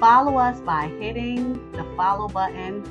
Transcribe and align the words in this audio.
Follow 0.00 0.36
us 0.36 0.60
by 0.60 0.88
hitting 1.00 1.72
the 1.72 1.82
follow 1.96 2.28
button 2.28 2.84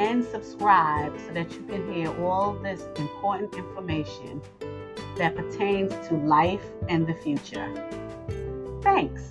and 0.00 0.24
subscribe 0.24 1.16
so 1.20 1.32
that 1.32 1.52
you 1.52 1.62
can 1.66 1.92
hear 1.92 2.08
all 2.20 2.54
this 2.54 2.82
important 2.96 3.54
information 3.54 4.42
that 5.18 5.36
pertains 5.36 5.92
to 6.08 6.14
life 6.16 6.64
and 6.88 7.06
the 7.06 7.14
future. 7.14 7.72
Thanks. 8.82 9.22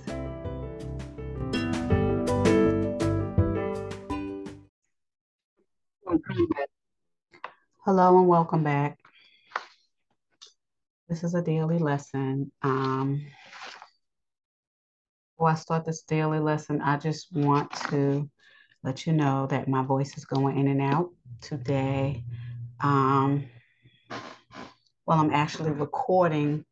Hello 7.84 8.18
and 8.18 8.26
welcome 8.26 8.64
back. 8.64 8.98
This 11.10 11.24
is 11.24 11.34
a 11.34 11.42
daily 11.42 11.78
lesson. 11.78 12.50
Um, 12.62 13.26
before 15.36 15.50
I 15.50 15.54
start 15.54 15.84
this 15.84 16.00
daily 16.00 16.38
lesson, 16.38 16.80
I 16.80 16.96
just 16.96 17.30
want 17.30 17.70
to 17.90 18.26
let 18.82 19.06
you 19.06 19.12
know 19.12 19.46
that 19.48 19.68
my 19.68 19.82
voice 19.82 20.16
is 20.16 20.24
going 20.24 20.58
in 20.58 20.66
and 20.66 20.80
out 20.80 21.10
today. 21.42 22.24
Um, 22.80 23.44
well, 25.04 25.20
I'm 25.20 25.34
actually 25.34 25.72
recording 25.72 26.64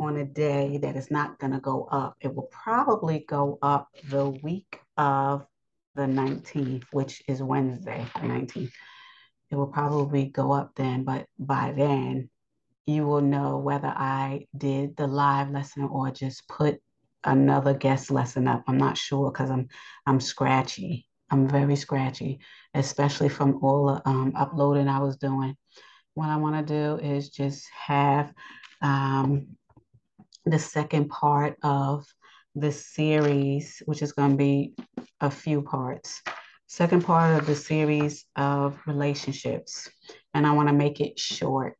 on 0.00 0.16
a 0.16 0.24
day 0.24 0.80
that 0.82 0.96
is 0.96 1.12
not 1.12 1.38
going 1.38 1.52
to 1.52 1.60
go 1.60 1.86
up. 1.92 2.16
It 2.20 2.34
will 2.34 2.48
probably 2.50 3.24
go 3.28 3.56
up 3.62 3.86
the 4.08 4.30
week 4.30 4.80
of 4.96 5.46
the 5.94 6.02
19th, 6.02 6.86
which 6.90 7.22
is 7.28 7.40
Wednesday, 7.40 8.04
the 8.16 8.22
19th. 8.22 8.72
It 9.52 9.54
will 9.54 9.68
probably 9.68 10.24
go 10.24 10.50
up 10.50 10.72
then, 10.74 11.04
but 11.04 11.26
by 11.38 11.72
then, 11.76 12.30
you 12.84 13.06
will 13.06 13.20
know 13.20 13.58
whether 13.58 13.86
I 13.86 14.48
did 14.56 14.96
the 14.96 15.06
live 15.06 15.52
lesson 15.52 15.84
or 15.84 16.10
just 16.10 16.48
put 16.48 16.80
another 17.28 17.74
guest 17.74 18.10
lesson 18.10 18.48
up. 18.48 18.64
I'm 18.66 18.78
not 18.78 18.96
sure 18.96 19.30
because 19.30 19.50
I'm 19.50 19.68
I'm 20.06 20.20
scratchy. 20.20 21.06
I'm 21.30 21.46
very 21.46 21.76
scratchy, 21.76 22.40
especially 22.74 23.28
from 23.28 23.58
all 23.62 23.86
the 23.86 24.08
um, 24.08 24.32
uploading 24.34 24.88
I 24.88 25.00
was 25.00 25.16
doing. 25.16 25.56
What 26.14 26.30
I 26.30 26.36
want 26.36 26.66
to 26.66 26.74
do 26.74 27.04
is 27.04 27.28
just 27.28 27.68
have 27.86 28.32
um, 28.80 29.48
the 30.46 30.58
second 30.58 31.10
part 31.10 31.56
of 31.62 32.06
this 32.54 32.86
series, 32.86 33.82
which 33.84 34.02
is 34.02 34.12
going 34.12 34.30
to 34.30 34.36
be 34.36 34.74
a 35.20 35.30
few 35.30 35.62
parts. 35.62 36.22
Second 36.66 37.04
part 37.04 37.38
of 37.38 37.46
the 37.46 37.54
series 37.54 38.24
of 38.36 38.78
relationships, 38.86 39.88
and 40.34 40.46
I 40.46 40.52
want 40.52 40.68
to 40.68 40.74
make 40.74 41.00
it 41.00 41.18
short. 41.18 41.76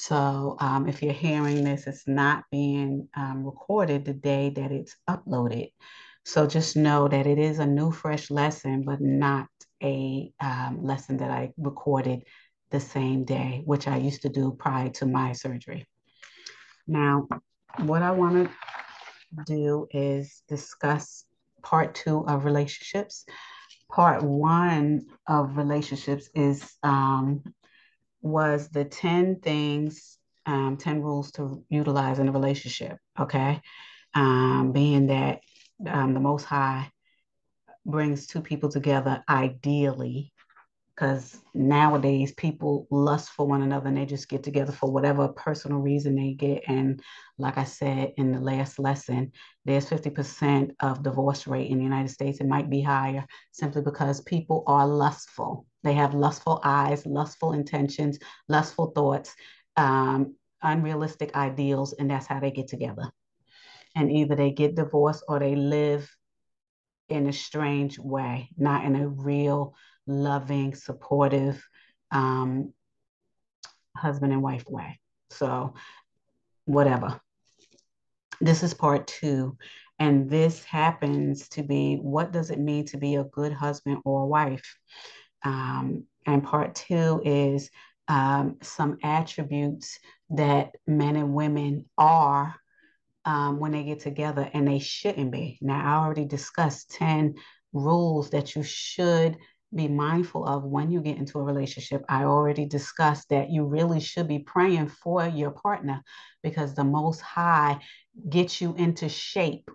So 0.00 0.56
um, 0.60 0.88
if 0.88 1.02
you're 1.02 1.12
hearing 1.12 1.64
this, 1.64 1.88
it's 1.88 2.06
not 2.06 2.44
being 2.52 3.08
um, 3.16 3.44
recorded 3.44 4.04
the 4.04 4.12
day 4.14 4.50
that 4.50 4.70
it's 4.70 4.94
uploaded. 5.10 5.72
So 6.24 6.46
just 6.46 6.76
know 6.76 7.08
that 7.08 7.26
it 7.26 7.36
is 7.36 7.58
a 7.58 7.66
new, 7.66 7.90
fresh 7.90 8.30
lesson, 8.30 8.84
but 8.84 9.00
not 9.00 9.48
a 9.82 10.30
um, 10.38 10.84
lesson 10.84 11.16
that 11.16 11.32
I 11.32 11.52
recorded 11.58 12.22
the 12.70 12.78
same 12.78 13.24
day, 13.24 13.62
which 13.64 13.88
I 13.88 13.96
used 13.96 14.22
to 14.22 14.28
do 14.28 14.52
prior 14.56 14.88
to 14.90 15.06
my 15.06 15.32
surgery. 15.32 15.88
Now, 16.86 17.26
what 17.78 18.02
I 18.02 18.12
want 18.12 18.52
to 19.36 19.44
do 19.46 19.88
is 19.90 20.42
discuss 20.48 21.24
part 21.62 21.96
two 21.96 22.24
of 22.28 22.44
relationships. 22.44 23.24
Part 23.90 24.22
one 24.22 25.06
of 25.26 25.56
relationships 25.56 26.30
is 26.36 26.72
um, 26.84 27.42
was 28.20 28.68
the 28.68 28.84
10 28.84 29.40
things, 29.40 30.18
um, 30.46 30.76
10 30.76 31.02
rules 31.02 31.30
to 31.32 31.64
utilize 31.68 32.18
in 32.18 32.28
a 32.28 32.32
relationship. 32.32 32.98
Okay. 33.18 33.60
Um, 34.14 34.72
being 34.72 35.08
that 35.08 35.40
um, 35.86 36.14
the 36.14 36.20
Most 36.20 36.44
High 36.44 36.90
brings 37.86 38.26
two 38.26 38.40
people 38.40 38.68
together 38.68 39.22
ideally, 39.28 40.32
because 40.98 41.38
nowadays 41.54 42.32
people 42.32 42.88
lust 42.90 43.30
for 43.30 43.46
one 43.46 43.62
another 43.62 43.86
and 43.86 43.96
they 43.96 44.04
just 44.04 44.28
get 44.28 44.42
together 44.42 44.72
for 44.72 44.90
whatever 44.90 45.28
personal 45.28 45.78
reason 45.78 46.16
they 46.16 46.32
get. 46.32 46.64
And 46.66 47.00
like 47.38 47.56
I 47.56 47.62
said 47.62 48.14
in 48.16 48.32
the 48.32 48.40
last 48.40 48.80
lesson, 48.80 49.30
there's 49.64 49.88
50% 49.88 50.72
of 50.80 51.04
divorce 51.04 51.46
rate 51.46 51.70
in 51.70 51.78
the 51.78 51.84
United 51.84 52.08
States. 52.08 52.40
It 52.40 52.48
might 52.48 52.68
be 52.68 52.82
higher 52.82 53.24
simply 53.52 53.82
because 53.82 54.22
people 54.22 54.64
are 54.66 54.88
lustful. 54.88 55.67
They 55.84 55.94
have 55.94 56.14
lustful 56.14 56.60
eyes, 56.64 57.06
lustful 57.06 57.52
intentions, 57.52 58.18
lustful 58.48 58.92
thoughts, 58.94 59.34
um, 59.76 60.34
unrealistic 60.62 61.34
ideals, 61.36 61.92
and 61.92 62.10
that's 62.10 62.26
how 62.26 62.40
they 62.40 62.50
get 62.50 62.68
together. 62.68 63.10
And 63.94 64.10
either 64.10 64.34
they 64.34 64.50
get 64.50 64.74
divorced 64.74 65.24
or 65.28 65.38
they 65.38 65.54
live 65.54 66.10
in 67.08 67.26
a 67.26 67.32
strange 67.32 67.98
way, 67.98 68.50
not 68.56 68.84
in 68.84 68.96
a 68.96 69.08
real, 69.08 69.74
loving, 70.06 70.74
supportive 70.74 71.62
um, 72.10 72.72
husband 73.96 74.32
and 74.32 74.42
wife 74.42 74.64
way. 74.68 75.00
So, 75.30 75.74
whatever. 76.64 77.20
This 78.40 78.62
is 78.62 78.74
part 78.74 79.06
two. 79.06 79.56
And 79.98 80.30
this 80.30 80.64
happens 80.64 81.48
to 81.50 81.62
be 81.62 81.96
what 81.96 82.30
does 82.30 82.50
it 82.50 82.60
mean 82.60 82.86
to 82.86 82.98
be 82.98 83.16
a 83.16 83.24
good 83.24 83.52
husband 83.52 83.98
or 84.04 84.26
wife? 84.26 84.76
Um, 85.44 86.04
and 86.26 86.44
part 86.44 86.74
two 86.74 87.22
is 87.24 87.70
um, 88.08 88.56
some 88.62 88.98
attributes 89.02 89.98
that 90.30 90.72
men 90.86 91.16
and 91.16 91.34
women 91.34 91.86
are 91.96 92.54
um, 93.24 93.60
when 93.60 93.72
they 93.72 93.84
get 93.84 94.00
together 94.00 94.48
and 94.52 94.66
they 94.66 94.78
shouldn't 94.78 95.30
be. 95.30 95.58
Now, 95.60 95.84
I 95.84 96.04
already 96.04 96.24
discussed 96.24 96.90
10 96.92 97.34
rules 97.72 98.30
that 98.30 98.56
you 98.56 98.62
should 98.62 99.36
be 99.74 99.86
mindful 99.86 100.46
of 100.46 100.64
when 100.64 100.90
you 100.90 101.02
get 101.02 101.18
into 101.18 101.38
a 101.38 101.42
relationship. 101.42 102.02
I 102.08 102.24
already 102.24 102.64
discussed 102.64 103.28
that 103.28 103.50
you 103.50 103.64
really 103.64 104.00
should 104.00 104.26
be 104.26 104.38
praying 104.38 104.88
for 104.88 105.26
your 105.26 105.50
partner 105.50 106.02
because 106.42 106.74
the 106.74 106.84
Most 106.84 107.20
High 107.20 107.80
gets 108.28 108.62
you 108.62 108.74
into 108.76 109.10
shape 109.10 109.70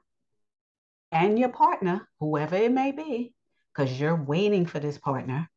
and 1.12 1.38
your 1.38 1.50
partner, 1.50 2.08
whoever 2.20 2.56
it 2.56 2.72
may 2.72 2.92
be, 2.92 3.36
because 3.72 4.00
you're 4.00 4.16
waiting 4.16 4.66
for 4.66 4.80
this 4.80 4.98
partner 4.98 5.48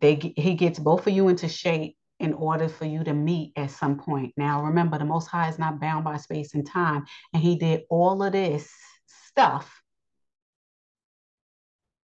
they 0.00 0.32
he 0.36 0.54
gets 0.54 0.78
both 0.78 1.06
of 1.06 1.12
you 1.12 1.28
into 1.28 1.48
shape 1.48 1.96
in 2.18 2.32
order 2.32 2.68
for 2.68 2.86
you 2.86 3.04
to 3.04 3.12
meet 3.12 3.52
at 3.56 3.70
some 3.70 3.98
point. 3.98 4.32
Now, 4.36 4.64
remember, 4.64 4.98
the 4.98 5.04
Most 5.04 5.26
High 5.26 5.48
is 5.48 5.58
not 5.58 5.80
bound 5.80 6.04
by 6.04 6.16
space 6.16 6.54
and 6.54 6.66
time, 6.66 7.04
and 7.32 7.42
He 7.42 7.56
did 7.56 7.82
all 7.90 8.22
of 8.22 8.32
this 8.32 8.70
stuff 9.06 9.82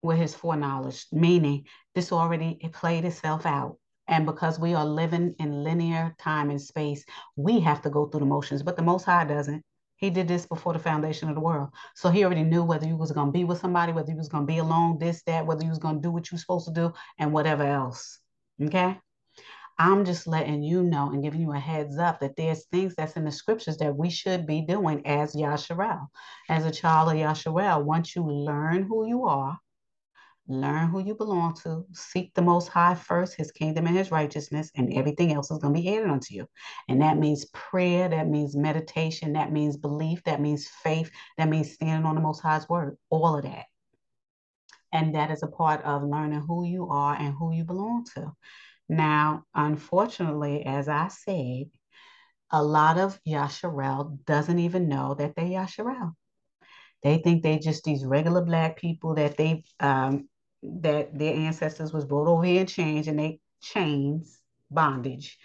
with 0.03 0.19
His 0.19 0.35
foreknowledge, 0.35 1.07
meaning 1.13 1.65
this 1.95 2.13
already 2.13 2.59
it 2.61 2.73
played 2.73 3.05
itself 3.05 3.47
out. 3.47 3.79
And 4.09 4.27
because 4.27 4.59
we 4.59 4.75
are 4.75 4.85
living 4.85 5.35
in 5.39 5.63
linear 5.65 6.15
time 6.19 6.51
and 6.51 6.61
space, 6.61 7.05
we 7.37 7.61
have 7.61 7.83
to 7.83 7.91
go 7.91 8.07
through 8.07 8.21
the 8.21 8.27
motions, 8.27 8.63
but 8.63 8.77
the 8.77 8.83
Most 8.83 9.05
High 9.05 9.25
doesn't. 9.25 9.63
He 10.03 10.11
did 10.11 10.27
this 10.27 10.47
before 10.47 10.73
the 10.73 10.81
foundation 10.81 11.29
of 11.29 11.37
the 11.37 11.41
world. 11.41 11.69
So 11.95 12.11
he 12.11 12.25
already 12.25 12.43
knew 12.43 12.65
whether 12.65 12.85
you 12.85 12.97
was 12.97 13.13
going 13.13 13.29
to 13.29 13.33
be 13.33 13.45
with 13.45 13.61
somebody, 13.61 13.93
whether 13.93 14.11
you 14.11 14.17
was 14.17 14.29
going 14.29 14.45
to 14.45 14.53
be 14.53 14.59
alone, 14.59 14.99
this, 14.99 15.23
that, 15.29 15.47
whether 15.47 15.63
you 15.63 15.71
was 15.71 15.79
going 15.79 15.95
to 15.95 16.03
do 16.03 16.11
what 16.11 16.33
you 16.33 16.39
supposed 16.39 16.67
to 16.67 16.75
do 16.75 16.93
and 17.21 17.33
whatever 17.33 17.63
else. 17.63 18.19
Okay. 18.61 18.99
I'm 19.79 20.05
just 20.05 20.27
letting 20.27 20.65
you 20.65 20.83
know 20.83 21.11
and 21.13 21.23
giving 21.23 21.41
you 21.41 21.53
a 21.53 21.59
heads 21.59 21.99
up 21.99 22.19
that 22.19 22.35
there's 22.35 22.67
things 22.67 22.97
that's 22.97 23.13
in 23.13 23.25
the 23.25 23.31
scriptures 23.31 23.77
that 23.77 23.97
we 23.97 24.11
should 24.11 24.45
be 24.45 24.63
doing 24.63 25.07
as 25.07 25.37
Yasharel, 25.37 26.09
as 26.49 26.67
a 26.67 26.73
child 26.73 27.11
of 27.11 27.15
Yasharel. 27.15 27.85
Once 27.85 28.17
you 28.17 28.29
learn 28.29 28.83
who 28.83 29.07
you 29.07 29.27
are, 29.27 29.57
learn 30.49 30.89
who 30.89 31.01
you 31.01 31.15
belong 31.15 31.55
to, 31.63 31.85
seek 31.93 32.35
the 32.35 32.43
most 32.43 32.69
high 32.69 32.95
first, 32.95 33.37
his 33.37 33.53
kingdom 33.53 33.87
and 33.87 33.97
his 33.97 34.11
righteousness, 34.11 34.71
and 34.77 34.93
everything 34.93 35.33
else 35.33 35.51
is 35.51 35.59
going 35.59 35.75
to 35.75 35.81
be 35.81 35.97
added 35.97 36.11
unto 36.11 36.35
you. 36.35 36.47
And 36.89 37.01
that 37.03 37.19
means 37.19 37.47
prayer, 37.47 38.09
that 38.09 38.29
means 38.29 38.57
meditation, 38.57 39.35
that 39.35 39.53
means 39.53 39.77
belief, 39.77 40.23
that 40.25 40.41
means 40.41 40.69
faith, 40.83 41.11
that 41.39 41.49
means 41.49 41.73
standing 41.73 42.07
on 42.07 42.17
the 42.17 42.21
most 42.21 42.41
high's 42.41 42.69
word, 42.69 42.97
all 43.09 43.37
of 43.37 43.45
that. 43.45 43.67
And 44.93 45.15
that 45.15 45.31
is 45.31 45.43
a 45.43 45.49
part 45.49 45.83
of 45.85 46.03
learning 46.03 46.45
who 46.47 46.67
you 46.67 46.89
are 46.89 47.15
and 47.15 47.35
who 47.35 47.53
you 47.53 47.65
belong 47.65 48.05
to. 48.15 48.33
Now, 48.89 49.45
unfortunately, 49.55 50.67
as 50.67 50.89
I 50.89 51.09
said, 51.09 51.71
a 52.51 52.63
lot 52.63 52.99
of 52.99 53.19
Yasharel 53.27 54.23
doesn't 54.27 54.59
even 54.59 54.89
know 54.89 55.15
that 55.15 55.35
they're 55.35 55.47
Yasharel. 55.47 56.13
They 57.03 57.19
think 57.19 57.43
they 57.43 57.59
just 57.59 57.85
these 57.85 58.05
regular 58.05 58.45
black 58.45 58.77
people 58.77 59.15
that 59.15 59.37
they 59.37 59.65
um, 59.81 60.29
that 60.63 61.19
their 61.19 61.35
ancestors 61.35 61.93
was 61.93 62.05
brought 62.05 62.29
over 62.29 62.45
here 62.45 62.61
in 62.61 62.67
chains 62.67 63.09
and 63.09 63.19
they 63.19 63.41
chains 63.61 64.39
bondage. 64.71 65.39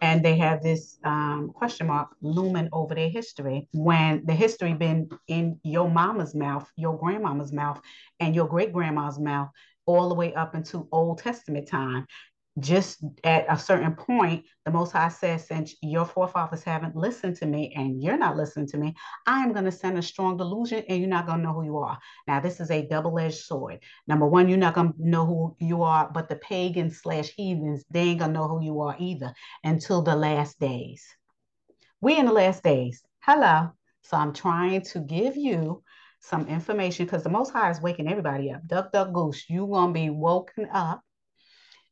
And 0.00 0.24
they 0.24 0.36
have 0.36 0.62
this 0.62 0.98
um, 1.02 1.50
question 1.54 1.88
mark 1.88 2.10
looming 2.22 2.68
over 2.72 2.94
their 2.94 3.08
history. 3.08 3.68
When 3.72 4.24
the 4.24 4.32
history 4.32 4.72
been 4.72 5.08
in 5.26 5.58
your 5.64 5.90
mama's 5.90 6.34
mouth 6.34 6.70
your 6.76 6.96
grandmama's 6.96 7.52
mouth 7.52 7.80
and 8.20 8.34
your 8.34 8.46
great 8.46 8.72
grandma's 8.72 9.18
mouth 9.18 9.48
all 9.86 10.08
the 10.08 10.14
way 10.14 10.34
up 10.34 10.54
into 10.54 10.86
old 10.92 11.18
testament 11.18 11.66
time 11.66 12.06
just 12.60 13.04
at 13.24 13.46
a 13.48 13.58
certain 13.58 13.94
point, 13.94 14.44
the 14.64 14.70
Most 14.70 14.92
High 14.92 15.08
says, 15.08 15.46
since 15.46 15.74
your 15.82 16.04
forefathers 16.04 16.62
haven't 16.62 16.96
listened 16.96 17.36
to 17.36 17.46
me 17.46 17.72
and 17.76 18.02
you're 18.02 18.18
not 18.18 18.36
listening 18.36 18.66
to 18.68 18.78
me, 18.78 18.94
I 19.26 19.42
am 19.42 19.52
going 19.52 19.64
to 19.64 19.72
send 19.72 19.98
a 19.98 20.02
strong 20.02 20.36
delusion 20.36 20.84
and 20.88 20.98
you're 21.00 21.08
not 21.08 21.26
going 21.26 21.38
to 21.38 21.44
know 21.44 21.52
who 21.52 21.64
you 21.64 21.78
are. 21.78 21.98
Now, 22.26 22.40
this 22.40 22.60
is 22.60 22.70
a 22.70 22.86
double 22.86 23.18
edged 23.18 23.38
sword. 23.38 23.80
Number 24.06 24.26
one, 24.26 24.48
you're 24.48 24.58
not 24.58 24.74
going 24.74 24.92
to 24.92 25.08
know 25.08 25.26
who 25.26 25.56
you 25.58 25.82
are, 25.82 26.10
but 26.12 26.28
the 26.28 26.36
pagans 26.36 27.00
slash 27.00 27.28
heathens, 27.36 27.84
they 27.90 28.00
ain't 28.00 28.20
going 28.20 28.32
to 28.32 28.38
know 28.38 28.48
who 28.48 28.62
you 28.62 28.80
are 28.80 28.96
either 28.98 29.32
until 29.64 30.02
the 30.02 30.16
last 30.16 30.58
days. 30.58 31.04
We 32.00 32.16
in 32.16 32.26
the 32.26 32.32
last 32.32 32.62
days. 32.62 33.02
Hello. 33.20 33.70
So 34.02 34.16
I'm 34.16 34.32
trying 34.32 34.82
to 34.82 35.00
give 35.00 35.36
you 35.36 35.82
some 36.20 36.46
information 36.48 37.06
because 37.06 37.22
the 37.22 37.30
Most 37.30 37.52
High 37.52 37.70
is 37.70 37.80
waking 37.80 38.08
everybody 38.08 38.50
up. 38.50 38.66
Duck, 38.66 38.92
duck, 38.92 39.12
goose. 39.12 39.44
You're 39.48 39.68
going 39.68 39.92
to 39.92 40.00
be 40.00 40.10
woken 40.10 40.68
up 40.72 41.02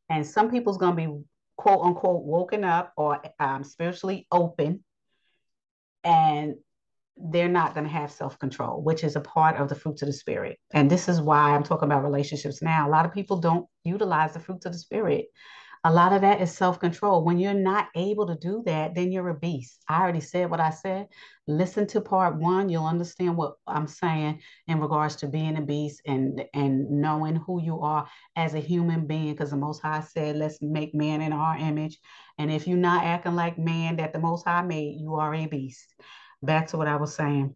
and 0.08 0.26
some 0.26 0.50
people's 0.50 0.79
going 0.79 0.97
to 0.97 1.06
be 1.08 1.25
quote 1.56 1.85
unquote 1.85 2.25
woken 2.25 2.64
up 2.64 2.93
or 2.97 3.20
um, 3.41 3.64
spiritually 3.64 4.26
open. 4.31 4.85
And 6.05 6.55
they're 7.17 7.49
not 7.49 7.73
going 7.73 7.85
to 7.85 7.93
have 7.93 8.12
self-control 8.12 8.82
which 8.82 9.03
is 9.03 9.17
a 9.17 9.20
part 9.20 9.56
of 9.56 9.70
the 9.70 9.75
fruits 9.75 10.03
of 10.03 10.06
the 10.06 10.12
spirit. 10.12 10.58
And 10.73 10.91
this 10.91 11.08
is 11.08 11.20
why 11.20 11.55
i'm 11.55 11.62
talking 11.62 11.87
about 11.87 12.05
relationships 12.05 12.61
now. 12.61 12.87
A 12.87 12.91
lot 12.91 13.06
of 13.06 13.14
people 13.14 13.38
don't 13.38 13.67
utilize 13.85 14.35
the 14.35 14.41
fruits 14.41 14.67
of 14.67 14.73
the 14.73 14.79
spirit 14.79 15.26
a 15.87 15.93
lot 15.93 16.12
of 16.12 16.23
that 16.23 16.41
is 16.41 16.50
self 16.50 16.81
control. 16.81 17.25
When 17.25 17.38
you're 17.38 17.55
not 17.55 17.91
able 17.94 18.27
to 18.27 18.35
do 18.35 18.61
that, 18.67 18.97
then 18.97 19.12
you're 19.12 19.29
a 19.29 19.38
beast. 19.38 19.85
I 19.88 20.03
already 20.03 20.21
said 20.21 20.50
what 20.50 20.59
I 20.59 20.71
said. 20.71 21.06
Listen 21.47 21.87
to 21.88 22.00
part 22.00 22.35
one, 22.35 22.69
you'll 22.69 22.87
understand 22.87 23.37
what 23.37 23.55
I'm 23.69 23.87
saying 23.87 24.41
in 24.67 24.81
regards 24.81 25.15
to 25.17 25.29
being 25.29 25.56
a 25.56 25.61
beast 25.61 26.03
and, 26.05 26.44
and 26.55 26.91
knowing 26.91 27.37
who 27.37 27.62
you 27.62 27.83
are 27.83 28.09
as 28.35 28.55
a 28.55 28.59
human 28.59 29.06
being. 29.06 29.31
Because 29.31 29.50
the 29.50 29.56
Most 29.56 29.81
High 29.81 30.00
said, 30.00 30.35
let's 30.35 30.59
make 30.61 30.93
man 30.93 31.21
in 31.21 31.33
our 31.33 31.56
image. 31.56 32.00
And 32.37 32.50
if 32.50 32.67
you're 32.67 32.77
not 32.77 33.05
acting 33.05 33.37
like 33.37 33.56
man 33.56 33.99
that 33.99 34.12
the 34.12 34.19
Most 34.19 34.44
High 34.44 34.62
made, 34.62 35.00
you 35.00 35.15
are 35.15 35.33
a 35.33 35.47
beast. 35.47 35.94
Back 36.43 36.67
to 36.69 36.79
what 36.79 36.88
I 36.88 36.97
was 36.97 37.15
saying. 37.15 37.55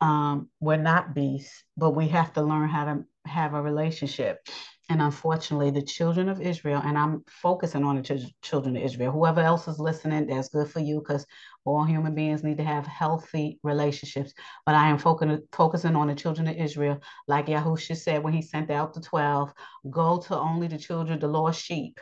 Um, 0.00 0.48
we're 0.60 0.76
not 0.76 1.12
beasts, 1.12 1.64
but 1.76 1.90
we 1.90 2.06
have 2.08 2.32
to 2.34 2.42
learn 2.42 2.68
how 2.68 2.84
to 2.84 3.04
have 3.24 3.54
a 3.54 3.60
relationship. 3.62 4.46
And 4.88 5.02
unfortunately, 5.02 5.70
the 5.70 5.82
children 5.82 6.28
of 6.28 6.40
Israel, 6.40 6.80
and 6.84 6.96
I'm 6.96 7.24
focusing 7.26 7.84
on 7.84 7.96
the 7.96 8.02
ch- 8.02 8.32
children 8.40 8.76
of 8.76 8.82
Israel, 8.84 9.10
whoever 9.10 9.40
else 9.40 9.66
is 9.66 9.80
listening, 9.80 10.26
that's 10.26 10.48
good 10.48 10.68
for 10.70 10.78
you 10.78 11.00
because 11.00 11.26
all 11.64 11.82
human 11.82 12.14
beings 12.14 12.44
need 12.44 12.58
to 12.58 12.64
have 12.64 12.86
healthy 12.86 13.58
relationships. 13.64 14.32
But 14.64 14.76
I 14.76 14.88
am 14.88 14.98
focusing, 14.98 15.42
focusing 15.50 15.96
on 15.96 16.06
the 16.06 16.14
children 16.14 16.46
of 16.46 16.56
Israel, 16.56 17.00
like 17.26 17.46
Yahusha 17.46 17.96
said 17.96 18.22
when 18.22 18.32
he 18.32 18.42
sent 18.42 18.70
out 18.70 18.94
the 18.94 19.00
12 19.00 19.52
go 19.90 20.18
to 20.18 20.38
only 20.38 20.68
the 20.68 20.78
children, 20.78 21.18
the 21.18 21.26
lost 21.26 21.60
sheep. 21.60 21.98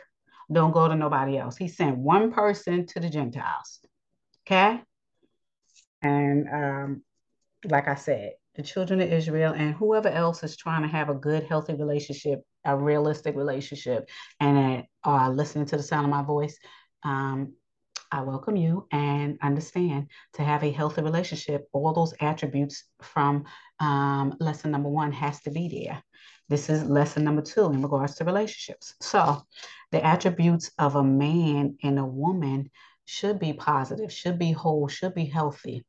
Don't 0.51 0.71
go 0.71 0.87
to 0.87 0.95
nobody 0.95 1.39
else. 1.39 1.57
He 1.57 1.67
sent 1.67 1.97
one 1.97 2.31
person 2.31 2.85
to 2.87 2.99
the 2.99 3.09
Gentiles. 3.09 3.79
Okay. 4.45 4.79
And 6.03 6.47
um, 6.49 7.03
like 7.67 7.87
I 7.87 7.95
said, 7.95 8.33
the 8.53 8.61
children 8.61 9.01
of 9.01 9.11
Israel 9.11 9.53
and 9.53 9.73
whoever 9.73 10.07
else 10.07 10.43
is 10.43 10.55
trying 10.55 10.83
to 10.83 10.87
have 10.87 11.09
a 11.09 11.15
good, 11.15 11.43
healthy 11.43 11.73
relationship, 11.73 12.43
a 12.65 12.75
realistic 12.75 13.35
relationship, 13.35 14.09
and 14.39 14.83
are 15.03 15.29
listening 15.29 15.65
to 15.67 15.77
the 15.77 15.83
sound 15.83 16.05
of 16.05 16.11
my 16.11 16.23
voice, 16.23 16.57
um, 17.03 17.53
I 18.11 18.21
welcome 18.21 18.55
you 18.55 18.87
and 18.91 19.37
understand 19.41 20.09
to 20.33 20.43
have 20.43 20.63
a 20.63 20.71
healthy 20.71 21.01
relationship. 21.01 21.67
All 21.73 21.93
those 21.93 22.13
attributes 22.21 22.83
from 23.01 23.45
um, 23.79 24.35
lesson 24.39 24.71
number 24.71 24.89
one 24.89 25.11
has 25.11 25.41
to 25.41 25.51
be 25.51 25.67
there. 25.67 26.01
This 26.47 26.69
is 26.69 26.85
lesson 26.85 27.23
number 27.23 27.41
two 27.41 27.65
in 27.65 27.81
regards 27.81 28.15
to 28.15 28.23
relationships. 28.23 28.93
So, 29.01 29.41
the 29.91 30.05
attributes 30.05 30.71
of 30.77 30.95
a 30.95 31.03
man 31.03 31.77
and 31.83 31.97
a 31.97 32.05
woman 32.05 32.69
should 33.05 33.39
be 33.39 33.53
positive, 33.53 34.13
should 34.13 34.37
be 34.37 34.51
whole, 34.51 34.87
should 34.87 35.15
be 35.15 35.25
healthy. 35.25 35.85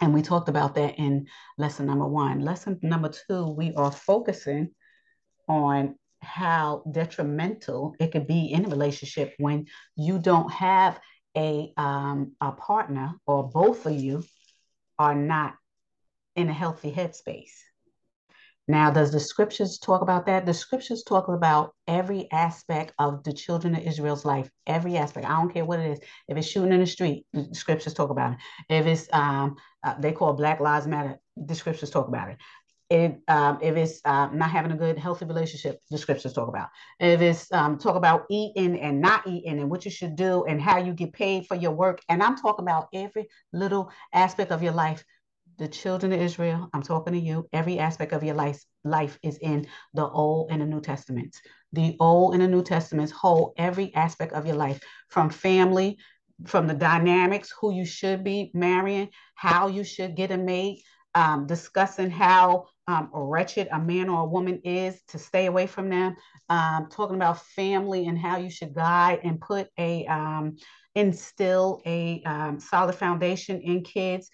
And 0.00 0.12
we 0.12 0.22
talked 0.22 0.48
about 0.48 0.74
that 0.74 0.98
in 0.98 1.26
lesson 1.58 1.86
number 1.86 2.06
one. 2.06 2.40
Lesson 2.40 2.78
number 2.82 3.10
two, 3.28 3.48
we 3.48 3.72
are 3.74 3.92
focusing 3.92 4.70
on 5.48 5.96
how 6.20 6.82
detrimental 6.90 7.94
it 8.00 8.12
could 8.12 8.26
be 8.26 8.46
in 8.46 8.64
a 8.64 8.68
relationship 8.68 9.34
when 9.38 9.66
you 9.96 10.18
don't 10.18 10.50
have 10.50 10.98
a 11.36 11.72
um, 11.76 12.32
a 12.40 12.52
partner 12.52 13.12
or 13.26 13.48
both 13.48 13.86
of 13.86 13.92
you 13.92 14.24
are 14.98 15.14
not 15.14 15.54
in 16.36 16.48
a 16.48 16.52
healthy 16.52 16.92
headspace. 16.92 17.52
Now, 18.66 18.90
does 18.90 19.12
the 19.12 19.20
scriptures 19.20 19.78
talk 19.78 20.00
about 20.00 20.24
that? 20.24 20.46
The 20.46 20.54
scriptures 20.54 21.02
talk 21.02 21.28
about 21.28 21.74
every 21.86 22.28
aspect 22.32 22.94
of 22.98 23.22
the 23.22 23.32
children 23.32 23.74
of 23.74 23.82
Israel's 23.82 24.24
life, 24.24 24.48
every 24.66 24.96
aspect. 24.96 25.26
I 25.26 25.36
don't 25.38 25.52
care 25.52 25.66
what 25.66 25.80
it 25.80 25.90
is. 25.90 25.98
If 26.28 26.38
it's 26.38 26.46
shooting 26.46 26.72
in 26.72 26.80
the 26.80 26.86
street, 26.86 27.26
the 27.34 27.54
scriptures 27.54 27.92
talk 27.92 28.08
about 28.08 28.32
it. 28.32 28.38
If 28.70 28.86
it's 28.86 29.06
um, 29.12 29.56
uh, 29.82 29.96
they 30.00 30.12
call 30.12 30.32
Black 30.32 30.60
Lives 30.60 30.86
Matter, 30.86 31.20
the 31.36 31.54
scriptures 31.54 31.90
talk 31.90 32.08
about 32.08 32.30
it. 32.30 32.38
If, 32.90 33.12
um, 33.28 33.58
if 33.62 33.76
it's 33.76 34.00
uh, 34.04 34.28
not 34.28 34.50
having 34.50 34.72
a 34.72 34.76
good, 34.76 34.98
healthy 34.98 35.24
relationship, 35.24 35.78
the 35.90 35.98
scriptures 35.98 36.32
talk 36.34 36.48
about. 36.48 36.68
If 37.00 37.20
it's 37.20 37.50
um, 37.52 37.78
talk 37.78 37.96
about 37.96 38.24
eating 38.30 38.78
and 38.80 39.00
not 39.00 39.26
eating 39.26 39.58
and 39.58 39.70
what 39.70 39.84
you 39.84 39.90
should 39.90 40.16
do 40.16 40.44
and 40.44 40.60
how 40.60 40.78
you 40.78 40.92
get 40.92 41.12
paid 41.12 41.46
for 41.46 41.54
your 41.54 41.72
work, 41.72 42.00
and 42.08 42.22
I'm 42.22 42.36
talking 42.36 42.64
about 42.64 42.88
every 42.92 43.28
little 43.52 43.90
aspect 44.12 44.52
of 44.52 44.62
your 44.62 44.74
life 44.74 45.04
the 45.58 45.68
children 45.68 46.12
of 46.12 46.20
Israel, 46.20 46.68
I'm 46.72 46.82
talking 46.82 47.12
to 47.12 47.18
you, 47.18 47.48
every 47.52 47.78
aspect 47.78 48.12
of 48.12 48.24
your 48.24 48.34
life, 48.34 48.62
life 48.82 49.18
is 49.22 49.38
in 49.38 49.66
the 49.92 50.06
Old 50.06 50.50
and 50.50 50.60
the 50.60 50.66
New 50.66 50.80
Testaments. 50.80 51.40
The 51.72 51.96
Old 52.00 52.34
and 52.34 52.42
the 52.42 52.48
New 52.48 52.62
Testaments 52.62 53.12
hold 53.12 53.54
every 53.56 53.94
aspect 53.94 54.32
of 54.32 54.46
your 54.46 54.56
life 54.56 54.80
from 55.08 55.30
family, 55.30 55.98
from 56.46 56.66
the 56.66 56.74
dynamics, 56.74 57.52
who 57.60 57.72
you 57.72 57.84
should 57.84 58.24
be 58.24 58.50
marrying, 58.54 59.10
how 59.36 59.68
you 59.68 59.84
should 59.84 60.16
get 60.16 60.32
a 60.32 60.36
mate, 60.36 60.82
um, 61.14 61.46
discussing 61.46 62.10
how 62.10 62.66
um, 62.86 63.10
wretched 63.12 63.68
a 63.72 63.78
man 63.78 64.08
or 64.08 64.20
a 64.22 64.26
woman 64.26 64.60
is 64.64 65.00
to 65.08 65.18
stay 65.18 65.46
away 65.46 65.66
from 65.66 65.88
them, 65.88 66.16
um, 66.48 66.88
talking 66.90 67.16
about 67.16 67.42
family 67.42 68.06
and 68.06 68.18
how 68.18 68.36
you 68.36 68.50
should 68.50 68.74
guide 68.74 69.20
and 69.24 69.40
put 69.40 69.68
a, 69.78 70.06
um, 70.06 70.56
instill 70.94 71.80
a 71.86 72.22
um, 72.24 72.60
solid 72.60 72.94
foundation 72.94 73.60
in 73.60 73.82
kids 73.82 74.30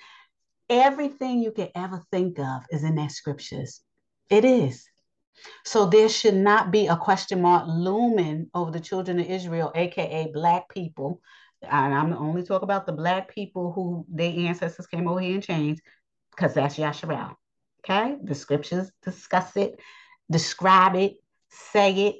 Everything 0.70 1.42
you 1.42 1.50
could 1.50 1.72
ever 1.74 2.00
think 2.12 2.38
of 2.38 2.62
is 2.70 2.84
in 2.84 2.94
that 2.94 3.10
scriptures. 3.10 3.80
It 4.30 4.44
is. 4.44 4.88
So 5.64 5.86
there 5.86 6.08
should 6.08 6.36
not 6.36 6.70
be 6.70 6.86
a 6.86 6.96
question 6.96 7.42
mark 7.42 7.64
looming 7.66 8.48
over 8.54 8.70
the 8.70 8.78
children 8.78 9.18
of 9.18 9.26
Israel, 9.26 9.72
aka 9.74 10.30
black 10.32 10.68
people. 10.68 11.20
And 11.62 11.92
I'm 11.92 12.12
only 12.12 12.44
talking 12.44 12.62
about 12.62 12.86
the 12.86 12.92
black 12.92 13.34
people 13.34 13.72
who 13.72 14.06
their 14.08 14.30
ancestors 14.30 14.86
came 14.86 15.08
over 15.08 15.18
here 15.18 15.34
in 15.34 15.40
chains, 15.40 15.80
because 16.30 16.54
that's 16.54 16.76
Yasharel. 16.76 17.34
Okay, 17.80 18.16
the 18.22 18.34
scriptures 18.34 18.90
discuss 19.02 19.56
it, 19.56 19.80
describe 20.30 20.96
it, 20.96 21.14
say 21.48 22.08
it, 22.08 22.16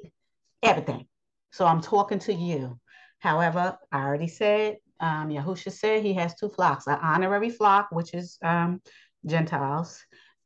everything. 0.63 1.05
So 1.51 1.65
I'm 1.65 1.81
talking 1.81 2.19
to 2.19 2.33
you. 2.33 2.79
However, 3.19 3.77
I 3.91 4.03
already 4.03 4.27
said 4.27 4.77
um, 4.99 5.29
Yahusha 5.29 5.71
said 5.71 6.03
he 6.03 6.13
has 6.13 6.35
two 6.35 6.49
flocks, 6.49 6.87
an 6.87 6.97
honorary 7.01 7.49
flock, 7.49 7.89
which 7.91 8.13
is 8.13 8.37
um, 8.43 8.81
Gentiles, 9.25 9.99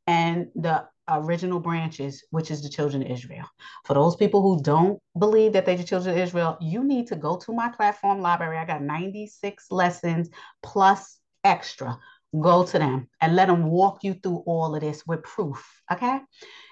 and 0.06 0.48
the 0.54 0.84
original 1.08 1.60
branches, 1.60 2.24
which 2.30 2.50
is 2.50 2.62
the 2.62 2.68
children 2.68 3.02
of 3.02 3.10
Israel. 3.10 3.46
For 3.84 3.94
those 3.94 4.16
people 4.16 4.42
who 4.42 4.62
don't 4.62 4.98
believe 5.18 5.52
that 5.52 5.66
they're 5.66 5.76
the 5.76 5.84
children 5.84 6.16
of 6.16 6.22
Israel, 6.22 6.56
you 6.60 6.82
need 6.84 7.06
to 7.08 7.16
go 7.16 7.36
to 7.36 7.52
my 7.52 7.68
platform 7.68 8.20
library. 8.20 8.56
I 8.56 8.64
got 8.64 8.82
96 8.82 9.66
lessons 9.70 10.30
plus 10.62 11.18
extra. 11.44 11.98
Go 12.40 12.64
to 12.66 12.78
them 12.78 13.08
and 13.20 13.36
let 13.36 13.46
them 13.48 13.64
walk 13.64 14.02
you 14.02 14.14
through 14.14 14.42
all 14.46 14.74
of 14.74 14.80
this 14.80 15.06
with 15.06 15.22
proof. 15.22 15.64
Okay 15.90 16.20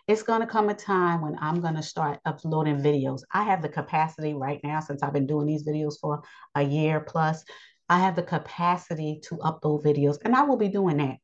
it's 0.07 0.23
going 0.23 0.41
to 0.41 0.47
come 0.47 0.69
a 0.69 0.75
time 0.75 1.23
when 1.23 1.37
I'm 1.41 1.61
going 1.61 1.77
to 1.77 1.83
start 1.83 2.21
uploading 2.27 2.83
videos. 2.83 3.23
I 3.33 3.43
have 3.45 3.63
the 3.63 3.69
capacity 3.69 4.35
right 4.35 4.61
now, 4.63 4.81
since 4.81 5.03
I've 5.03 5.15
been 5.15 5.27
doing 5.27 5.47
these 5.47 5.67
videos 5.67 5.95
for 5.99 6.23
a 6.55 6.63
year 6.63 7.01
plus, 7.01 7.45
I 7.89 8.01
have 8.01 8.17
the 8.17 8.23
capacity 8.23 9.21
to 9.25 9.37
upload 9.37 9.85
videos, 9.85 10.19
and 10.25 10.35
I 10.35 10.43
will 10.43 10.57
be 10.57 10.69
doing 10.69 10.99
that 10.99 11.17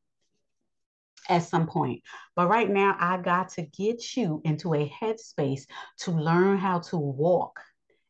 at 1.29 1.43
some 1.43 1.67
point. 1.67 2.03
But 2.37 2.49
right 2.49 2.69
now, 2.69 2.97
I 2.99 3.19
got 3.19 3.51
to 3.51 3.63
get 3.63 4.17
you 4.17 4.41
into 4.45 4.75
a 4.75 4.89
headspace 4.89 5.63
to 6.01 6.11
learn 6.11 6.57
how 6.57 6.81
to 6.81 6.97
walk 6.97 7.61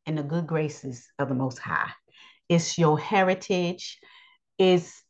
in 0.07 0.15
the 0.15 0.23
good 0.23 0.47
graces 0.47 1.09
of 1.19 1.29
the 1.29 1.35
Most 1.35 1.59
High. 1.59 1.91
It's 2.49 2.79
your 2.79 2.99
heritage. 2.99 3.99
Is 4.59 5.01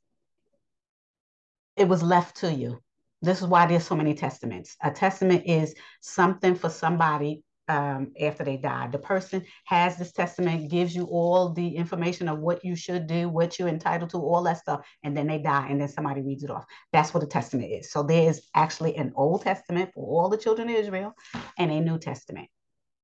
it 1.81 1.89
was 1.89 2.03
left 2.03 2.37
to 2.37 2.53
you. 2.53 2.79
This 3.23 3.41
is 3.41 3.47
why 3.47 3.67
there's 3.67 3.87
so 3.87 3.97
many 3.97 4.13
testaments. 4.13 4.77
A 4.83 4.91
testament 4.91 5.45
is 5.47 5.75
something 6.03 6.55
for 6.55 6.69
somebody 6.69 7.43
um, 7.69 8.13
after 8.21 8.45
they 8.45 8.59
die. 8.59 8.89
The 8.89 8.99
person 8.99 9.45
has 9.65 9.97
this 9.97 10.13
testament, 10.13 10.71
gives 10.71 10.95
you 10.95 11.05
all 11.05 11.53
the 11.55 11.77
information 11.77 12.29
of 12.29 12.39
what 12.41 12.65
you 12.65 12.77
should 12.77 13.07
do, 13.07 13.31
what 13.31 13.59
you're 13.59 13.69
entitled 13.69 14.11
to, 14.11 14.19
all 14.19 14.43
that 14.43 14.59
stuff, 14.59 14.87
and 15.05 15.17
then 15.17 15.27
they 15.27 15.39
die, 15.39 15.69
and 15.71 15.81
then 15.81 15.89
somebody 15.89 16.21
reads 16.21 16.45
it 16.45 16.51
off. 16.51 16.67
That's 16.93 17.15
what 17.15 17.23
a 17.23 17.27
testament 17.27 17.73
is. 17.73 17.91
So 17.91 18.03
there's 18.03 18.43
actually 18.55 18.97
an 18.97 19.13
Old 19.17 19.43
Testament 19.43 19.91
for 19.95 20.05
all 20.05 20.29
the 20.29 20.37
children 20.37 20.69
of 20.69 20.77
Israel 20.77 21.15
and 21.57 21.71
a 21.71 21.81
New 21.81 21.99
Testament. 21.99 22.49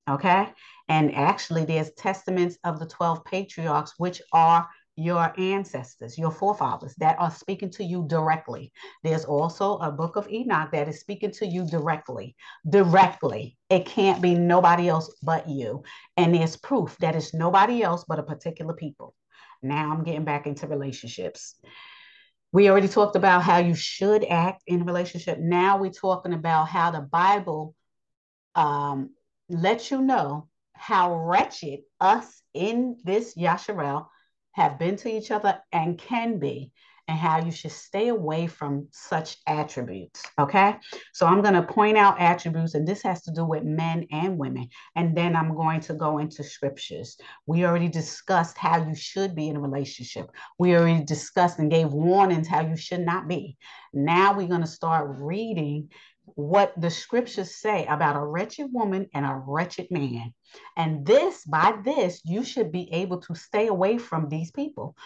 Okay. 0.08 0.48
And 0.88 1.14
actually, 1.14 1.64
there's 1.64 1.92
testaments 1.92 2.58
of 2.62 2.78
the 2.78 2.86
12 2.86 3.24
patriarchs, 3.24 3.94
which 3.96 4.20
are 4.32 4.68
your 4.96 5.32
ancestors, 5.38 6.16
your 6.16 6.30
forefathers 6.30 6.94
that 6.96 7.18
are 7.18 7.30
speaking 7.30 7.70
to 7.70 7.84
you 7.84 8.06
directly. 8.08 8.72
There's 9.04 9.26
also 9.26 9.76
a 9.76 9.92
book 9.92 10.16
of 10.16 10.28
Enoch 10.28 10.70
that 10.72 10.88
is 10.88 11.00
speaking 11.00 11.30
to 11.32 11.46
you 11.46 11.66
directly. 11.66 12.34
Directly. 12.68 13.58
It 13.68 13.84
can't 13.84 14.22
be 14.22 14.34
nobody 14.34 14.88
else 14.88 15.14
but 15.22 15.48
you. 15.48 15.82
And 16.16 16.34
there's 16.34 16.56
proof 16.56 16.96
that 17.00 17.14
it's 17.14 17.34
nobody 17.34 17.82
else 17.82 18.04
but 18.08 18.18
a 18.18 18.22
particular 18.22 18.72
people. 18.72 19.14
Now 19.62 19.92
I'm 19.92 20.02
getting 20.02 20.24
back 20.24 20.46
into 20.46 20.66
relationships. 20.66 21.56
We 22.52 22.70
already 22.70 22.88
talked 22.88 23.16
about 23.16 23.42
how 23.42 23.58
you 23.58 23.74
should 23.74 24.24
act 24.24 24.62
in 24.66 24.82
a 24.82 24.84
relationship. 24.84 25.38
Now 25.38 25.76
we're 25.76 25.90
talking 25.90 26.32
about 26.32 26.68
how 26.68 26.90
the 26.90 27.00
Bible 27.00 27.74
um, 28.54 29.10
lets 29.50 29.90
you 29.90 30.00
know 30.00 30.48
how 30.72 31.14
wretched 31.14 31.80
us 32.00 32.42
in 32.54 32.96
this 33.04 33.34
Yasharel 33.34 34.06
have 34.56 34.78
been 34.78 34.96
to 34.96 35.08
each 35.08 35.30
other 35.30 35.58
and 35.70 35.98
can 35.98 36.38
be, 36.38 36.72
and 37.08 37.18
how 37.18 37.44
you 37.44 37.52
should 37.52 37.70
stay 37.70 38.08
away 38.08 38.46
from 38.48 38.88
such 38.90 39.36
attributes. 39.46 40.24
Okay. 40.40 40.74
So 41.12 41.26
I'm 41.26 41.40
going 41.42 41.54
to 41.54 41.62
point 41.62 41.96
out 41.96 42.20
attributes, 42.20 42.74
and 42.74 42.88
this 42.88 43.02
has 43.02 43.22
to 43.22 43.32
do 43.32 43.44
with 43.44 43.62
men 43.62 44.06
and 44.10 44.38
women. 44.38 44.68
And 44.96 45.16
then 45.16 45.36
I'm 45.36 45.54
going 45.54 45.80
to 45.82 45.94
go 45.94 46.18
into 46.18 46.42
scriptures. 46.42 47.16
We 47.46 47.64
already 47.64 47.88
discussed 47.88 48.58
how 48.58 48.84
you 48.84 48.96
should 48.96 49.36
be 49.36 49.48
in 49.48 49.56
a 49.56 49.60
relationship. 49.60 50.30
We 50.58 50.74
already 50.74 51.04
discussed 51.04 51.58
and 51.60 51.70
gave 51.70 51.92
warnings 51.92 52.48
how 52.48 52.66
you 52.66 52.76
should 52.76 53.04
not 53.04 53.28
be. 53.28 53.56
Now 53.92 54.34
we're 54.34 54.48
going 54.48 54.62
to 54.62 54.66
start 54.66 55.18
reading 55.20 55.90
what 56.34 56.72
the 56.76 56.90
scriptures 56.90 57.54
say 57.54 57.86
about 57.86 58.16
a 58.16 58.24
wretched 58.24 58.68
woman 58.72 59.08
and 59.14 59.24
a 59.24 59.40
wretched 59.46 59.90
man. 59.90 60.34
And 60.76 61.06
this, 61.06 61.44
by 61.44 61.78
this, 61.84 62.20
you 62.24 62.44
should 62.44 62.72
be 62.72 62.92
able 62.92 63.20
to 63.22 63.34
stay 63.34 63.68
away 63.68 63.98
from 63.98 64.28
these 64.28 64.50
people. 64.50 64.96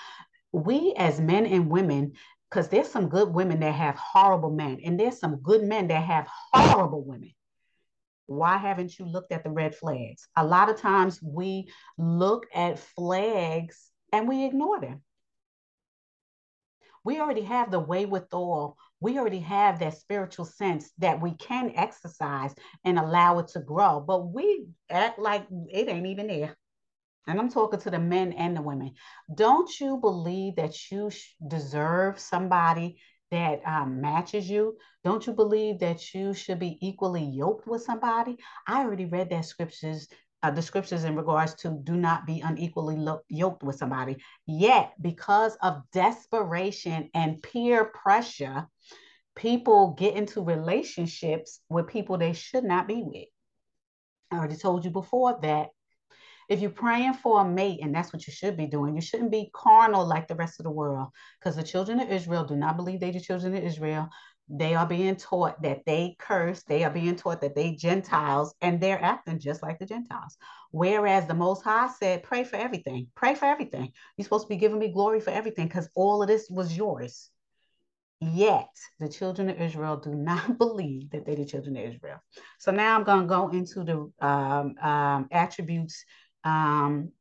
We, 0.52 0.94
as 0.96 1.20
men 1.20 1.46
and 1.46 1.70
women, 1.70 2.14
because 2.48 2.68
there's 2.68 2.88
some 2.88 3.08
good 3.08 3.32
women 3.32 3.60
that 3.60 3.74
have 3.74 3.96
horrible 3.96 4.50
men, 4.50 4.80
and 4.84 4.98
there's 4.98 5.20
some 5.20 5.36
good 5.36 5.62
men 5.62 5.88
that 5.88 6.02
have 6.02 6.26
horrible 6.52 7.04
women. 7.04 7.32
Why 8.26 8.56
haven't 8.56 8.98
you 8.98 9.06
looked 9.06 9.32
at 9.32 9.44
the 9.44 9.50
red 9.50 9.74
flags? 9.74 10.26
A 10.36 10.44
lot 10.44 10.70
of 10.70 10.80
times 10.80 11.20
we 11.22 11.68
look 11.98 12.46
at 12.54 12.78
flags 12.78 13.90
and 14.12 14.28
we 14.28 14.44
ignore 14.44 14.80
them. 14.80 15.02
We 17.04 17.18
already 17.18 17.42
have 17.42 17.70
the 17.70 17.80
wherewithal 17.80 18.76
we 19.00 19.18
already 19.18 19.40
have 19.40 19.78
that 19.78 19.98
spiritual 19.98 20.44
sense 20.44 20.90
that 20.98 21.20
we 21.20 21.34
can 21.34 21.72
exercise 21.74 22.54
and 22.84 22.98
allow 22.98 23.38
it 23.38 23.48
to 23.48 23.60
grow, 23.60 24.00
but 24.00 24.32
we 24.32 24.66
act 24.90 25.18
like 25.18 25.46
it 25.68 25.88
ain't 25.88 26.06
even 26.06 26.26
there. 26.26 26.56
And 27.26 27.38
I'm 27.38 27.50
talking 27.50 27.80
to 27.80 27.90
the 27.90 27.98
men 27.98 28.32
and 28.32 28.56
the 28.56 28.62
women. 28.62 28.92
Don't 29.34 29.70
you 29.80 29.98
believe 29.98 30.56
that 30.56 30.90
you 30.90 31.10
deserve 31.46 32.18
somebody 32.18 32.98
that 33.30 33.60
um, 33.64 34.00
matches 34.00 34.50
you? 34.50 34.76
Don't 35.04 35.26
you 35.26 35.32
believe 35.32 35.80
that 35.80 36.12
you 36.12 36.34
should 36.34 36.58
be 36.58 36.78
equally 36.80 37.24
yoked 37.24 37.66
with 37.66 37.82
somebody? 37.82 38.36
I 38.66 38.80
already 38.80 39.04
read 39.06 39.30
that 39.30 39.44
scriptures 39.44 40.08
uh, 40.42 40.50
the 40.50 40.62
scriptures 40.62 41.04
in 41.04 41.16
regards 41.16 41.54
to 41.54 41.78
do 41.84 41.96
not 41.96 42.26
be 42.26 42.40
unequally 42.40 42.96
lo- 42.96 43.20
yoked 43.28 43.62
with 43.62 43.76
somebody. 43.76 44.16
Yet, 44.46 44.92
because 45.00 45.56
of 45.62 45.82
desperation 45.92 47.10
and 47.14 47.42
peer 47.42 47.84
pressure, 47.84 48.66
people 49.36 49.94
get 49.98 50.14
into 50.14 50.42
relationships 50.42 51.60
with 51.68 51.88
people 51.88 52.16
they 52.18 52.32
should 52.32 52.64
not 52.64 52.88
be 52.88 53.02
with. 53.02 53.28
I 54.30 54.36
already 54.36 54.56
told 54.56 54.84
you 54.84 54.90
before 54.90 55.38
that 55.42 55.68
if 56.50 56.60
you're 56.60 56.70
praying 56.70 57.14
for 57.14 57.40
a 57.40 57.44
mate, 57.44 57.78
and 57.80 57.94
that's 57.94 58.12
what 58.12 58.26
you 58.26 58.32
should 58.32 58.56
be 58.56 58.66
doing, 58.66 58.96
you 58.96 59.00
shouldn't 59.00 59.30
be 59.30 59.50
carnal 59.54 60.04
like 60.04 60.26
the 60.26 60.34
rest 60.34 60.58
of 60.58 60.64
the 60.64 60.70
world 60.70 61.08
because 61.38 61.54
the 61.54 61.62
children 61.62 62.00
of 62.00 62.10
Israel 62.10 62.44
do 62.44 62.56
not 62.56 62.76
believe 62.76 62.98
they 62.98 63.12
the 63.12 63.20
children 63.20 63.54
of 63.54 63.62
Israel. 63.62 64.08
They 64.52 64.74
are 64.74 64.86
being 64.86 65.14
taught 65.14 65.62
that 65.62 65.84
they 65.86 66.16
curse, 66.18 66.64
they 66.64 66.82
are 66.82 66.90
being 66.90 67.14
taught 67.14 67.40
that 67.42 67.54
they 67.54 67.76
Gentiles, 67.76 68.52
and 68.60 68.80
they're 68.80 69.02
acting 69.02 69.38
just 69.38 69.62
like 69.62 69.78
the 69.78 69.86
Gentiles. 69.86 70.36
Whereas 70.72 71.26
the 71.26 71.34
Most 71.34 71.62
High 71.62 71.88
said, 71.88 72.24
Pray 72.24 72.42
for 72.42 72.56
everything, 72.56 73.06
pray 73.14 73.36
for 73.36 73.44
everything. 73.44 73.92
You're 74.16 74.24
supposed 74.24 74.46
to 74.46 74.48
be 74.48 74.56
giving 74.56 74.80
me 74.80 74.92
glory 74.92 75.20
for 75.20 75.30
everything 75.30 75.68
because 75.68 75.88
all 75.94 76.20
of 76.20 76.28
this 76.28 76.50
was 76.50 76.76
yours. 76.76 77.30
Yet 78.20 78.68
the 78.98 79.08
children 79.08 79.48
of 79.48 79.60
Israel 79.60 79.96
do 79.96 80.10
not 80.14 80.58
believe 80.58 81.10
that 81.10 81.24
they're 81.24 81.36
the 81.36 81.44
children 81.44 81.76
of 81.76 81.84
Israel. 81.84 82.18
So 82.58 82.72
now 82.72 82.96
I'm 82.96 83.04
going 83.04 83.22
to 83.22 83.26
go 83.28 83.48
into 83.50 83.84
the 83.84 84.26
um, 84.26 84.74
um, 84.82 85.28
attributes 85.30 86.04
um, 86.42 87.12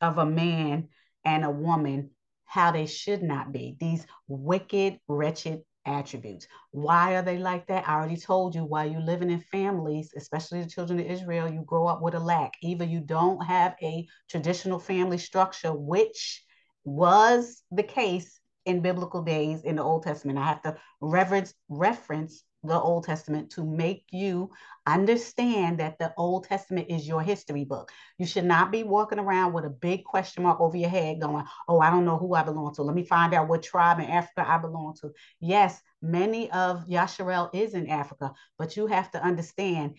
of 0.00 0.16
a 0.16 0.26
man 0.26 0.88
and 1.24 1.44
a 1.44 1.50
woman, 1.50 2.10
how 2.46 2.70
they 2.72 2.86
should 2.86 3.22
not 3.22 3.52
be. 3.52 3.76
These 3.78 4.06
wicked, 4.26 5.00
wretched 5.06 5.62
attributes. 5.88 6.46
Why 6.70 7.16
are 7.16 7.22
they 7.22 7.38
like 7.38 7.66
that? 7.66 7.88
I 7.88 7.94
already 7.94 8.16
told 8.16 8.54
you 8.54 8.64
why 8.64 8.84
you're 8.84 9.00
living 9.00 9.30
in 9.30 9.40
families, 9.40 10.12
especially 10.16 10.62
the 10.62 10.70
children 10.70 11.00
of 11.00 11.06
Israel, 11.06 11.48
you 11.48 11.62
grow 11.62 11.86
up 11.86 12.02
with 12.02 12.14
a 12.14 12.20
lack. 12.20 12.52
Either 12.62 12.84
you 12.84 13.00
don't 13.00 13.44
have 13.44 13.74
a 13.82 14.06
traditional 14.28 14.78
family 14.78 15.18
structure, 15.18 15.72
which 15.72 16.44
was 16.84 17.62
the 17.70 17.82
case 17.82 18.40
in 18.66 18.82
biblical 18.82 19.22
days 19.22 19.62
in 19.62 19.76
the 19.76 19.82
Old 19.82 20.02
Testament. 20.02 20.38
I 20.38 20.44
have 20.44 20.62
to 20.62 20.76
reverence 21.00 21.54
reference 21.68 22.44
the 22.64 22.78
Old 22.78 23.04
Testament 23.04 23.50
to 23.50 23.64
make 23.64 24.04
you 24.10 24.50
understand 24.86 25.78
that 25.78 25.98
the 25.98 26.12
Old 26.16 26.44
Testament 26.44 26.88
is 26.90 27.06
your 27.06 27.22
history 27.22 27.64
book. 27.64 27.92
You 28.18 28.26
should 28.26 28.44
not 28.44 28.72
be 28.72 28.82
walking 28.82 29.18
around 29.18 29.52
with 29.52 29.64
a 29.64 29.70
big 29.70 30.04
question 30.04 30.42
mark 30.42 30.60
over 30.60 30.76
your 30.76 30.88
head 30.88 31.20
going, 31.20 31.44
Oh, 31.68 31.80
I 31.80 31.90
don't 31.90 32.04
know 32.04 32.18
who 32.18 32.34
I 32.34 32.42
belong 32.42 32.74
to. 32.74 32.82
Let 32.82 32.96
me 32.96 33.04
find 33.04 33.32
out 33.32 33.48
what 33.48 33.62
tribe 33.62 34.00
in 34.00 34.06
Africa 34.06 34.44
I 34.46 34.58
belong 34.58 34.94
to. 35.02 35.12
Yes, 35.40 35.80
many 36.02 36.50
of 36.50 36.86
Yasharel 36.86 37.50
is 37.54 37.74
in 37.74 37.88
Africa, 37.88 38.32
but 38.58 38.76
you 38.76 38.86
have 38.86 39.10
to 39.12 39.22
understand 39.22 39.96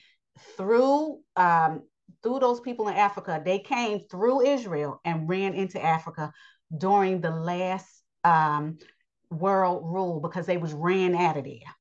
through 0.58 1.20
um, 1.36 1.84
through 2.24 2.39
those 2.39 2.60
people 2.60 2.88
in 2.88 2.96
Africa, 2.96 3.42
they 3.44 3.60
came 3.60 4.01
through 4.10 4.46
Israel 4.46 5.00
and 5.06 5.30
ran 5.30 5.54
into 5.54 5.84
Africa 5.84 6.34
during 6.75 7.22
the 7.22 7.32
last 7.32 8.04
um, 8.24 8.78
world 9.30 9.84
rule 9.86 10.20
because 10.20 10.46
they 10.46 10.58
was 10.58 10.74
ran 10.74 11.16
out 11.16 11.38
of 11.38 11.46
there. 11.46 11.75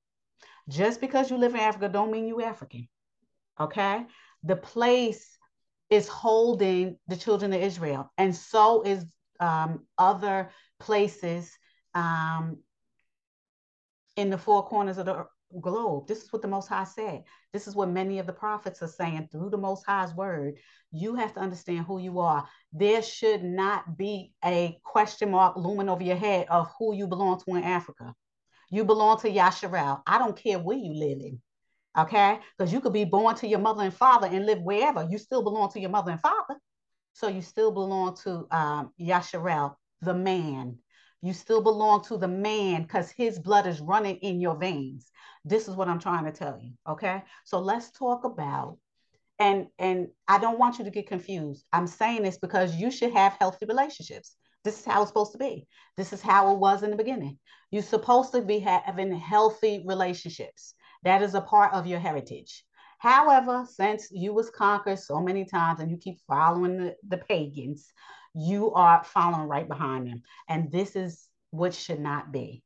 Just 0.68 1.00
because 1.00 1.30
you 1.30 1.36
live 1.36 1.54
in 1.54 1.60
Africa 1.60 1.88
don't 1.88 2.12
mean 2.12 2.26
you 2.26 2.42
African. 2.42 2.88
Okay? 3.58 4.04
The 4.44 4.56
place 4.56 5.38
is 5.90 6.06
holding 6.06 6.98
the 7.08 7.16
children 7.16 7.52
of 7.52 7.62
Israel, 7.62 8.12
and 8.18 8.34
so 8.36 8.82
is 8.82 9.04
um, 9.40 9.86
other 9.96 10.50
places 10.78 11.50
um, 11.94 12.58
in 14.16 14.30
the 14.30 14.38
four 14.38 14.64
corners 14.66 14.98
of 14.98 15.06
the 15.06 15.26
globe. 15.60 16.06
This 16.06 16.22
is 16.22 16.32
what 16.32 16.42
the 16.42 16.48
Most 16.48 16.68
High 16.68 16.84
said. 16.84 17.22
This 17.52 17.66
is 17.66 17.74
what 17.74 17.88
many 17.88 18.18
of 18.18 18.26
the 18.26 18.32
prophets 18.32 18.82
are 18.82 18.88
saying 18.88 19.28
through 19.32 19.50
the 19.50 19.56
Most 19.56 19.84
High's 19.86 20.14
word. 20.14 20.54
You 20.92 21.14
have 21.14 21.32
to 21.34 21.40
understand 21.40 21.86
who 21.86 21.98
you 21.98 22.18
are. 22.18 22.46
There 22.72 23.02
should 23.02 23.42
not 23.42 23.96
be 23.96 24.32
a 24.44 24.78
question 24.84 25.30
mark 25.30 25.56
looming 25.56 25.88
over 25.88 26.02
your 26.02 26.16
head 26.16 26.46
of 26.50 26.70
who 26.78 26.94
you 26.94 27.06
belong 27.06 27.40
to 27.40 27.56
in 27.56 27.64
Africa. 27.64 28.14
You 28.70 28.84
belong 28.84 29.18
to 29.20 29.30
Yasharel. 29.30 30.02
I 30.06 30.18
don't 30.18 30.36
care 30.36 30.58
where 30.58 30.76
you 30.76 30.94
live 30.94 31.18
in. 31.20 31.40
Okay? 31.96 32.38
Because 32.56 32.72
you 32.72 32.80
could 32.80 32.92
be 32.92 33.04
born 33.04 33.34
to 33.36 33.46
your 33.48 33.58
mother 33.58 33.82
and 33.82 33.94
father 33.94 34.26
and 34.26 34.46
live 34.46 34.60
wherever. 34.62 35.06
You 35.08 35.18
still 35.18 35.42
belong 35.42 35.70
to 35.72 35.80
your 35.80 35.90
mother 35.90 36.12
and 36.12 36.20
father. 36.20 36.56
So 37.14 37.28
you 37.28 37.42
still 37.42 37.72
belong 37.72 38.16
to 38.24 38.46
um, 38.50 38.92
Yasharel, 39.00 39.74
the 40.02 40.14
man. 40.14 40.78
You 41.22 41.32
still 41.32 41.60
belong 41.62 42.04
to 42.04 42.16
the 42.16 42.28
man 42.28 42.82
because 42.82 43.10
his 43.10 43.38
blood 43.40 43.66
is 43.66 43.80
running 43.80 44.16
in 44.18 44.40
your 44.40 44.56
veins. 44.56 45.10
This 45.44 45.66
is 45.66 45.74
what 45.74 45.88
I'm 45.88 45.98
trying 45.98 46.26
to 46.26 46.32
tell 46.32 46.58
you. 46.60 46.72
Okay. 46.88 47.22
So 47.44 47.58
let's 47.58 47.90
talk 47.90 48.24
about 48.24 48.78
and 49.38 49.66
and 49.78 50.08
I 50.26 50.38
don't 50.38 50.58
want 50.58 50.78
you 50.78 50.84
to 50.84 50.90
get 50.90 51.08
confused. 51.08 51.64
I'm 51.72 51.86
saying 51.86 52.22
this 52.22 52.38
because 52.38 52.74
you 52.76 52.90
should 52.90 53.12
have 53.12 53.36
healthy 53.38 53.66
relationships. 53.66 54.36
This 54.64 54.80
is 54.80 54.84
how 54.84 55.02
it's 55.02 55.10
supposed 55.10 55.32
to 55.32 55.38
be. 55.38 55.66
This 55.96 56.12
is 56.12 56.20
how 56.20 56.52
it 56.52 56.58
was 56.58 56.82
in 56.82 56.90
the 56.90 56.96
beginning. 56.96 57.38
You're 57.70 57.82
supposed 57.82 58.32
to 58.32 58.42
be 58.42 58.58
having 58.58 59.12
healthy 59.12 59.84
relationships. 59.86 60.74
That 61.04 61.22
is 61.22 61.34
a 61.34 61.40
part 61.40 61.72
of 61.74 61.86
your 61.86 62.00
heritage. 62.00 62.64
However, 62.98 63.64
since 63.70 64.08
you 64.10 64.34
was 64.34 64.50
conquered 64.50 64.98
so 64.98 65.20
many 65.20 65.44
times 65.44 65.80
and 65.80 65.90
you 65.90 65.96
keep 65.96 66.18
following 66.26 66.76
the, 66.78 66.96
the 67.06 67.18
pagans, 67.18 67.92
you 68.34 68.72
are 68.72 69.04
following 69.04 69.48
right 69.48 69.68
behind 69.68 70.08
them. 70.08 70.22
And 70.48 70.70
this 70.72 70.96
is 70.96 71.28
what 71.50 71.74
should 71.74 72.00
not 72.00 72.32
be. 72.32 72.62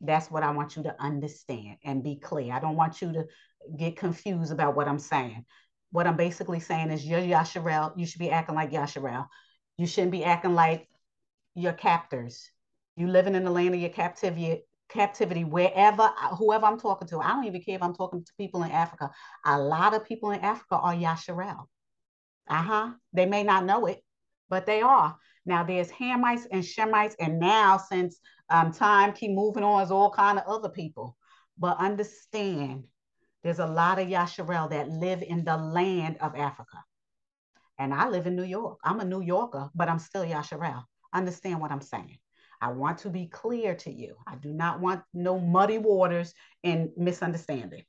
That's 0.00 0.30
what 0.30 0.42
I 0.42 0.50
want 0.52 0.76
you 0.76 0.84
to 0.84 0.96
understand 1.00 1.76
and 1.84 2.02
be 2.02 2.16
clear. 2.16 2.52
I 2.52 2.60
don't 2.60 2.76
want 2.76 3.02
you 3.02 3.12
to 3.12 3.26
get 3.76 3.96
confused 3.96 4.52
about 4.52 4.76
what 4.76 4.88
I'm 4.88 4.98
saying. 4.98 5.44
What 5.90 6.06
I'm 6.06 6.16
basically 6.16 6.60
saying 6.60 6.90
is 6.90 7.04
you're 7.04 7.20
Yasharel. 7.20 7.92
You 7.96 8.06
should 8.06 8.20
be 8.20 8.30
acting 8.30 8.54
like 8.54 8.70
Yasharel. 8.70 9.26
You 9.76 9.86
shouldn't 9.86 10.12
be 10.12 10.24
acting 10.24 10.54
like 10.54 10.88
your 11.54 11.72
captors. 11.72 12.50
You 12.96 13.06
living 13.06 13.34
in 13.34 13.44
the 13.44 13.50
land 13.50 13.74
of 13.74 13.80
your 13.80 13.90
captivity, 13.90 14.62
captivity 14.88 15.44
wherever, 15.44 16.10
whoever 16.36 16.66
I'm 16.66 16.80
talking 16.80 17.08
to. 17.08 17.20
I 17.20 17.28
don't 17.28 17.44
even 17.44 17.62
care 17.62 17.76
if 17.76 17.82
I'm 17.82 17.94
talking 17.94 18.24
to 18.24 18.32
people 18.38 18.62
in 18.62 18.70
Africa. 18.70 19.10
A 19.44 19.58
lot 19.58 19.94
of 19.94 20.04
people 20.04 20.30
in 20.30 20.40
Africa 20.40 20.76
are 20.76 20.94
Yasharel. 20.94 21.66
Uh-huh. 22.48 22.92
They 23.12 23.26
may 23.26 23.44
not 23.44 23.64
know 23.64 23.86
it, 23.86 24.02
but 24.48 24.66
they 24.66 24.80
are. 24.80 25.16
Now 25.44 25.64
there's 25.64 25.90
Hamites 25.90 26.46
and 26.50 26.62
Shemites, 26.62 27.14
and 27.20 27.38
now 27.38 27.78
since 27.78 28.18
um, 28.50 28.72
time 28.72 29.12
keep 29.12 29.30
moving 29.30 29.64
on, 29.64 29.82
is 29.82 29.90
all 29.90 30.10
kind 30.10 30.38
of 30.38 30.44
other 30.46 30.68
people. 30.68 31.16
But 31.58 31.78
understand, 31.78 32.84
there's 33.42 33.58
a 33.58 33.66
lot 33.66 33.98
of 33.98 34.08
Yasharel 34.08 34.70
that 34.70 34.90
live 34.90 35.22
in 35.22 35.44
the 35.44 35.56
land 35.56 36.16
of 36.20 36.34
Africa. 36.36 36.84
And 37.78 37.94
I 37.94 38.08
live 38.08 38.26
in 38.26 38.36
New 38.36 38.44
York. 38.44 38.78
I'm 38.82 39.00
a 39.00 39.04
New 39.04 39.22
Yorker, 39.22 39.70
but 39.74 39.88
I'm 39.88 39.98
still 39.98 40.24
Yasharel. 40.24 40.84
Understand 41.12 41.60
what 41.60 41.70
I'm 41.70 41.80
saying. 41.80 42.18
I 42.60 42.72
want 42.72 42.98
to 42.98 43.10
be 43.10 43.26
clear 43.26 43.74
to 43.76 43.92
you. 43.92 44.16
I 44.26 44.34
do 44.36 44.52
not 44.52 44.80
want 44.80 45.02
no 45.14 45.38
muddy 45.38 45.78
waters 45.78 46.34
and 46.64 46.90
misunderstanding. 46.96 47.84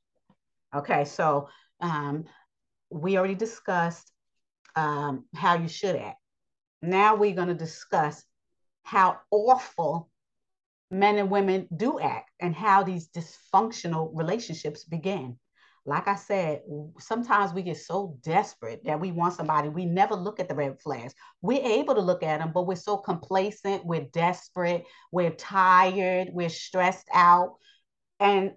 Okay, 0.76 1.06
so 1.06 1.50
um, 1.82 2.26
we 2.92 3.18
already 3.18 3.36
discussed 3.36 4.12
um, 4.76 5.26
how 5.36 5.56
you 5.56 5.68
should 5.68 5.96
act. 5.96 6.20
Now 6.82 7.16
we're 7.16 7.36
going 7.36 7.48
to 7.48 7.54
discuss 7.56 8.24
how 8.84 9.20
awful 9.32 10.10
men 10.92 11.18
and 11.18 11.30
women 11.30 11.68
do 11.76 12.00
act 12.00 12.32
and 12.40 12.56
how 12.56 12.84
these 12.84 13.10
dysfunctional 13.10 14.12
relationships 14.14 14.84
begin. 14.84 15.38
Like 15.86 16.08
I 16.08 16.16
said, 16.16 16.62
sometimes 17.00 17.54
we 17.54 17.64
get 17.64 17.78
so 17.78 18.18
desperate 18.22 18.84
that 18.86 19.00
we 19.00 19.12
want 19.12 19.34
somebody. 19.34 19.70
We 19.70 19.86
never 19.86 20.16
look 20.16 20.40
at 20.40 20.48
the 20.48 20.56
red 20.56 20.80
flags. 20.82 21.14
We're 21.42 21.66
able 21.66 21.96
to 21.96 22.02
look 22.02 22.22
at 22.24 22.40
them, 22.40 22.52
but 22.54 22.68
we're 22.68 22.76
so 22.76 22.98
complacent, 22.98 23.86
we're 23.86 24.08
desperate, 24.14 24.86
we're 25.12 25.32
tired, 25.32 26.30
we're 26.32 26.50
stressed 26.50 27.08
out, 27.14 27.56
and 28.20 28.52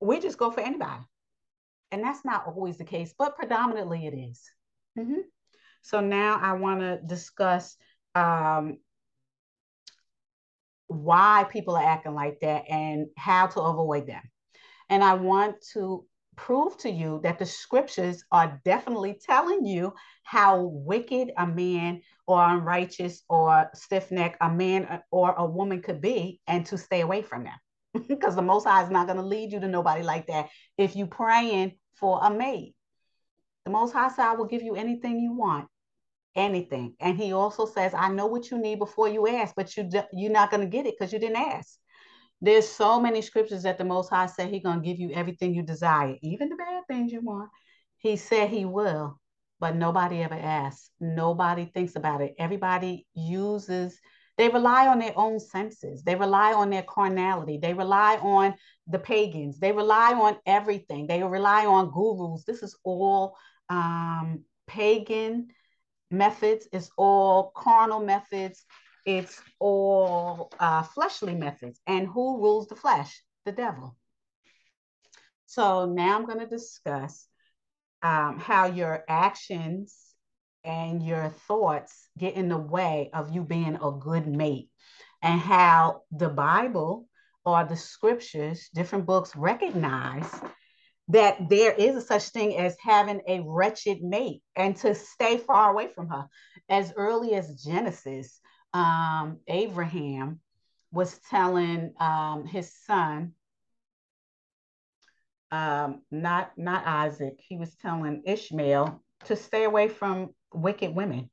we 0.00 0.20
just 0.20 0.38
go 0.38 0.50
for 0.50 0.60
anybody. 0.60 1.02
And 1.90 2.02
that's 2.02 2.24
not 2.24 2.46
always 2.46 2.78
the 2.78 2.84
case, 2.84 3.14
but 3.18 3.36
predominantly 3.36 4.06
it 4.06 4.14
is. 4.14 4.42
Mm-hmm. 4.98 5.20
So 5.82 6.00
now 6.00 6.38
I 6.42 6.54
want 6.54 6.80
to 6.80 7.00
discuss 7.06 7.76
um, 8.14 8.78
why 10.88 11.46
people 11.50 11.76
are 11.76 11.84
acting 11.84 12.14
like 12.14 12.40
that 12.40 12.64
and 12.68 13.06
how 13.16 13.46
to 13.46 13.60
avoid 13.60 14.06
them. 14.06 14.22
And 14.88 15.02
I 15.02 15.14
want 15.14 15.56
to 15.72 16.04
prove 16.36 16.76
to 16.78 16.90
you 16.90 17.20
that 17.22 17.38
the 17.38 17.46
scriptures 17.46 18.24
are 18.30 18.60
definitely 18.64 19.18
telling 19.24 19.64
you 19.64 19.94
how 20.22 20.62
wicked 20.62 21.32
a 21.36 21.46
man 21.46 22.02
or 22.26 22.42
unrighteous 22.42 23.22
or 23.28 23.70
stiff 23.74 24.10
neck 24.10 24.36
a 24.40 24.50
man 24.50 25.02
or 25.10 25.34
a 25.36 25.46
woman 25.46 25.82
could 25.82 26.00
be 26.00 26.40
and 26.46 26.66
to 26.66 26.78
stay 26.78 27.00
away 27.00 27.22
from 27.22 27.44
them. 27.44 28.04
because 28.08 28.36
the 28.36 28.42
Most 28.42 28.64
High 28.64 28.84
is 28.84 28.90
not 28.90 29.06
going 29.06 29.18
to 29.18 29.24
lead 29.24 29.52
you 29.52 29.60
to 29.60 29.68
nobody 29.68 30.02
like 30.02 30.26
that 30.26 30.48
if 30.76 30.96
you 30.96 31.06
praying 31.06 31.76
for 31.94 32.20
a 32.22 32.30
maid. 32.30 32.74
The 33.64 33.70
Most 33.70 33.92
High 33.92 34.10
side 34.10 34.38
will 34.38 34.46
give 34.46 34.62
you 34.62 34.76
anything 34.76 35.18
you 35.18 35.32
want 35.32 35.68
anything. 36.36 36.94
And 37.00 37.16
he 37.16 37.32
also 37.32 37.66
says, 37.66 37.94
I 37.94 38.10
know 38.10 38.26
what 38.26 38.50
you 38.50 38.58
need 38.58 38.78
before 38.78 39.08
you 39.08 39.26
ask, 39.26 39.54
but 39.56 39.76
you 39.76 39.88
you're 40.12 40.30
not 40.30 40.50
going 40.50 40.60
to 40.60 40.68
get 40.68 40.86
it 40.86 40.94
because 40.98 41.12
you 41.12 41.18
didn't 41.18 41.36
ask. 41.36 41.78
There's 42.40 42.68
so 42.68 43.00
many 43.00 43.22
scriptures 43.22 43.62
that 43.62 43.78
the 43.78 43.84
Most 43.84 44.10
High 44.10 44.26
said 44.26 44.50
He's 44.50 44.62
going 44.62 44.80
to 44.80 44.86
give 44.86 44.98
you 44.98 45.10
everything 45.12 45.54
you 45.54 45.62
desire, 45.62 46.16
even 46.22 46.48
the 46.48 46.56
bad 46.56 46.82
things 46.88 47.12
you 47.12 47.20
want. 47.20 47.50
He 47.98 48.16
said 48.16 48.50
He 48.50 48.64
will, 48.64 49.18
but 49.58 49.76
nobody 49.76 50.22
ever 50.22 50.34
asks. 50.34 50.90
Nobody 51.00 51.66
thinks 51.66 51.96
about 51.96 52.20
it. 52.20 52.34
Everybody 52.38 53.06
uses, 53.14 53.98
they 54.36 54.48
rely 54.48 54.86
on 54.86 54.98
their 54.98 55.14
own 55.16 55.40
senses. 55.40 56.02
They 56.02 56.14
rely 56.14 56.52
on 56.52 56.68
their 56.68 56.82
carnality. 56.82 57.58
They 57.60 57.72
rely 57.72 58.16
on 58.16 58.54
the 58.86 58.98
pagans. 58.98 59.58
They 59.58 59.72
rely 59.72 60.12
on 60.12 60.36
everything. 60.44 61.06
They 61.06 61.22
rely 61.22 61.64
on 61.64 61.90
gurus. 61.90 62.44
This 62.44 62.62
is 62.62 62.76
all 62.84 63.34
um, 63.70 64.44
pagan 64.66 65.48
methods, 66.10 66.68
it's 66.72 66.90
all 66.96 67.52
carnal 67.56 68.00
methods, 68.00 68.64
it's 69.06 69.40
all 69.58 70.52
uh, 70.60 70.82
fleshly 70.82 71.34
methods. 71.34 71.80
And 71.86 72.06
who 72.06 72.38
rules 72.38 72.66
the 72.66 72.76
flesh? 72.76 73.22
The 73.46 73.52
devil. 73.52 73.96
So 75.46 75.86
now 75.86 76.16
I'm 76.16 76.26
going 76.26 76.40
to 76.40 76.46
discuss 76.46 77.28
um, 78.02 78.38
how 78.38 78.66
your 78.66 79.04
actions 79.08 79.96
and 80.64 81.00
your 81.00 81.28
thoughts 81.46 82.08
get 82.18 82.34
in 82.34 82.48
the 82.48 82.58
way 82.58 83.10
of 83.14 83.32
you 83.32 83.42
being 83.42 83.78
a 83.80 83.92
good 83.92 84.26
mate, 84.26 84.68
and 85.22 85.40
how 85.40 86.02
the 86.10 86.28
Bible 86.28 87.08
or 87.44 87.64
the 87.64 87.76
scriptures, 87.76 88.68
different 88.74 89.06
books 89.06 89.36
recognize 89.36 90.28
that 91.08 91.48
there 91.48 91.72
is 91.72 91.94
a 91.94 92.00
such 92.00 92.24
thing 92.30 92.56
as 92.56 92.76
having 92.82 93.22
a 93.28 93.40
wretched 93.46 94.02
mate 94.02 94.42
and 94.56 94.74
to 94.74 94.92
stay 94.92 95.38
far 95.38 95.70
away 95.70 95.86
from 95.86 96.08
her. 96.08 96.26
As 96.68 96.92
early 96.96 97.34
as 97.34 97.62
Genesis, 97.62 98.40
um, 98.72 99.38
Abraham 99.46 100.40
was 100.92 101.18
telling 101.30 101.92
um, 101.98 102.46
his 102.46 102.72
son, 102.84 103.32
um, 105.50 106.02
not 106.10 106.52
not 106.56 106.86
Isaac, 106.86 107.38
he 107.38 107.56
was 107.56 107.74
telling 107.76 108.22
Ishmael 108.24 109.02
to 109.26 109.36
stay 109.36 109.64
away 109.64 109.88
from 109.88 110.34
wicked 110.52 110.94
women. 110.94 111.30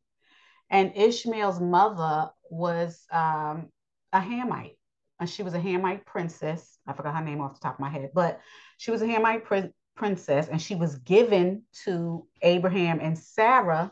And 0.70 0.94
Ishmael's 0.96 1.60
mother 1.60 2.30
was 2.50 3.06
um, 3.12 3.70
a 4.12 4.20
Hamite, 4.20 4.78
and 5.20 5.30
she 5.30 5.44
was 5.44 5.54
a 5.54 5.60
Hamite 5.60 6.06
princess. 6.06 6.78
I 6.88 6.94
forgot 6.94 7.16
her 7.16 7.24
name 7.24 7.42
off 7.42 7.56
the 7.56 7.60
top 7.60 7.76
of 7.76 7.80
my 7.80 7.90
head, 7.90 8.12
but 8.14 8.40
she 8.78 8.92
was 8.92 9.02
a 9.02 9.08
Hamite 9.08 9.44
prin- 9.44 9.74
princess, 9.96 10.48
and 10.48 10.62
she 10.62 10.76
was 10.76 10.96
given 11.00 11.64
to 11.86 12.26
Abraham 12.42 13.00
and 13.02 13.18
Sarah 13.18 13.92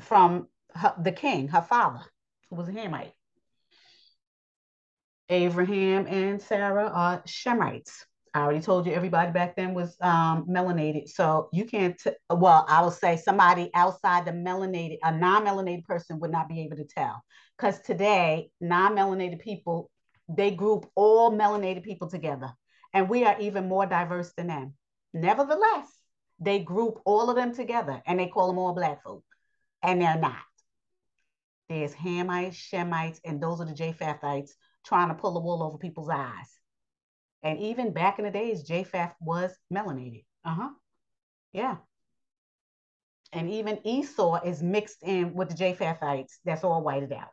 from 0.00 0.48
her, 0.74 0.94
the 1.02 1.12
king, 1.12 1.48
her 1.48 1.62
father, 1.62 2.00
who 2.50 2.56
was 2.56 2.68
a 2.68 2.72
Hamite. 2.72 3.12
Abraham 5.28 6.06
and 6.06 6.40
Sarah 6.40 6.88
are 6.88 7.22
Shemites. 7.22 8.04
I 8.34 8.40
already 8.40 8.60
told 8.60 8.86
you 8.86 8.92
everybody 8.92 9.30
back 9.30 9.56
then 9.56 9.74
was 9.74 9.96
um, 10.00 10.46
melanated. 10.48 11.08
So 11.08 11.48
you 11.52 11.66
can't, 11.66 11.98
t- 11.98 12.12
well, 12.30 12.64
I 12.66 12.82
will 12.82 12.90
say 12.90 13.16
somebody 13.16 13.70
outside 13.74 14.24
the 14.24 14.32
melanated, 14.32 14.98
a 15.02 15.12
non 15.12 15.44
melanated 15.44 15.84
person 15.84 16.18
would 16.20 16.30
not 16.30 16.48
be 16.48 16.62
able 16.62 16.76
to 16.76 16.84
tell. 16.84 17.22
Because 17.56 17.80
today, 17.80 18.50
non 18.60 18.96
melanated 18.96 19.40
people, 19.40 19.90
they 20.28 20.50
group 20.50 20.86
all 20.94 21.30
melanated 21.30 21.82
people 21.82 22.08
together 22.08 22.52
and 22.94 23.08
we 23.08 23.24
are 23.24 23.38
even 23.40 23.68
more 23.68 23.86
diverse 23.86 24.32
than 24.36 24.48
them. 24.48 24.74
Nevertheless, 25.12 25.88
they 26.38 26.58
group 26.58 27.00
all 27.04 27.30
of 27.30 27.36
them 27.36 27.54
together 27.54 28.02
and 28.06 28.18
they 28.18 28.28
call 28.28 28.48
them 28.48 28.58
all 28.58 28.74
black 28.74 29.02
folk, 29.02 29.24
and 29.82 30.00
they're 30.00 30.18
not. 30.18 30.42
There's 31.72 31.94
Hamites, 31.94 32.52
Shemites, 32.70 33.18
and 33.24 33.42
those 33.42 33.58
are 33.58 33.64
the 33.64 33.72
Japhethites 33.72 34.50
trying 34.84 35.08
to 35.08 35.14
pull 35.14 35.32
the 35.32 35.40
wool 35.40 35.62
over 35.62 35.78
people's 35.78 36.10
eyes. 36.10 36.60
And 37.42 37.58
even 37.60 37.94
back 37.94 38.18
in 38.18 38.26
the 38.26 38.30
days, 38.30 38.62
Japheth 38.62 39.14
was 39.22 39.56
melanated. 39.72 40.26
Uh 40.44 40.54
huh. 40.54 40.68
Yeah. 41.54 41.76
And 43.32 43.48
even 43.48 43.86
Esau 43.86 44.42
is 44.44 44.62
mixed 44.62 45.02
in 45.02 45.32
with 45.32 45.48
the 45.48 45.54
Japhethites. 45.54 46.32
That's 46.44 46.62
all 46.62 46.82
whited 46.82 47.10
out. 47.10 47.30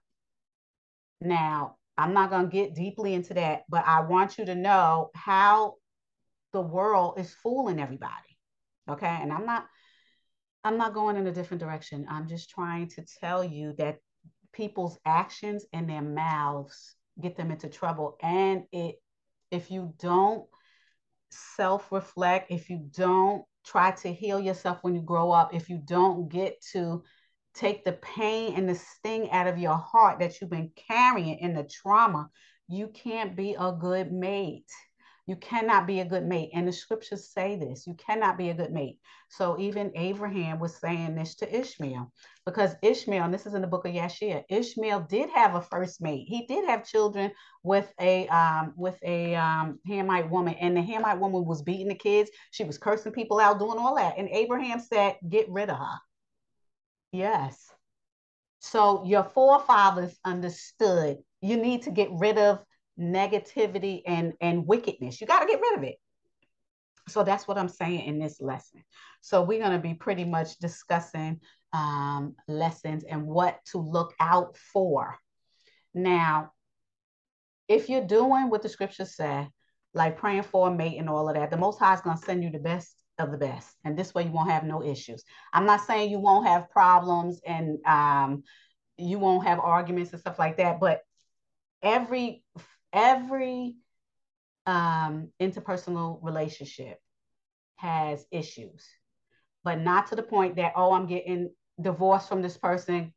Now, 1.20 1.76
I'm 1.98 2.14
not 2.14 2.30
going 2.30 2.46
to 2.46 2.56
get 2.56 2.76
deeply 2.76 3.16
into 3.16 3.34
that, 3.34 3.64
but 3.68 3.84
I 3.86 4.00
want 4.00 4.38
you 4.38 4.46
to 4.46 4.56
know 4.56 5.10
how 5.16 5.76
the 6.54 6.62
world 6.62 7.20
is 7.20 7.34
fooling 7.44 7.82
everybody. 7.82 8.38
Okay. 8.90 9.18
And 9.22 9.34
I'm 9.34 9.46
not, 9.46 9.66
I'm 10.64 10.78
not 10.78 10.94
going 10.94 11.18
in 11.18 11.28
a 11.28 11.34
different 11.34 11.62
direction. 11.62 12.08
I'm 12.10 12.30
just 12.30 12.50
trying 12.50 12.88
to 12.92 13.04
tell 13.20 13.44
you 13.44 13.74
that 13.80 13.98
people's 14.54 14.98
actions 15.06 15.66
and 15.74 15.90
their 15.90 16.02
mouths 16.02 16.96
get 17.22 17.38
them 17.38 17.52
into 17.52 17.68
trouble. 17.68 18.18
And 18.22 18.64
it, 18.72 18.96
if 19.52 19.72
you 19.72 19.94
don't 20.00 20.46
self 21.32 21.92
reflect, 21.92 22.52
if 22.52 22.70
you 22.70 22.90
don't 22.96 23.44
try 23.66 23.92
to 23.92 24.12
heal 24.12 24.40
yourself 24.40 24.80
when 24.82 24.96
you 24.96 25.02
grow 25.02 25.32
up, 25.32 25.54
if 25.54 25.70
you 25.70 25.82
don't 25.84 26.30
get 26.30 26.62
to 26.74 27.04
take 27.54 27.84
the 27.84 27.94
pain 27.94 28.54
and 28.56 28.70
the 28.70 28.76
sting 28.76 29.30
out 29.32 29.48
of 29.48 29.58
your 29.58 29.76
heart 29.76 30.20
that 30.20 30.40
you've 30.40 30.50
been 30.50 30.72
carrying 30.88 31.40
in 31.40 31.54
the 31.54 31.64
trauma, 31.64 32.30
you 32.68 32.88
can't 32.88 33.36
be 33.36 33.56
a 33.60 33.72
good 33.72 34.12
mate. 34.12 34.72
You 35.30 35.36
cannot 35.36 35.86
be 35.86 36.00
a 36.00 36.06
good 36.06 36.26
mate. 36.26 36.50
And 36.56 36.68
the 36.68 36.72
scriptures 36.72 37.30
say 37.30 37.56
this 37.56 37.86
you 37.86 37.94
cannot 37.94 38.36
be 38.36 38.50
a 38.50 38.54
good 38.56 38.72
mate. 38.72 38.98
So 39.30 39.60
even 39.60 39.92
Abraham 39.94 40.58
was 40.58 40.78
saying 40.78 41.14
this 41.14 41.36
to 41.36 41.56
Ishmael 41.56 42.12
because 42.48 42.74
Ishmael, 42.82 43.30
this 43.30 43.46
is 43.46 43.54
in 43.54 43.62
the 43.62 43.68
book 43.68 43.86
of 43.86 43.94
Yashir, 43.94 44.44
Ishmael 44.50 45.02
did 45.02 45.30
have 45.30 45.54
a 45.54 45.62
first 45.62 46.02
mate. 46.02 46.26
He 46.28 46.48
did 46.48 46.68
have 46.68 46.84
children 46.84 47.30
with 47.62 47.94
a 48.02 48.28
um, 48.30 48.74
with 48.76 48.98
a 49.04 49.36
um, 49.36 49.78
Hamite 49.88 50.32
woman, 50.32 50.56
and 50.56 50.76
the 50.76 50.82
Hamite 50.82 51.20
woman 51.20 51.46
was 51.46 51.62
beating 51.62 51.90
the 51.90 51.94
kids. 51.94 52.32
She 52.50 52.64
was 52.64 52.80
cursing 52.80 53.12
people 53.12 53.40
out, 53.40 53.60
doing 53.60 53.78
all 53.78 53.98
that. 53.98 54.18
And 54.18 54.30
Abraham 54.30 54.80
said, 54.80 55.18
Get 55.30 55.48
rid 55.48 55.70
of 55.70 55.78
her. 55.78 56.00
Yes. 57.12 57.72
So 58.62 59.06
your 59.06 59.26
forefathers 59.26 60.18
understood 60.26 61.20
you 61.42 61.58
need 61.58 61.84
to 61.84 61.92
get 61.92 62.10
rid 62.12 62.38
of 62.38 62.64
negativity 63.00 64.02
and 64.06 64.34
and 64.42 64.68
wickedness. 64.68 65.22
You 65.22 65.28
got 65.28 65.40
to 65.40 65.48
get 65.48 65.62
rid 65.62 65.78
of 65.78 65.84
it. 65.84 65.96
So 67.08 67.24
that's 67.24 67.48
what 67.48 67.58
I'm 67.58 67.70
saying 67.70 68.06
in 68.06 68.20
this 68.20 68.40
lesson. 68.40 68.84
So 69.22 69.42
we're 69.42 69.60
going 69.60 69.72
to 69.72 69.80
be 69.80 69.96
pretty 69.96 70.26
much 70.26 70.58
discussing 70.60 71.40
um, 71.74 72.36
lessons 72.48 73.04
and 73.04 73.26
what 73.26 73.60
to 73.72 73.80
look 73.80 74.14
out 74.20 74.58
for. 74.58 75.18
Now, 75.94 76.52
if 77.68 77.90
you're 77.90 78.06
doing 78.06 78.50
what 78.50 78.62
the 78.62 78.70
scriptures 78.70 79.16
say, 79.16 79.48
like 79.94 80.18
praying 80.18 80.44
for 80.44 80.68
a 80.68 80.76
mate 80.76 81.00
and 81.00 81.10
all 81.10 81.30
of 81.30 81.36
that, 81.36 81.50
the 81.50 81.58
Most 81.58 81.80
High 81.80 81.96
is 81.96 82.02
going 82.02 82.18
to 82.18 82.24
send 82.24 82.44
you 82.44 82.52
the 82.52 82.60
best 82.60 82.94
of 83.18 83.32
the 83.32 83.38
best, 83.38 83.68
and 83.84 83.98
this 83.98 84.14
way 84.14 84.24
you 84.24 84.32
won't 84.32 84.52
have 84.52 84.64
no 84.64 84.84
issues. 84.84 85.24
I'm 85.52 85.66
not 85.66 85.86
saying 85.86 86.10
you 86.10 86.20
won't 86.20 86.48
have 86.48 86.70
problems 86.70 87.42
and 87.46 87.78
um, 87.86 88.44
you 88.98 89.20
won't 89.20 89.46
have 89.46 89.60
arguments 89.60 90.12
and 90.12 90.22
stuff 90.22 90.40
like 90.40 90.58
that, 90.58 90.80
but 90.80 91.02
every 91.82 92.44
every 92.94 93.76
um, 94.66 95.30
interpersonal 95.42 96.20
relationship 96.22 97.00
has 97.76 98.26
issues, 98.32 98.88
but 99.64 99.80
not 99.80 100.08
to 100.08 100.16
the 100.16 100.24
point 100.24 100.58
that, 100.58 100.74
oh, 100.76 100.94
I'm 100.94 101.08
getting 101.08 101.50
divorced 101.82 102.28
from 102.28 102.42
this 102.42 102.58
person 102.58 103.14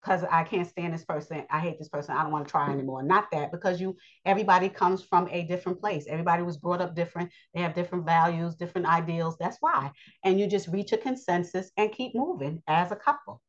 because 0.00 0.24
I 0.30 0.44
can't 0.44 0.68
stand 0.68 0.94
this 0.94 1.04
person. 1.04 1.44
I 1.50 1.58
hate 1.58 1.78
this 1.78 1.88
person. 1.88 2.14
I 2.16 2.22
don't 2.22 2.32
want 2.32 2.46
to 2.46 2.50
try 2.50 2.70
anymore. 2.70 3.02
Not 3.02 3.30
that 3.32 3.50
because 3.50 3.80
you 3.80 3.96
everybody 4.24 4.68
comes 4.68 5.02
from 5.02 5.28
a 5.30 5.42
different 5.42 5.80
place. 5.80 6.06
Everybody 6.08 6.42
was 6.42 6.56
brought 6.56 6.80
up 6.80 6.94
different. 6.94 7.30
They 7.54 7.60
have 7.60 7.74
different 7.74 8.06
values, 8.06 8.54
different 8.54 8.86
ideals. 8.86 9.36
That's 9.38 9.58
why. 9.60 9.90
And 10.24 10.38
you 10.38 10.46
just 10.46 10.68
reach 10.68 10.92
a 10.92 10.96
consensus 10.96 11.70
and 11.76 11.92
keep 11.92 12.14
moving 12.14 12.62
as 12.68 12.92
a 12.92 12.96
couple. 12.96 13.42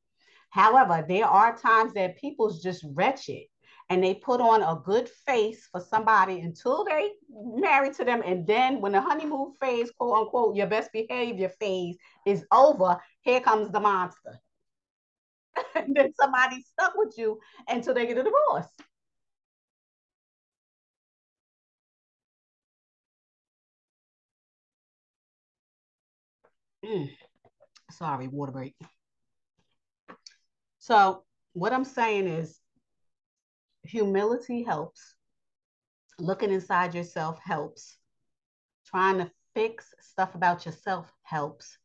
However, 0.50 1.06
there 1.08 1.26
are 1.26 1.56
times 1.56 1.94
that 1.94 2.18
people's 2.18 2.64
just 2.64 2.84
wretched 2.94 3.44
and 3.90 4.04
they 4.04 4.14
put 4.14 4.40
on 4.40 4.62
a 4.62 4.80
good 4.84 5.10
face 5.10 5.68
for 5.72 5.82
somebody 5.82 6.40
until 6.42 6.86
they 6.86 7.12
marry 7.30 7.92
to 7.96 8.06
them. 8.06 8.22
And 8.24 8.46
then 8.46 8.82
when 8.82 8.92
the 8.92 9.02
honeymoon 9.02 9.54
phase, 9.60 9.92
quote 9.98 10.18
unquote, 10.18 10.56
your 10.56 10.68
best 10.68 10.92
behavior 10.94 11.50
phase 11.60 11.98
is 12.26 12.46
over, 12.52 13.02
here 13.22 13.42
comes 13.42 13.72
the 13.72 13.80
monster. 13.80 14.40
and 15.76 15.96
then 15.96 16.14
somebody's 16.20 16.68
stuck 16.68 16.94
with 16.96 17.18
you 17.18 17.40
until 17.68 17.94
they 17.94 18.06
get 18.06 18.18
a 18.18 18.24
divorce. 18.24 18.68
Mm. 26.86 27.10
Sorry, 27.92 28.28
water 28.28 28.52
break. 28.52 28.76
So 30.78 31.24
what 31.54 31.74
I'm 31.74 31.86
saying 31.86 32.28
is 32.28 32.59
humility 33.84 34.64
helps. 34.64 35.16
Looking 36.20 36.52
inside 36.52 36.94
yourself 36.94 37.40
helps. 37.44 37.98
Trying 38.86 39.20
to 39.20 39.32
fix 39.54 39.94
stuff 40.00 40.36
about 40.36 40.66
yourself 40.66 41.12
helps. 41.24 41.78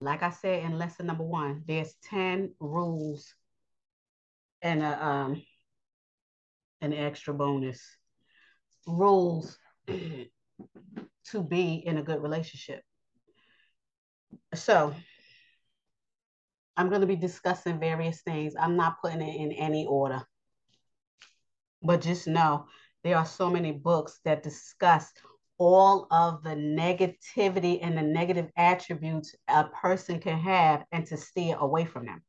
Like 0.00 0.22
I 0.22 0.30
said 0.30 0.64
in 0.64 0.78
lesson 0.78 1.06
number 1.06 1.24
one, 1.24 1.62
there's 1.66 1.94
10 2.10 2.54
rules 2.60 3.34
and 4.62 4.82
a, 4.82 5.04
um, 5.04 5.42
an 6.80 6.92
extra 6.92 7.34
bonus. 7.34 7.80
Rules 8.86 9.58
to 9.88 11.42
be 11.42 11.82
in 11.86 11.98
a 11.98 12.02
good 12.02 12.22
relationship. 12.22 12.82
So 14.54 14.94
I'm 16.76 16.88
going 16.88 17.00
to 17.00 17.06
be 17.06 17.16
discussing 17.16 17.78
various 17.78 18.22
things. 18.22 18.54
I'm 18.58 18.76
not 18.76 19.00
putting 19.00 19.22
it 19.22 19.40
in 19.40 19.52
any 19.52 19.86
order. 19.86 20.22
But 21.84 22.00
just 22.00 22.26
know 22.26 22.66
there 23.02 23.18
are 23.18 23.26
so 23.26 23.50
many 23.50 23.70
books 23.70 24.20
that 24.24 24.42
discuss 24.42 25.12
all 25.58 26.06
of 26.10 26.42
the 26.42 26.56
negativity 26.56 27.78
and 27.82 27.96
the 27.96 28.02
negative 28.02 28.50
attributes 28.56 29.34
a 29.46 29.64
person 29.64 30.18
can 30.18 30.38
have 30.38 30.84
and 30.90 31.06
to 31.06 31.16
steer 31.16 31.56
away 31.56 31.84
from 31.84 32.06
them. 32.06 32.22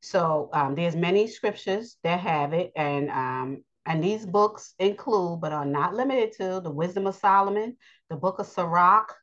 So 0.00 0.48
um, 0.52 0.74
there's 0.74 0.96
many 0.96 1.26
scriptures 1.26 1.98
that 2.04 2.20
have 2.20 2.54
it, 2.54 2.72
and 2.74 3.10
um, 3.10 3.64
and 3.84 4.02
these 4.02 4.24
books 4.24 4.74
include, 4.78 5.40
but 5.40 5.52
are 5.52 5.66
not 5.66 5.94
limited 5.94 6.32
to, 6.38 6.60
the 6.60 6.70
Wisdom 6.70 7.06
of 7.06 7.16
Solomon, 7.16 7.76
the 8.08 8.16
Book 8.16 8.38
of 8.38 8.46
Sirach, 8.46 9.14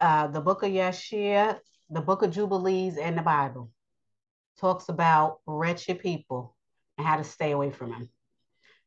uh, 0.00 0.26
the 0.28 0.40
Book 0.40 0.64
of 0.64 0.70
Yashir, 0.70 1.58
the 1.90 2.00
Book 2.00 2.22
of 2.22 2.32
Jubilees, 2.32 2.96
and 2.96 3.16
the 3.16 3.22
Bible. 3.22 3.70
Talks 4.58 4.88
about 4.88 5.40
wretched 5.46 6.00
people 6.00 6.56
and 6.98 7.06
how 7.06 7.16
to 7.16 7.24
stay 7.24 7.52
away 7.52 7.70
from 7.70 7.90
them 7.90 8.08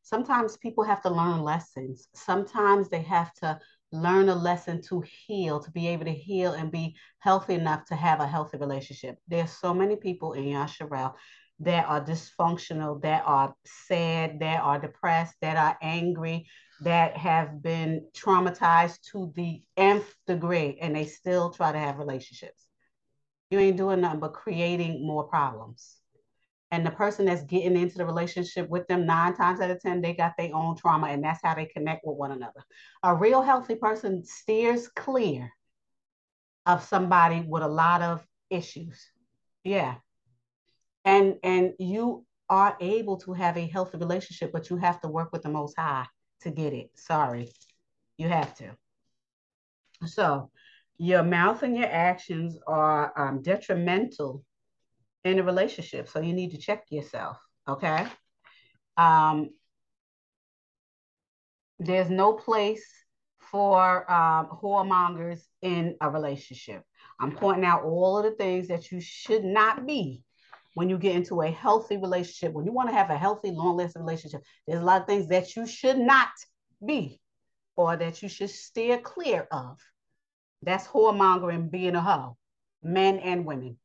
sometimes 0.06 0.56
people 0.56 0.84
have 0.84 1.02
to 1.02 1.10
learn 1.10 1.42
lessons. 1.42 2.08
Sometimes 2.14 2.88
they 2.88 3.02
have 3.02 3.32
to 3.34 3.58
learn 3.90 4.28
a 4.28 4.34
lesson 4.34 4.80
to 4.82 5.00
heal, 5.00 5.58
to 5.58 5.70
be 5.72 5.88
able 5.88 6.04
to 6.04 6.12
heal 6.12 6.52
and 6.52 6.70
be 6.70 6.94
healthy 7.18 7.54
enough 7.54 7.84
to 7.86 7.96
have 7.96 8.20
a 8.20 8.26
healthy 8.26 8.56
relationship. 8.56 9.18
There's 9.26 9.50
so 9.50 9.74
many 9.74 9.96
people 9.96 10.34
in 10.34 10.44
Yasharel 10.44 11.14
that 11.58 11.88
are 11.88 12.04
dysfunctional, 12.04 13.02
that 13.02 13.24
are 13.26 13.56
sad, 13.64 14.38
that 14.40 14.60
are 14.60 14.78
depressed, 14.78 15.34
that 15.40 15.56
are 15.56 15.76
angry, 15.82 16.46
that 16.82 17.16
have 17.16 17.60
been 17.60 18.06
traumatized 18.16 19.00
to 19.10 19.32
the 19.34 19.60
nth 19.76 20.14
degree, 20.28 20.78
and 20.80 20.94
they 20.94 21.06
still 21.06 21.50
try 21.50 21.72
to 21.72 21.78
have 21.78 21.98
relationships. 21.98 22.64
You 23.50 23.58
ain't 23.58 23.76
doing 23.76 24.02
nothing 24.02 24.20
but 24.20 24.34
creating 24.34 25.04
more 25.04 25.24
problems 25.24 25.96
and 26.70 26.84
the 26.84 26.90
person 26.90 27.26
that's 27.26 27.44
getting 27.44 27.76
into 27.76 27.96
the 27.96 28.04
relationship 28.04 28.68
with 28.68 28.86
them 28.88 29.06
nine 29.06 29.34
times 29.34 29.60
out 29.60 29.70
of 29.70 29.80
ten 29.80 30.00
they 30.00 30.14
got 30.14 30.32
their 30.36 30.54
own 30.54 30.76
trauma 30.76 31.08
and 31.08 31.22
that's 31.22 31.40
how 31.42 31.54
they 31.54 31.66
connect 31.66 32.04
with 32.04 32.16
one 32.16 32.32
another. 32.32 32.64
A 33.02 33.14
real 33.14 33.42
healthy 33.42 33.76
person 33.76 34.24
steers 34.24 34.88
clear 34.88 35.50
of 36.66 36.82
somebody 36.82 37.44
with 37.46 37.62
a 37.62 37.68
lot 37.68 38.02
of 38.02 38.26
issues. 38.50 39.06
Yeah. 39.62 39.96
And 41.04 41.36
and 41.44 41.74
you 41.78 42.24
are 42.48 42.76
able 42.80 43.16
to 43.18 43.32
have 43.32 43.56
a 43.56 43.66
healthy 43.66 43.98
relationship 43.98 44.52
but 44.52 44.70
you 44.70 44.76
have 44.76 45.00
to 45.00 45.08
work 45.08 45.32
with 45.32 45.42
the 45.42 45.48
most 45.48 45.76
high 45.78 46.06
to 46.42 46.50
get 46.50 46.72
it. 46.72 46.90
Sorry. 46.94 47.52
You 48.18 48.28
have 48.28 48.54
to. 48.56 48.76
So 50.04 50.50
your 50.98 51.22
mouth 51.22 51.62
and 51.62 51.76
your 51.76 51.88
actions 51.88 52.58
are 52.66 53.12
um, 53.16 53.42
detrimental 53.42 54.42
in 55.26 55.38
a 55.38 55.42
relationship. 55.42 56.08
So 56.08 56.20
you 56.20 56.32
need 56.32 56.52
to 56.52 56.58
check 56.58 56.84
yourself. 56.90 57.38
Okay. 57.68 58.06
Um, 58.96 59.50
there's 61.78 62.10
no 62.10 62.32
place 62.32 62.84
for 63.50 64.10
um, 64.10 64.48
whoremongers 64.62 65.40
in 65.62 65.96
a 66.00 66.10
relationship. 66.10 66.82
I'm 67.20 67.32
pointing 67.32 67.64
out 67.64 67.84
all 67.84 68.18
of 68.18 68.24
the 68.24 68.32
things 68.32 68.68
that 68.68 68.90
you 68.90 69.00
should 69.00 69.44
not 69.44 69.86
be 69.86 70.22
when 70.74 70.90
you 70.90 70.98
get 70.98 71.16
into 71.16 71.40
a 71.42 71.50
healthy 71.50 71.96
relationship. 71.96 72.52
When 72.52 72.66
you 72.66 72.72
want 72.72 72.90
to 72.90 72.94
have 72.94 73.10
a 73.10 73.16
healthy, 73.16 73.50
long 73.50 73.76
lasting 73.76 74.02
relationship, 74.02 74.42
there's 74.66 74.80
a 74.80 74.84
lot 74.84 75.00
of 75.00 75.06
things 75.06 75.28
that 75.28 75.56
you 75.56 75.66
should 75.66 75.98
not 75.98 76.28
be 76.84 77.20
or 77.76 77.96
that 77.96 78.22
you 78.22 78.28
should 78.28 78.50
steer 78.50 78.98
clear 78.98 79.46
of. 79.50 79.78
That's 80.62 80.86
whoremongering, 80.86 81.70
being 81.70 81.94
a 81.94 82.00
hoe, 82.00 82.36
men 82.82 83.18
and 83.18 83.44
women. 83.44 83.78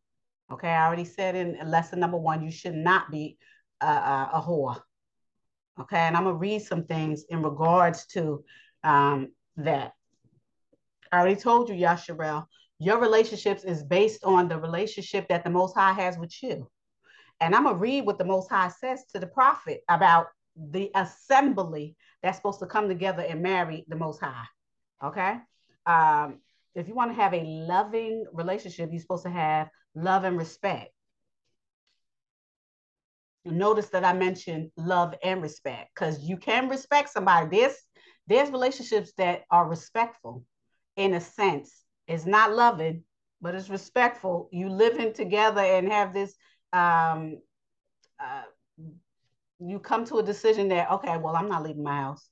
Okay, 0.52 0.68
I 0.68 0.86
already 0.86 1.06
said 1.06 1.36
in 1.36 1.58
lesson 1.66 2.00
number 2.00 2.18
one, 2.18 2.44
you 2.44 2.52
should 2.52 2.76
not 2.76 3.10
be 3.10 3.38
a, 3.80 4.42
whore. 4.46 4.82
Okay, 5.80 5.98
and 5.98 6.18
I'm 6.18 6.26
gonna 6.26 6.36
read 6.36 6.62
some 6.62 6.84
things 6.86 7.24
in 7.30 7.42
regards 7.42 8.06
to 8.08 8.44
um, 8.84 9.30
that. 9.58 9.94
I 11.12 11.20
already 11.20 11.40
told 11.40 11.70
you, 11.70 11.76
Yasharel, 11.76 12.46
your 12.80 13.00
relationships 13.00 13.64
is 13.64 13.84
based 13.84 14.24
on 14.24 14.50
the 14.50 14.58
relationship 14.60 15.28
that 15.30 15.44
the 15.44 15.50
Most 15.50 15.76
High 15.76 15.94
has 15.94 16.18
with 16.18 16.34
you. 16.44 16.70
And 17.40 17.56
I'm 17.56 17.64
gonna 17.64 17.78
read 17.78 18.06
what 18.06 18.18
the 18.18 18.26
Most 18.26 18.50
High 18.50 18.70
says 18.70 19.06
to 19.14 19.20
the 19.20 19.28
prophet 19.28 19.82
about 19.88 20.28
the 20.56 20.92
assembly 20.96 21.96
that's 22.22 22.38
supposed 22.38 22.60
to 22.60 22.66
come 22.66 22.90
together 22.90 23.24
and 23.24 23.42
marry 23.42 23.86
the 23.88 23.96
Most 23.96 24.20
High. 24.20 24.46
Okay, 25.04 25.38
um, 25.86 26.40
if 26.76 26.88
you 26.88 26.94
want 26.94 27.12
to 27.12 27.22
have 27.22 27.34
a 27.34 27.44
loving 27.44 28.26
relationship, 28.34 28.90
you're 28.92 29.02
supposed 29.02 29.24
to 29.24 29.30
have 29.30 29.70
love 29.96 30.24
and 30.24 30.38
respect. 30.38 30.92
Notice 33.44 33.90
that 33.90 34.06
I 34.06 34.14
mentioned 34.14 34.72
love 34.78 35.16
and 35.24 35.42
respect 35.42 35.92
because 35.96 36.20
you 36.20 36.38
can 36.38 36.70
respect 36.70 37.10
somebody. 37.10 37.58
There's 37.58 37.76
there's 38.28 38.52
relationships 38.52 39.14
that 39.18 39.44
are 39.50 39.68
respectful 39.68 40.46
in 40.96 41.16
a 41.16 41.22
sense. 41.22 41.84
It's 42.08 42.26
not 42.26 42.54
loving, 42.54 43.04
but 43.42 43.56
it's 43.56 43.70
respectful. 43.70 44.48
You 44.52 44.70
living 44.70 45.14
together 45.14 45.62
and 45.62 45.92
have 45.92 46.14
this 46.14 46.36
um 46.72 47.40
uh, 48.24 48.44
you 49.60 49.80
come 49.80 50.06
to 50.06 50.18
a 50.18 50.24
decision 50.24 50.70
that 50.70 50.92
okay, 50.92 51.18
well, 51.18 51.36
I'm 51.36 51.50
not 51.50 51.64
leaving 51.64 51.84
my 51.84 52.02
house. 52.02 52.28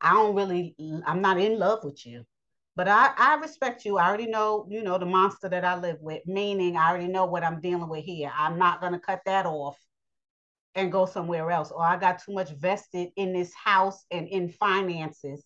I 0.00 0.14
don't 0.14 0.34
really, 0.34 0.74
I'm 1.06 1.20
not 1.20 1.40
in 1.40 1.58
love 1.58 1.84
with 1.84 2.06
you, 2.06 2.24
but 2.78 2.86
I, 2.86 3.10
I 3.18 3.34
respect 3.34 3.84
you. 3.84 3.98
I 3.98 4.06
already 4.06 4.28
know, 4.28 4.64
you 4.70 4.84
know, 4.84 4.98
the 4.98 5.04
monster 5.04 5.48
that 5.48 5.64
I 5.64 5.76
live 5.76 5.96
with, 6.00 6.24
meaning 6.28 6.76
I 6.76 6.90
already 6.90 7.08
know 7.08 7.26
what 7.26 7.42
I'm 7.42 7.60
dealing 7.60 7.88
with 7.88 8.04
here. 8.04 8.30
I'm 8.38 8.56
not 8.56 8.80
going 8.80 8.92
to 8.92 9.00
cut 9.00 9.20
that 9.26 9.46
off 9.46 9.76
and 10.76 10.92
go 10.92 11.04
somewhere 11.04 11.50
else. 11.50 11.72
Or 11.72 11.82
I 11.84 11.96
got 11.96 12.22
too 12.22 12.34
much 12.34 12.52
vested 12.52 13.08
in 13.16 13.32
this 13.32 13.52
house 13.52 14.04
and 14.12 14.28
in 14.28 14.52
finances, 14.52 15.44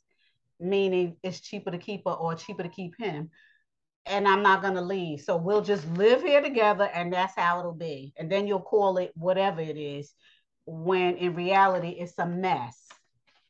meaning 0.61 1.17
it's 1.23 1.41
cheaper 1.41 1.71
to 1.71 1.79
keep 1.79 2.03
her 2.05 2.13
or 2.13 2.35
cheaper 2.35 2.65
to 2.65 2.69
keep 2.69 2.93
him. 2.99 3.31
And 4.05 4.29
I'm 4.29 4.43
not 4.43 4.61
going 4.61 4.75
to 4.75 4.83
leave. 4.83 5.23
So 5.23 5.39
we'll 5.39 5.63
just 5.63 5.89
live 5.93 6.21
here 6.21 6.43
together 6.43 6.91
and 6.93 7.11
that's 7.11 7.35
how 7.35 7.61
it'll 7.61 7.73
be. 7.73 8.13
And 8.19 8.31
then 8.31 8.47
you'll 8.47 8.61
call 8.61 8.99
it 8.99 9.11
whatever 9.15 9.63
it 9.63 9.79
is 9.79 10.13
when 10.67 11.17
in 11.17 11.35
reality 11.35 11.97
it's 11.99 12.19
a 12.19 12.27
mess. 12.27 12.79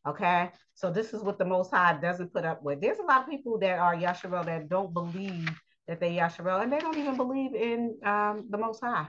Okay. 0.06 0.50
So 0.74 0.90
this 0.90 1.14
is 1.14 1.22
what 1.22 1.38
the 1.38 1.44
Most 1.44 1.70
High 1.70 1.98
doesn't 2.00 2.32
put 2.32 2.44
up 2.44 2.62
with. 2.62 2.80
There's 2.80 2.98
a 2.98 3.04
lot 3.04 3.22
of 3.22 3.28
people 3.28 3.58
that 3.58 3.78
are 3.78 3.94
Yasharel 3.94 4.44
that 4.46 4.68
don't 4.68 4.92
believe 4.92 5.50
that 5.86 6.00
they 6.00 6.16
Yasharel, 6.16 6.62
and 6.62 6.72
they 6.72 6.78
don't 6.78 6.96
even 6.96 7.16
believe 7.16 7.54
in 7.54 7.96
um, 8.04 8.46
the 8.50 8.58
Most 8.58 8.80
High. 8.82 9.08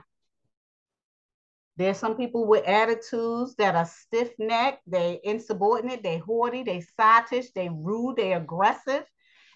There's 1.76 1.98
some 1.98 2.16
people 2.16 2.46
with 2.46 2.64
attitudes 2.66 3.56
that 3.56 3.74
are 3.74 3.86
stiff 3.86 4.30
necked, 4.38 4.82
they 4.86 5.20
insubordinate, 5.24 6.04
they 6.04 6.18
haughty, 6.18 6.62
they 6.62 6.84
sottish, 6.98 7.46
they 7.54 7.68
rude, 7.68 8.16
they 8.16 8.34
aggressive. 8.34 9.04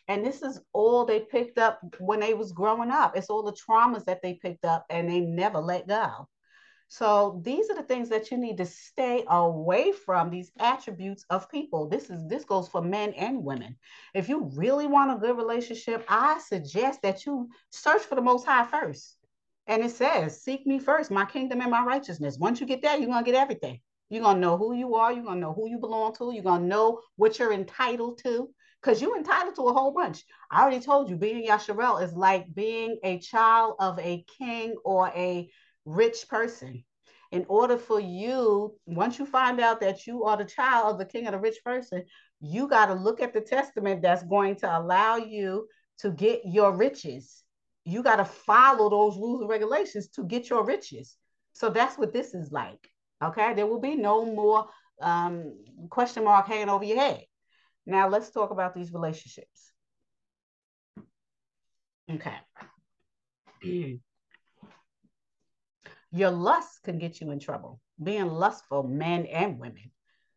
And 0.09 0.25
this 0.25 0.43
is 0.43 0.61
all 0.73 1.05
they 1.05 1.21
picked 1.21 1.59
up 1.59 1.81
when 2.01 2.19
they 2.21 2.35
was 2.35 2.53
growing 2.53 2.91
up. 2.91 3.17
It's 3.17 3.29
all 3.29 3.45
the 3.45 3.53
traumas 3.53 4.05
that 4.07 4.21
they 4.23 4.35
picked 4.35 4.65
up 4.65 4.85
and 4.91 5.09
they 5.09 5.21
never 5.21 5.59
let 5.61 5.87
go. 5.87 6.27
So 6.91 7.41
these 7.45 7.69
are 7.69 7.77
the 7.77 7.83
things 7.83 8.09
that 8.09 8.31
you 8.31 8.39
need 8.39 8.57
to 8.57 8.67
stay 8.67 9.23
away 9.29 9.93
from 9.93 10.31
these 10.31 10.51
attributes 10.59 11.25
of 11.29 11.51
people. 11.51 11.87
This 11.87 12.09
is 12.09 12.27
this 12.27 12.45
goes 12.45 12.67
for 12.67 12.81
men 12.81 13.13
and 13.13 13.45
women. 13.45 13.77
If 14.15 14.29
you 14.29 14.51
really 14.55 14.87
want 14.87 15.13
a 15.13 15.21
good 15.21 15.37
relationship, 15.37 16.05
I 16.09 16.39
suggest 16.39 17.03
that 17.03 17.27
you 17.27 17.51
search 17.71 18.03
for 18.03 18.15
the 18.15 18.23
most 18.23 18.47
high 18.47 18.65
first. 18.65 19.17
And 19.67 19.85
it 19.85 19.91
says, 19.91 20.43
seek 20.43 20.67
me 20.67 20.79
first, 20.79 21.11
my 21.11 21.27
kingdom 21.27 21.61
and 21.61 21.71
my 21.71 21.85
righteousness. 21.85 22.39
Once 22.39 22.59
you 22.59 22.67
get 22.67 22.81
that, 22.83 23.01
you're 23.01 23.11
gonna 23.11 23.25
get 23.25 23.35
everything. 23.35 23.81
You're 24.09 24.23
gonna 24.23 24.41
know 24.41 24.57
who 24.57 24.75
you 24.75 24.95
are, 24.95 25.13
you're 25.13 25.25
gonna 25.25 25.41
know 25.41 25.53
who 25.53 25.69
you 25.69 25.79
belong 25.79 26.15
to, 26.15 26.33
you're 26.33 26.43
gonna 26.43 26.67
know 26.67 27.03
what 27.17 27.39
you're 27.39 27.53
entitled 27.53 28.19
to. 28.25 28.49
Because 28.81 29.03
you're 29.03 29.19
entitled 29.19 29.57
to 29.57 29.69
a 29.69 29.73
whole 29.73 29.91
bunch. 29.91 30.25
I 30.51 30.63
already 30.63 30.81
told 30.81 31.11
you, 31.11 31.17
being 31.17 31.45
Yasharel 31.47 32.03
is 32.03 32.13
like 32.15 32.55
being 32.55 32.99
a 33.03 33.19
child 33.19 33.75
of 33.81 33.99
a 33.99 34.25
king 34.39 34.77
or 34.85 35.09
a 35.09 35.51
rich 35.89 36.29
person. 36.29 36.85
In 37.31 37.45
order 37.49 37.77
for 37.77 38.01
you, 38.01 38.75
once 38.87 39.19
you 39.19 39.27
find 39.27 39.61
out 39.61 39.81
that 39.81 40.07
you 40.07 40.25
are 40.25 40.37
the 40.37 40.45
child 40.45 40.93
of 40.93 40.99
the 40.99 41.05
king 41.05 41.27
of 41.27 41.33
the 41.33 41.39
rich 41.39 41.59
person, 41.63 42.05
you 42.41 42.69
got 42.69 42.87
to 42.87 42.95
look 42.95 43.21
at 43.21 43.35
the 43.35 43.41
testament 43.41 44.01
that's 44.01 44.23
going 44.23 44.57
to 44.57 44.79
allow 44.79 45.17
you 45.17 45.69
to 45.99 46.11
get 46.11 46.41
your 46.45 46.75
riches. 46.75 47.45
You 47.85 48.03
got 48.03 48.17
to 48.17 48.25
follow 48.25 48.89
those 48.89 49.17
rules 49.17 49.41
and 49.41 49.51
regulations 49.51 50.09
to 50.09 50.25
get 50.25 50.49
your 50.49 50.65
riches. 50.65 51.17
So 51.53 51.69
that's 51.69 51.99
what 51.99 52.13
this 52.13 52.35
is 52.35 52.51
like. 52.51 52.89
Okay. 53.23 53.53
There 53.55 53.67
will 53.67 53.81
be 53.81 53.97
no 53.97 54.25
more 54.25 54.69
um, 55.03 55.55
question 55.91 56.25
mark 56.25 56.47
hanging 56.47 56.69
over 56.69 56.85
your 56.85 56.99
head. 56.99 57.25
Now 57.85 58.09
let's 58.09 58.31
talk 58.31 58.51
about 58.51 58.75
these 58.75 58.93
relationships. 58.93 59.73
Okay. 62.11 62.37
Your 66.13 66.31
lust 66.31 66.83
can 66.85 66.99
get 66.99 67.21
you 67.21 67.31
in 67.31 67.39
trouble. 67.39 67.81
Being 68.03 68.29
lustful, 68.29 68.83
men 68.83 69.27
and 69.27 69.59
women, 69.59 69.91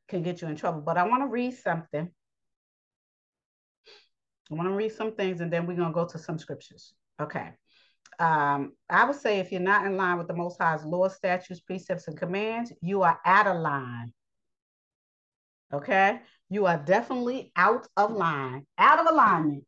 can 0.08 0.24
get 0.24 0.42
you 0.42 0.48
in 0.48 0.56
trouble. 0.56 0.82
But 0.82 0.98
I 0.98 1.08
want 1.08 1.24
to 1.24 1.28
read 1.28 1.54
something. 1.54 2.10
I 4.52 4.56
want 4.56 4.68
to 4.68 4.76
read 4.76 4.92
some 4.92 5.14
things 5.14 5.40
and 5.40 5.52
then 5.52 5.66
we're 5.66 5.78
going 5.78 5.88
to 5.88 5.94
go 5.94 6.06
to 6.06 6.20
some 6.20 6.38
scriptures. 6.38 6.94
Okay. 7.22 7.52
Um, 8.20 8.74
I 8.90 9.06
would 9.06 9.16
say 9.16 9.40
if 9.40 9.52
you're 9.52 9.62
not 9.62 9.86
in 9.86 9.96
line 9.96 10.18
with 10.18 10.28
the 10.28 10.36
Most 10.36 10.62
High's 10.62 10.84
law, 10.84 11.08
statutes, 11.08 11.62
precepts, 11.62 12.08
and 12.08 12.18
commands, 12.18 12.74
you 12.82 13.04
are 13.04 13.18
out 13.26 13.48
of 13.48 13.58
line. 13.62 14.12
Okay. 15.74 16.20
You 16.50 16.66
are 16.66 16.78
definitely 16.78 17.54
out 17.56 17.88
of 17.96 18.12
line, 18.12 18.66
out 18.78 19.00
of 19.00 19.08
alignment. 19.08 19.64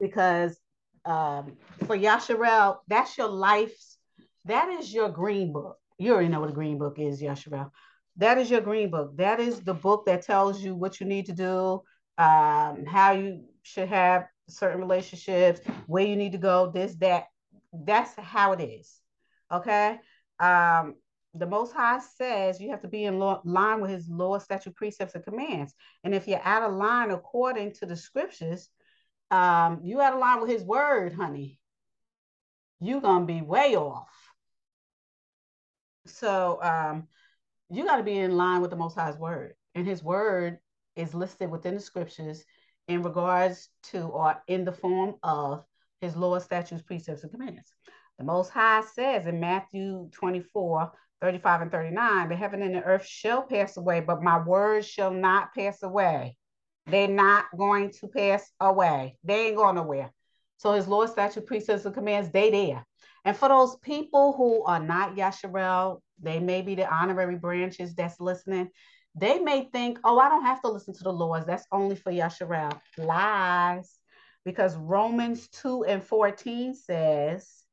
Because 0.00 0.58
um, 1.04 1.56
for 1.86 1.96
Yasharel, 1.96 2.78
that's 2.88 3.16
your 3.16 3.28
life's 3.28 3.96
that 4.44 4.68
is 4.68 4.92
your 4.92 5.08
green 5.08 5.52
book. 5.52 5.78
You 5.98 6.12
already 6.12 6.28
know 6.28 6.40
what 6.40 6.50
a 6.50 6.54
green 6.54 6.78
book 6.78 6.98
is, 6.98 7.20
Yashua. 7.20 7.70
That 8.16 8.38
is 8.38 8.50
your 8.50 8.60
green 8.60 8.90
book. 8.90 9.16
That 9.16 9.40
is 9.40 9.60
the 9.60 9.74
book 9.74 10.06
that 10.06 10.22
tells 10.22 10.62
you 10.62 10.74
what 10.74 11.00
you 11.00 11.06
need 11.06 11.26
to 11.26 11.32
do, 11.32 11.82
um, 12.18 12.84
how 12.86 13.12
you 13.12 13.44
should 13.62 13.88
have 13.88 14.26
certain 14.48 14.80
relationships, 14.80 15.60
where 15.86 16.06
you 16.06 16.16
need 16.16 16.32
to 16.32 16.38
go, 16.38 16.70
this, 16.70 16.94
that. 16.96 17.26
That's 17.72 18.14
how 18.16 18.52
it 18.52 18.60
is. 18.60 19.00
Okay. 19.52 20.00
Um, 20.40 20.96
the 21.34 21.46
Most 21.46 21.72
High 21.72 22.00
says 22.00 22.60
you 22.60 22.70
have 22.70 22.82
to 22.82 22.88
be 22.88 23.04
in 23.04 23.18
law, 23.18 23.40
line 23.44 23.80
with 23.80 23.90
His 23.90 24.08
law, 24.08 24.38
statute, 24.38 24.74
precepts, 24.74 25.14
and 25.14 25.24
commands. 25.24 25.74
And 26.02 26.14
if 26.14 26.26
you're 26.26 26.42
out 26.42 26.64
of 26.64 26.74
line 26.74 27.12
according 27.12 27.74
to 27.74 27.86
the 27.86 27.96
scriptures, 27.96 28.68
um, 29.30 29.80
you 29.84 30.00
out 30.00 30.14
of 30.14 30.18
line 30.18 30.40
with 30.40 30.50
His 30.50 30.64
word, 30.64 31.12
honey. 31.12 31.60
You're 32.80 33.00
gonna 33.00 33.26
be 33.26 33.42
way 33.42 33.76
off. 33.76 34.08
So 36.14 36.58
um, 36.62 37.06
you 37.68 37.84
got 37.84 37.96
to 37.96 38.02
be 38.02 38.18
in 38.18 38.36
line 38.36 38.60
with 38.60 38.70
the 38.70 38.76
Most 38.76 38.96
High's 38.96 39.16
word, 39.16 39.54
and 39.74 39.86
His 39.86 40.02
word 40.02 40.58
is 40.96 41.14
listed 41.14 41.50
within 41.50 41.74
the 41.74 41.80
scriptures 41.80 42.44
in 42.88 43.02
regards 43.02 43.68
to 43.84 44.02
or 44.02 44.42
in 44.48 44.64
the 44.64 44.72
form 44.72 45.14
of 45.22 45.64
His 46.00 46.16
laws, 46.16 46.44
statutes, 46.44 46.82
precepts, 46.82 47.22
and 47.22 47.32
commands. 47.32 47.72
The 48.18 48.24
Most 48.24 48.50
High 48.50 48.82
says 48.94 49.26
in 49.26 49.40
Matthew 49.40 50.10
24, 50.12 50.92
35 51.22 51.62
and 51.62 51.72
39, 51.72 52.28
the 52.28 52.36
heaven 52.36 52.62
and 52.62 52.74
the 52.74 52.82
earth 52.82 53.06
shall 53.06 53.42
pass 53.42 53.76
away, 53.76 54.00
but 54.00 54.22
my 54.22 54.42
words 54.42 54.86
shall 54.86 55.10
not 55.10 55.54
pass 55.54 55.82
away. 55.82 56.36
They're 56.86 57.08
not 57.08 57.46
going 57.56 57.92
to 58.00 58.08
pass 58.08 58.50
away. 58.60 59.16
They 59.24 59.48
ain't 59.48 59.56
going 59.56 59.76
nowhere. 59.76 60.10
So 60.56 60.72
his 60.72 60.88
law, 60.88 61.06
statute, 61.06 61.46
precepts, 61.46 61.84
and 61.84 61.94
commands, 61.94 62.30
they 62.30 62.50
there. 62.50 62.86
And 63.24 63.36
for 63.36 63.48
those 63.48 63.76
people 63.76 64.32
who 64.32 64.64
are 64.64 64.80
not 64.80 65.16
Yasharel, 65.16 66.00
they 66.20 66.40
may 66.40 66.62
be 66.62 66.74
the 66.74 66.92
honorary 66.92 67.36
branches 67.36 67.94
that's 67.94 68.20
listening. 68.20 68.70
They 69.14 69.38
may 69.38 69.68
think, 69.72 69.98
oh, 70.04 70.18
I 70.18 70.28
don't 70.28 70.44
have 70.44 70.62
to 70.62 70.68
listen 70.68 70.94
to 70.94 71.04
the 71.04 71.12
laws. 71.12 71.44
That's 71.46 71.66
only 71.72 71.96
for 71.96 72.12
Yasharel. 72.12 72.78
Lies. 72.96 73.98
Because 74.44 74.76
Romans 74.76 75.48
2 75.48 75.84
and 75.84 76.02
14 76.02 76.74
says, 76.74 77.64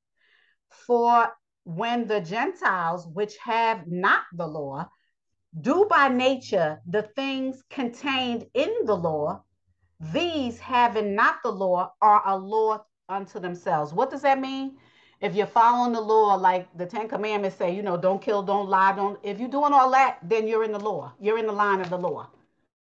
For 0.70 1.32
when 1.64 2.08
the 2.08 2.20
Gentiles, 2.20 3.08
which 3.08 3.38
have 3.38 3.88
not 3.88 4.24
the 4.34 4.48
law, 4.48 4.90
do 5.60 5.88
by 5.90 6.10
nature 6.10 6.82
the 6.88 7.04
things 7.04 7.64
contained 7.70 8.46
in 8.54 8.74
the 8.86 8.96
law, 8.96 9.44
these 10.00 10.60
having 10.60 11.16
not 11.16 11.38
the 11.44 11.52
law 11.52 11.94
are 12.02 12.22
a 12.26 12.38
law 12.38 12.84
unto 13.10 13.40
themselves. 13.40 13.94
What 13.94 14.12
does 14.12 14.22
that 14.22 14.40
mean? 14.40 14.78
If 15.20 15.36
you're 15.36 15.48
following 15.48 15.94
the 15.94 16.02
law, 16.02 16.36
like 16.36 16.68
the 16.78 16.86
Ten 16.86 17.08
Commandments 17.08 17.58
say, 17.58 17.76
you 17.76 17.82
know, 17.82 17.98
don't 17.98 18.22
kill, 18.22 18.44
don't 18.44 18.70
lie, 18.70 18.96
don't. 18.96 19.20
If 19.24 19.40
you're 19.40 19.50
doing 19.50 19.74
all 19.74 19.90
that, 19.92 20.20
then 20.24 20.48
you're 20.48 20.64
in 20.64 20.72
the 20.72 20.80
law. 20.80 21.14
You're 21.20 21.40
in 21.40 21.48
the 21.48 21.54
line 21.54 21.82
of 21.82 21.90
the 21.90 21.98
law. 21.98 22.30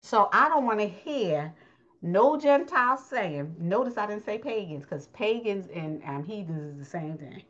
So 0.04 0.30
I 0.32 0.48
don't 0.48 0.66
want 0.66 0.80
to 0.80 0.88
hear 0.88 1.54
no 2.02 2.40
Gentiles 2.40 3.06
saying. 3.10 3.56
Notice 3.60 3.98
I 3.98 4.08
didn't 4.08 4.26
say 4.26 4.38
pagans 4.38 4.84
because 4.84 5.08
pagans 5.08 5.68
and 5.74 6.02
um, 6.06 6.24
heathens 6.24 6.74
is 6.74 6.80
the 6.80 6.86
same 6.86 7.18
thing. 7.18 7.44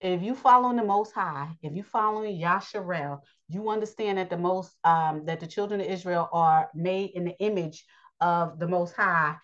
If 0.00 0.22
you 0.22 0.34
following 0.34 0.76
the 0.76 0.84
Most 0.84 1.12
High, 1.12 1.48
if 1.62 1.74
you 1.74 1.82
following 1.82 2.38
Yasharel, 2.38 3.20
you 3.48 3.68
understand 3.70 4.18
that 4.18 4.30
the 4.30 4.36
most 4.36 4.76
um, 4.84 5.24
that 5.24 5.40
the 5.40 5.46
children 5.46 5.80
of 5.80 5.86
Israel 5.86 6.28
are 6.32 6.68
made 6.74 7.10
in 7.14 7.24
the 7.24 7.36
image 7.40 7.84
of 8.20 8.58
the 8.60 8.68
Most 8.68 8.94
High, 8.94 9.36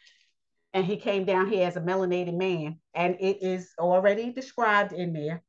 and 0.74 0.84
he 0.84 0.96
came 0.96 1.24
down 1.24 1.48
here 1.48 1.66
as 1.66 1.76
a 1.76 1.80
melanated 1.80 2.36
man, 2.36 2.80
and 2.94 3.16
it 3.20 3.38
is 3.40 3.70
already 3.78 4.32
described 4.32 4.92
in 4.92 5.12
there. 5.12 5.42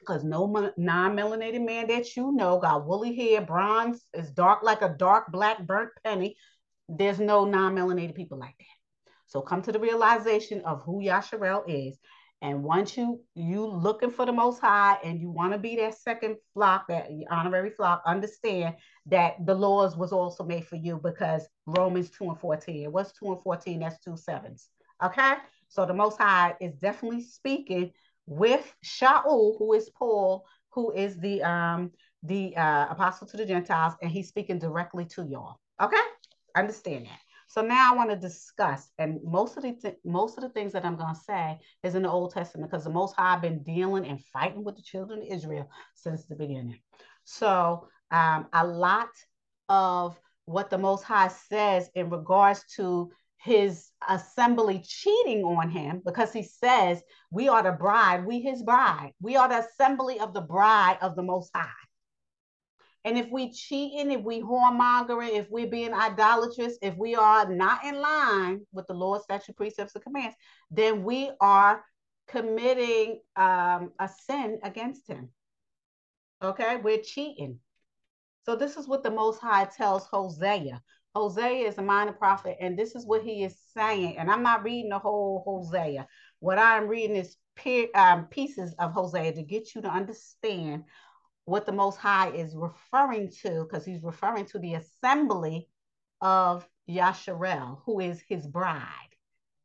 Because 0.00 0.24
no 0.24 0.72
non-melanated 0.78 1.64
man 1.64 1.86
that 1.88 2.16
you 2.16 2.32
know 2.32 2.58
got 2.58 2.86
woolly 2.86 3.14
hair, 3.14 3.42
bronze, 3.42 4.02
is 4.14 4.30
dark 4.30 4.62
like 4.62 4.80
a 4.80 4.94
dark 4.98 5.30
black 5.30 5.66
burnt 5.66 5.90
penny. 6.02 6.36
There's 6.88 7.20
no 7.20 7.44
non-melanated 7.44 8.14
people 8.14 8.38
like 8.38 8.56
that. 8.58 9.12
So 9.26 9.42
come 9.42 9.60
to 9.62 9.72
the 9.72 9.78
realization 9.78 10.62
of 10.62 10.82
who 10.82 11.02
Yasharel 11.02 11.64
is. 11.68 11.98
And 12.42 12.64
once 12.64 12.96
you 12.96 13.20
you 13.34 13.66
looking 13.66 14.10
for 14.10 14.24
the 14.24 14.32
most 14.32 14.60
high 14.60 14.96
and 15.04 15.20
you 15.20 15.30
want 15.30 15.52
to 15.52 15.58
be 15.58 15.76
that 15.76 15.98
second 15.98 16.36
flock, 16.54 16.88
that 16.88 17.10
honorary 17.30 17.70
flock, 17.70 18.02
understand 18.06 18.76
that 19.06 19.34
the 19.44 19.54
laws 19.54 19.98
was 19.98 20.12
also 20.12 20.44
made 20.44 20.66
for 20.66 20.76
you 20.76 20.98
because 21.04 21.46
Romans 21.72 22.10
2 22.10 22.24
and 22.24 22.40
14. 22.40 22.92
What's 22.92 23.12
2 23.12 23.32
and 23.32 23.42
14? 23.42 23.80
That's 23.80 23.98
two 24.00 24.16
sevens. 24.16 24.68
Okay. 25.02 25.34
So 25.68 25.86
the 25.86 25.94
most 25.94 26.18
high 26.18 26.54
is 26.60 26.74
definitely 26.74 27.22
speaking 27.22 27.92
with 28.26 28.72
Shaul, 28.84 29.56
who 29.58 29.72
is 29.74 29.90
Paul, 29.90 30.44
who 30.70 30.92
is 30.92 31.18
the 31.18 31.42
um 31.42 31.92
the 32.22 32.54
uh, 32.56 32.86
apostle 32.90 33.26
to 33.28 33.36
the 33.36 33.46
Gentiles, 33.46 33.94
and 34.02 34.10
he's 34.10 34.28
speaking 34.28 34.58
directly 34.58 35.06
to 35.06 35.26
y'all. 35.26 35.58
Okay, 35.80 35.96
understand 36.54 37.06
that. 37.06 37.18
So 37.48 37.62
now 37.62 37.92
I 37.92 37.96
want 37.96 38.10
to 38.10 38.16
discuss, 38.16 38.90
and 38.98 39.18
most 39.24 39.56
of 39.56 39.62
the 39.62 39.72
th- 39.72 39.96
most 40.04 40.36
of 40.36 40.42
the 40.42 40.50
things 40.50 40.72
that 40.72 40.84
I'm 40.84 40.96
going 40.96 41.14
to 41.14 41.20
say 41.20 41.58
is 41.82 41.94
in 41.94 42.02
the 42.02 42.10
Old 42.10 42.32
Testament 42.32 42.70
because 42.70 42.84
the 42.84 42.90
Most 42.90 43.16
High 43.16 43.38
been 43.38 43.62
dealing 43.62 44.06
and 44.06 44.22
fighting 44.32 44.62
with 44.62 44.76
the 44.76 44.82
children 44.82 45.20
of 45.20 45.28
Israel 45.28 45.68
since 45.94 46.26
the 46.26 46.36
beginning. 46.36 46.78
So 47.24 47.88
um, 48.10 48.46
a 48.52 48.66
lot 48.66 49.10
of 49.68 50.18
what 50.50 50.68
the 50.68 50.78
Most 50.78 51.04
High 51.04 51.28
says 51.28 51.88
in 51.94 52.10
regards 52.10 52.64
to 52.76 53.10
his 53.36 53.90
assembly 54.06 54.82
cheating 54.84 55.44
on 55.44 55.70
him 55.70 56.02
because 56.04 56.32
he 56.32 56.42
says 56.42 57.02
we 57.30 57.48
are 57.48 57.62
the 57.62 57.72
bride, 57.72 58.26
we 58.26 58.40
his 58.40 58.62
bride, 58.62 59.12
we 59.20 59.36
are 59.36 59.48
the 59.48 59.60
assembly 59.66 60.18
of 60.20 60.34
the 60.34 60.40
bride 60.40 60.98
of 61.00 61.16
the 61.16 61.22
Most 61.22 61.50
High. 61.54 61.68
And 63.04 63.16
if 63.16 63.30
we 63.30 63.50
cheating, 63.50 64.10
if 64.10 64.22
we 64.22 64.42
whoremongering, 64.42 65.30
if 65.30 65.48
we're 65.50 65.68
being 65.68 65.94
idolatrous, 65.94 66.76
if 66.82 66.94
we 66.96 67.14
are 67.14 67.48
not 67.48 67.82
in 67.84 67.98
line 67.98 68.60
with 68.72 68.86
the 68.88 68.92
Lord's 68.92 69.24
statute, 69.24 69.56
precepts, 69.56 69.94
and 69.94 70.04
commands, 70.04 70.36
then 70.70 71.02
we 71.02 71.30
are 71.40 71.82
committing 72.28 73.20
um, 73.36 73.92
a 73.98 74.08
sin 74.26 74.58
against 74.62 75.08
him. 75.08 75.30
Okay, 76.42 76.76
we're 76.76 77.00
cheating. 77.00 77.60
So 78.42 78.56
this 78.56 78.76
is 78.76 78.88
what 78.88 79.02
the 79.02 79.10
Most 79.10 79.40
High 79.40 79.66
tells 79.66 80.06
Hosea. 80.06 80.82
Hosea 81.14 81.66
is 81.66 81.78
a 81.78 81.82
minor 81.82 82.12
prophet, 82.12 82.56
and 82.60 82.78
this 82.78 82.94
is 82.94 83.04
what 83.04 83.22
he 83.22 83.42
is 83.42 83.56
saying. 83.74 84.16
And 84.16 84.30
I'm 84.30 84.42
not 84.42 84.62
reading 84.62 84.90
the 84.90 84.98
whole 84.98 85.42
Hosea. 85.44 86.06
What 86.38 86.58
I'm 86.58 86.88
reading 86.88 87.16
is 87.16 87.36
um, 87.94 88.26
pieces 88.26 88.74
of 88.78 88.92
Hosea 88.92 89.32
to 89.34 89.42
get 89.42 89.74
you 89.74 89.82
to 89.82 89.88
understand 89.88 90.84
what 91.44 91.66
the 91.66 91.72
Most 91.72 91.96
High 91.96 92.30
is 92.30 92.54
referring 92.56 93.30
to, 93.42 93.64
because 93.64 93.84
he's 93.84 94.02
referring 94.02 94.46
to 94.46 94.58
the 94.58 94.74
assembly 94.74 95.68
of 96.20 96.66
Yasharel, 96.88 97.80
who 97.84 98.00
is 98.00 98.22
his 98.28 98.46
bride. 98.46 98.86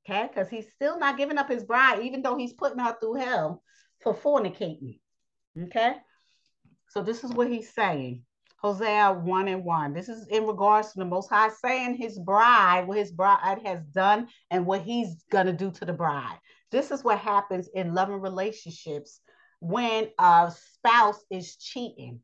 Okay, 0.07 0.27
because 0.27 0.49
he's 0.49 0.71
still 0.73 0.99
not 0.99 1.17
giving 1.17 1.37
up 1.37 1.49
his 1.49 1.63
bride, 1.63 2.03
even 2.03 2.21
though 2.21 2.37
he's 2.37 2.53
putting 2.53 2.79
her 2.79 2.95
through 2.99 3.15
hell 3.15 3.63
for 4.01 4.13
fornicating. 4.13 4.99
Okay, 5.57 5.95
so 6.89 7.01
this 7.01 7.23
is 7.23 7.31
what 7.31 7.49
he's 7.49 7.73
saying. 7.73 8.23
Hosea 8.65 9.13
1 9.13 9.47
and 9.47 9.63
1. 9.63 9.93
This 9.93 10.09
is 10.09 10.25
in 10.25 10.47
regards 10.47 10.91
to 10.91 10.97
the 10.97 11.05
Most 11.05 11.29
High 11.29 11.49
saying 11.49 11.97
his 11.97 12.17
bride, 12.17 12.87
what 12.87 12.97
his 12.97 13.11
bride 13.11 13.59
has 13.63 13.85
done, 13.85 14.27
and 14.49 14.65
what 14.65 14.81
he's 14.81 15.23
going 15.31 15.45
to 15.45 15.53
do 15.53 15.69
to 15.69 15.85
the 15.85 15.93
bride. 15.93 16.39
This 16.71 16.89
is 16.89 17.03
what 17.03 17.19
happens 17.19 17.69
in 17.75 17.93
loving 17.93 18.19
relationships 18.19 19.21
when 19.59 20.09
a 20.17 20.51
spouse 20.73 21.23
is 21.29 21.57
cheating. 21.57 22.21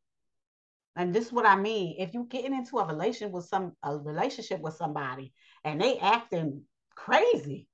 And 0.95 1.13
this 1.13 1.27
is 1.27 1.31
what 1.31 1.45
I 1.45 1.57
mean. 1.57 1.97
If 1.99 2.15
you're 2.15 2.25
getting 2.25 2.55
into 2.55 2.79
a 2.79 2.87
relation 2.87 3.31
with 3.31 3.45
some 3.45 3.73
a 3.83 3.95
relationship 3.95 4.61
with 4.61 4.73
somebody 4.73 5.33
and 5.63 5.79
they 5.79 5.99
acting 5.99 6.63
crazy, 6.95 7.67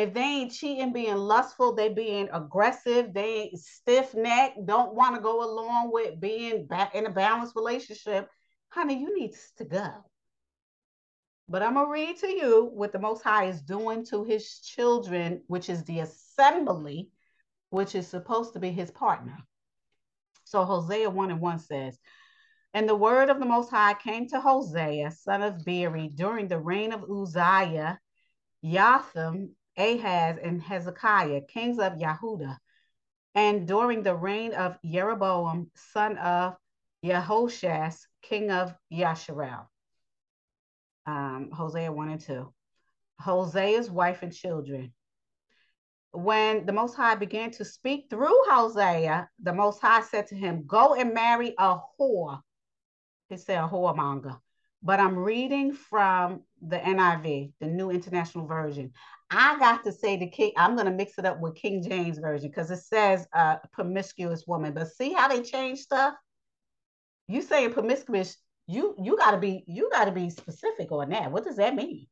if 0.00 0.14
they 0.14 0.22
ain't 0.22 0.52
cheating, 0.52 0.92
being 0.92 1.16
lustful, 1.16 1.74
they 1.74 1.90
being 1.90 2.28
aggressive, 2.32 3.12
they 3.12 3.52
stiff 3.54 4.14
neck, 4.14 4.54
don't 4.64 4.94
want 4.94 5.14
to 5.14 5.20
go 5.20 5.42
along 5.44 5.92
with 5.92 6.18
being 6.18 6.66
back 6.66 6.94
in 6.94 7.06
a 7.06 7.10
balanced 7.10 7.54
relationship, 7.54 8.28
honey, 8.70 8.98
you 8.98 9.14
need 9.18 9.34
to 9.58 9.64
go. 9.64 9.90
But 11.48 11.62
I'm 11.62 11.74
gonna 11.74 11.90
read 11.90 12.16
to 12.18 12.28
you 12.28 12.70
what 12.72 12.92
the 12.92 12.98
Most 12.98 13.22
High 13.22 13.46
is 13.46 13.60
doing 13.60 14.06
to 14.06 14.24
his 14.24 14.60
children, 14.60 15.42
which 15.48 15.68
is 15.68 15.84
the 15.84 16.00
assembly 16.00 17.10
which 17.70 17.94
is 17.94 18.06
supposed 18.06 18.52
to 18.54 18.58
be 18.58 18.70
his 18.70 18.90
partner. 18.90 19.36
So 20.44 20.64
Hosea 20.64 21.10
1 21.10 21.30
and 21.30 21.40
1 21.40 21.58
says, 21.60 21.98
And 22.74 22.88
the 22.88 22.96
word 22.96 23.30
of 23.30 23.38
the 23.38 23.46
Most 23.46 23.70
High 23.70 23.94
came 23.94 24.28
to 24.28 24.40
Hosea, 24.40 25.10
son 25.12 25.42
of 25.42 25.64
Beeri, 25.64 26.08
during 26.08 26.48
the 26.48 26.58
reign 26.58 26.92
of 26.92 27.04
Uzziah, 27.08 27.98
Jotham, 28.64 29.54
Ahaz, 29.80 30.38
and 30.42 30.60
Hezekiah, 30.62 31.42
kings 31.42 31.78
of 31.78 31.94
Yehuda, 31.94 32.56
and 33.34 33.66
during 33.66 34.02
the 34.02 34.14
reign 34.14 34.52
of 34.54 34.78
Jeroboam, 34.84 35.70
son 35.74 36.18
of 36.18 36.56
Yehoshas, 37.04 38.06
king 38.22 38.50
of 38.50 38.74
Yasharel. 38.92 39.66
Um, 41.06 41.50
Hosea 41.52 41.90
1 41.90 42.08
and 42.10 42.20
2. 42.20 42.52
Hosea's 43.20 43.90
wife 43.90 44.22
and 44.22 44.34
children 44.34 44.92
when 46.12 46.66
the 46.66 46.72
Most 46.72 46.94
High 46.94 47.14
began 47.14 47.50
to 47.52 47.64
speak 47.64 48.06
through 48.10 48.36
Hosea, 48.48 49.28
the 49.42 49.52
Most 49.52 49.80
High 49.80 50.02
said 50.02 50.26
to 50.28 50.34
him, 50.34 50.64
Go 50.66 50.94
and 50.94 51.14
marry 51.14 51.54
a 51.58 51.78
whore. 51.98 52.40
He 53.28 53.36
said 53.36 53.62
a 53.62 53.68
whoremonger. 53.68 54.38
But 54.82 54.98
I'm 54.98 55.16
reading 55.16 55.72
from 55.72 56.42
the 56.60 56.78
NIV, 56.78 57.52
the 57.60 57.66
New 57.66 57.90
International 57.90 58.46
Version. 58.46 58.92
I 59.30 59.58
got 59.58 59.84
to 59.84 59.92
say 59.92 60.16
the 60.16 60.28
king, 60.28 60.52
I'm 60.56 60.74
going 60.74 60.86
to 60.86 60.92
mix 60.92 61.16
it 61.16 61.24
up 61.24 61.40
with 61.40 61.54
King 61.54 61.82
James 61.82 62.18
Version 62.18 62.48
because 62.50 62.70
it 62.70 62.78
says 62.78 63.26
uh, 63.32 63.56
promiscuous 63.72 64.44
woman. 64.46 64.74
But 64.74 64.88
see 64.88 65.12
how 65.12 65.28
they 65.28 65.42
change 65.42 65.78
stuff? 65.78 66.14
You 67.28 67.42
saying 67.42 67.72
promiscuous, 67.72 68.36
you 68.66 68.96
you 69.00 69.16
gotta 69.16 69.38
be 69.38 69.64
you 69.68 69.88
gotta 69.92 70.10
be 70.10 70.30
specific 70.30 70.90
on 70.90 71.10
that. 71.10 71.30
What 71.30 71.44
does 71.44 71.56
that 71.56 71.76
mean? 71.76 72.06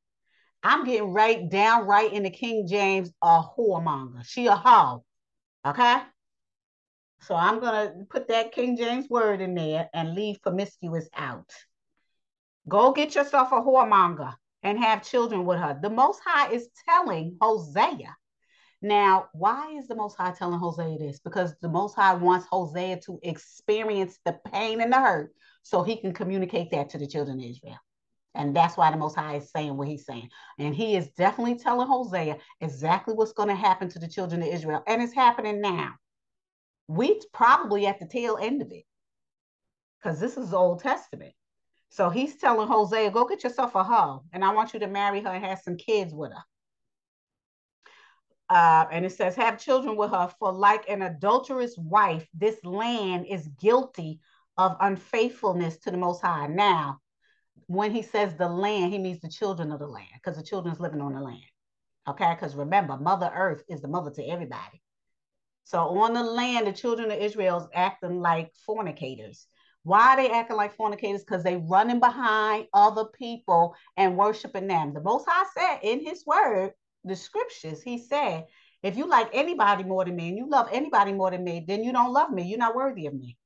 I'm 0.62 0.85
getting 0.85 1.12
right 1.12 1.48
down 1.48 1.87
right 1.87 2.12
in 2.12 2.22
the 2.22 2.31
King 2.31 2.66
James 2.68 3.11
a 3.20 3.42
whoremonger. 3.42 4.24
She 4.24 4.46
a 4.46 4.54
hoe. 4.54 5.04
Okay. 5.66 5.98
So 7.22 7.35
I'm 7.35 7.59
gonna 7.59 7.94
put 8.11 8.28
that 8.28 8.52
King 8.52 8.76
James 8.76 9.09
word 9.09 9.40
in 9.40 9.57
there 9.57 9.90
and 9.92 10.14
leave 10.14 10.40
promiscuous 10.40 11.09
out. 11.16 11.50
Go 12.68 12.92
get 12.92 13.16
yourself 13.16 13.50
a 13.50 13.57
whoremonger 13.57 14.35
and 14.62 14.79
have 14.79 15.09
children 15.09 15.44
with 15.44 15.59
her. 15.59 15.79
The 15.81 15.90
Most 15.90 16.21
High 16.25 16.53
is 16.53 16.68
telling 16.88 17.37
Hosea. 17.40 18.14
Now, 18.81 19.27
why 19.33 19.77
is 19.79 19.88
the 19.88 19.97
Most 19.97 20.16
High 20.16 20.33
telling 20.33 20.59
Hosea 20.59 20.99
this? 20.99 21.21
Because 21.21 21.55
the 21.61 21.68
Most 21.68 21.94
High 21.94 22.14
wants 22.14 22.47
Hosea 22.51 23.01
to 23.07 23.18
experience 23.23 24.18
the 24.25 24.38
pain 24.53 24.81
and 24.81 24.92
the 24.92 25.01
hurt 25.01 25.33
so 25.62 25.83
he 25.83 25.97
can 25.97 26.12
communicate 26.12 26.71
that 26.71 26.90
to 26.90 26.99
the 26.99 27.07
children 27.07 27.38
of 27.40 27.44
Israel. 27.44 27.79
And 28.35 28.55
that's 28.55 28.77
why 28.77 28.90
the 28.90 28.97
Most 28.97 29.16
High 29.16 29.37
is 29.37 29.51
saying 29.51 29.77
what 29.77 29.88
he's 29.88 30.07
saying. 30.07 30.29
And 30.59 30.75
he 30.75 30.97
is 30.97 31.09
definitely 31.16 31.59
telling 31.59 31.88
Hosea 31.88 32.38
exactly 32.61 33.14
what's 33.14 33.33
going 33.33 33.49
to 33.49 33.55
happen 33.55 33.88
to 33.88 33.99
the 33.99 34.09
children 34.09 34.42
of 34.42 34.49
Israel. 34.49 34.83
And 34.87 35.03
it's 35.03 35.14
happening 35.14 35.61
now. 35.61 35.94
We 36.87 37.21
probably 37.33 37.87
at 37.87 37.99
the 37.99 38.07
tail 38.07 38.38
end 38.40 38.62
of 38.62 38.71
it 38.71 38.85
because 40.01 40.21
this 40.21 40.37
is 40.37 40.51
the 40.51 40.57
Old 40.57 40.81
Testament. 40.81 41.35
So 41.90 42.11
he's 42.11 42.37
telling 42.37 42.68
Hosea, 42.68 43.11
go 43.11 43.24
get 43.27 43.44
yourself 43.44 43.74
a 43.74 43.83
hoe, 43.83 44.22
and 44.33 44.44
I 44.44 44.53
want 44.53 44.74
you 44.74 44.81
to 44.81 44.87
marry 44.87 45.20
her 45.20 45.31
and 45.31 45.44
have 45.44 45.61
some 45.61 45.77
kids 45.77 46.14
with 46.14 46.33
her. 46.33 46.44
Uh, 48.51 48.87
and 48.90 49.05
it 49.05 49.12
says, 49.12 49.35
have 49.37 49.59
children 49.59 49.96
with 49.96 50.11
her, 50.11 50.31
for 50.38 50.53
like 50.53 50.88
an 50.88 51.03
adulterous 51.03 51.77
wife, 51.77 52.27
this 52.35 52.62
land 52.64 53.27
is 53.27 53.48
guilty 53.61 54.20
of 54.57 54.77
unfaithfulness 54.81 55.79
to 55.79 55.90
the 55.90 55.96
Most 55.96 56.22
High. 56.22 56.46
Now, 56.46 57.01
when 57.66 57.92
he 57.92 58.03
says 58.03 58.35
the 58.35 58.48
land, 58.48 58.92
he 58.92 58.98
means 58.98 59.20
the 59.20 59.29
children 59.29 59.70
of 59.70 59.81
the 59.81 59.87
land 59.87 60.09
because 60.14 60.37
the 60.37 60.42
children's 60.42 60.81
living 60.81 61.01
on 61.01 61.14
the 61.14 61.20
land. 61.20 61.42
Okay, 62.09 62.35
because 62.35 62.55
remember, 62.55 62.96
Mother 62.96 63.31
Earth 63.35 63.62
is 63.68 63.83
the 63.83 63.88
mother 63.88 64.11
to 64.12 64.24
everybody. 64.24 64.83
So 65.64 65.81
on 65.81 66.14
the 66.14 66.22
land, 66.22 66.66
the 66.66 66.72
children 66.72 67.11
of 67.11 67.18
Israel 67.18 67.59
is 67.59 67.68
acting 67.74 68.20
like 68.20 68.51
fornicators. 68.64 69.46
Why 69.84 70.14
are 70.14 70.16
they 70.16 70.30
acting 70.30 70.56
like 70.56 70.76
fornicators? 70.76 71.24
Because 71.24 71.42
they 71.42 71.56
running 71.56 72.00
behind 72.00 72.66
other 72.74 73.06
people 73.06 73.74
and 73.96 74.16
worshiping 74.16 74.66
them. 74.66 74.92
The 74.92 75.00
Most 75.00 75.26
High 75.28 75.46
said 75.56 75.80
in 75.82 76.04
His 76.04 76.24
Word, 76.26 76.72
the 77.04 77.16
Scriptures, 77.16 77.82
He 77.82 77.98
said, 77.98 78.46
"If 78.82 78.96
you 78.96 79.06
like 79.08 79.30
anybody 79.32 79.84
more 79.84 80.04
than 80.04 80.16
me, 80.16 80.28
and 80.28 80.36
you 80.36 80.48
love 80.48 80.68
anybody 80.72 81.12
more 81.12 81.31
than 81.31 81.44
me, 81.44 81.64
then 81.66 81.85
you 81.85 81.92
don't 81.92 82.12
love 82.12 82.31
me. 82.31 82.42
You're 82.42 82.58
not 82.58 82.76
worthy 82.76 83.06
of 83.06 83.14
me." 83.14 83.37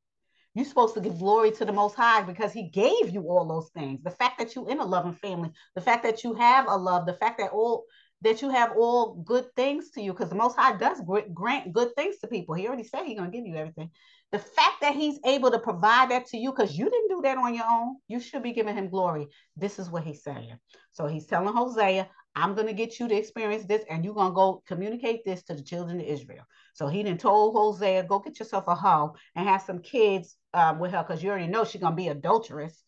You're 0.54 0.66
supposed 0.66 0.94
to 0.94 1.00
give 1.00 1.18
glory 1.18 1.50
to 1.52 1.64
the 1.64 1.72
Most 1.72 1.94
High 1.94 2.22
because 2.22 2.52
He 2.52 2.68
gave 2.68 3.10
you 3.10 3.22
all 3.22 3.46
those 3.46 3.70
things. 3.70 4.02
The 4.02 4.10
fact 4.10 4.38
that 4.38 4.54
you're 4.54 4.68
in 4.68 4.80
a 4.80 4.84
loving 4.84 5.14
family, 5.14 5.50
the 5.74 5.80
fact 5.80 6.02
that 6.02 6.24
you 6.24 6.34
have 6.34 6.66
a 6.68 6.76
love, 6.76 7.06
the 7.06 7.14
fact 7.14 7.38
that 7.38 7.52
all 7.52 7.84
that 8.20 8.40
you 8.40 8.50
have 8.50 8.72
all 8.76 9.14
good 9.24 9.46
things 9.56 9.90
to 9.90 10.00
you, 10.00 10.12
because 10.12 10.28
the 10.28 10.36
Most 10.36 10.56
High 10.56 10.76
does 10.76 11.00
grant 11.34 11.72
good 11.72 11.94
things 11.96 12.18
to 12.18 12.26
people. 12.28 12.54
He 12.54 12.66
already 12.66 12.84
said 12.84 13.04
He's 13.04 13.18
gonna 13.18 13.30
give 13.30 13.46
you 13.46 13.56
everything. 13.56 13.90
The 14.32 14.38
fact 14.38 14.80
that 14.80 14.94
he's 14.94 15.20
able 15.26 15.50
to 15.50 15.58
provide 15.58 16.10
that 16.10 16.26
to 16.28 16.38
you 16.38 16.52
because 16.52 16.76
you 16.76 16.88
didn't 16.88 17.08
do 17.08 17.20
that 17.22 17.36
on 17.36 17.54
your 17.54 17.66
own, 17.70 17.96
you 18.08 18.18
should 18.18 18.42
be 18.42 18.52
giving 18.52 18.74
him 18.74 18.88
glory. 18.88 19.28
This 19.56 19.78
is 19.78 19.90
what 19.90 20.04
he's 20.04 20.22
saying. 20.22 20.56
So 20.92 21.06
he's 21.06 21.26
telling 21.26 21.54
Hosea, 21.54 22.08
I'm 22.34 22.54
going 22.54 22.66
to 22.66 22.72
get 22.72 22.98
you 22.98 23.08
to 23.08 23.14
experience 23.14 23.66
this, 23.66 23.84
and 23.90 24.04
you're 24.04 24.14
going 24.14 24.30
to 24.30 24.34
go 24.34 24.62
communicate 24.66 25.24
this 25.24 25.42
to 25.44 25.54
the 25.54 25.62
children 25.62 26.00
of 26.00 26.06
Israel. 26.06 26.44
So 26.72 26.86
he 26.86 27.02
then 27.02 27.18
told 27.18 27.54
Hosea, 27.54 28.04
go 28.04 28.20
get 28.20 28.38
yourself 28.38 28.64
a 28.68 28.74
hoe 28.74 29.16
and 29.36 29.46
have 29.46 29.62
some 29.62 29.80
kids 29.80 30.34
um, 30.54 30.78
with 30.78 30.92
her 30.92 31.04
because 31.06 31.22
you 31.22 31.28
already 31.28 31.48
know 31.48 31.64
she's 31.64 31.82
going 31.82 31.92
to 31.92 32.02
be 32.02 32.08
adulterous. 32.08 32.82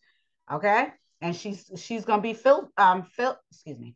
Okay. 0.51 0.87
And 1.21 1.35
she's 1.35 1.69
she's 1.77 2.05
going 2.05 2.19
to 2.19 2.23
be 2.23 2.33
filled, 2.33 2.67
um, 2.77 3.03
filled, 3.03 3.37
excuse 3.51 3.79
me, 3.79 3.95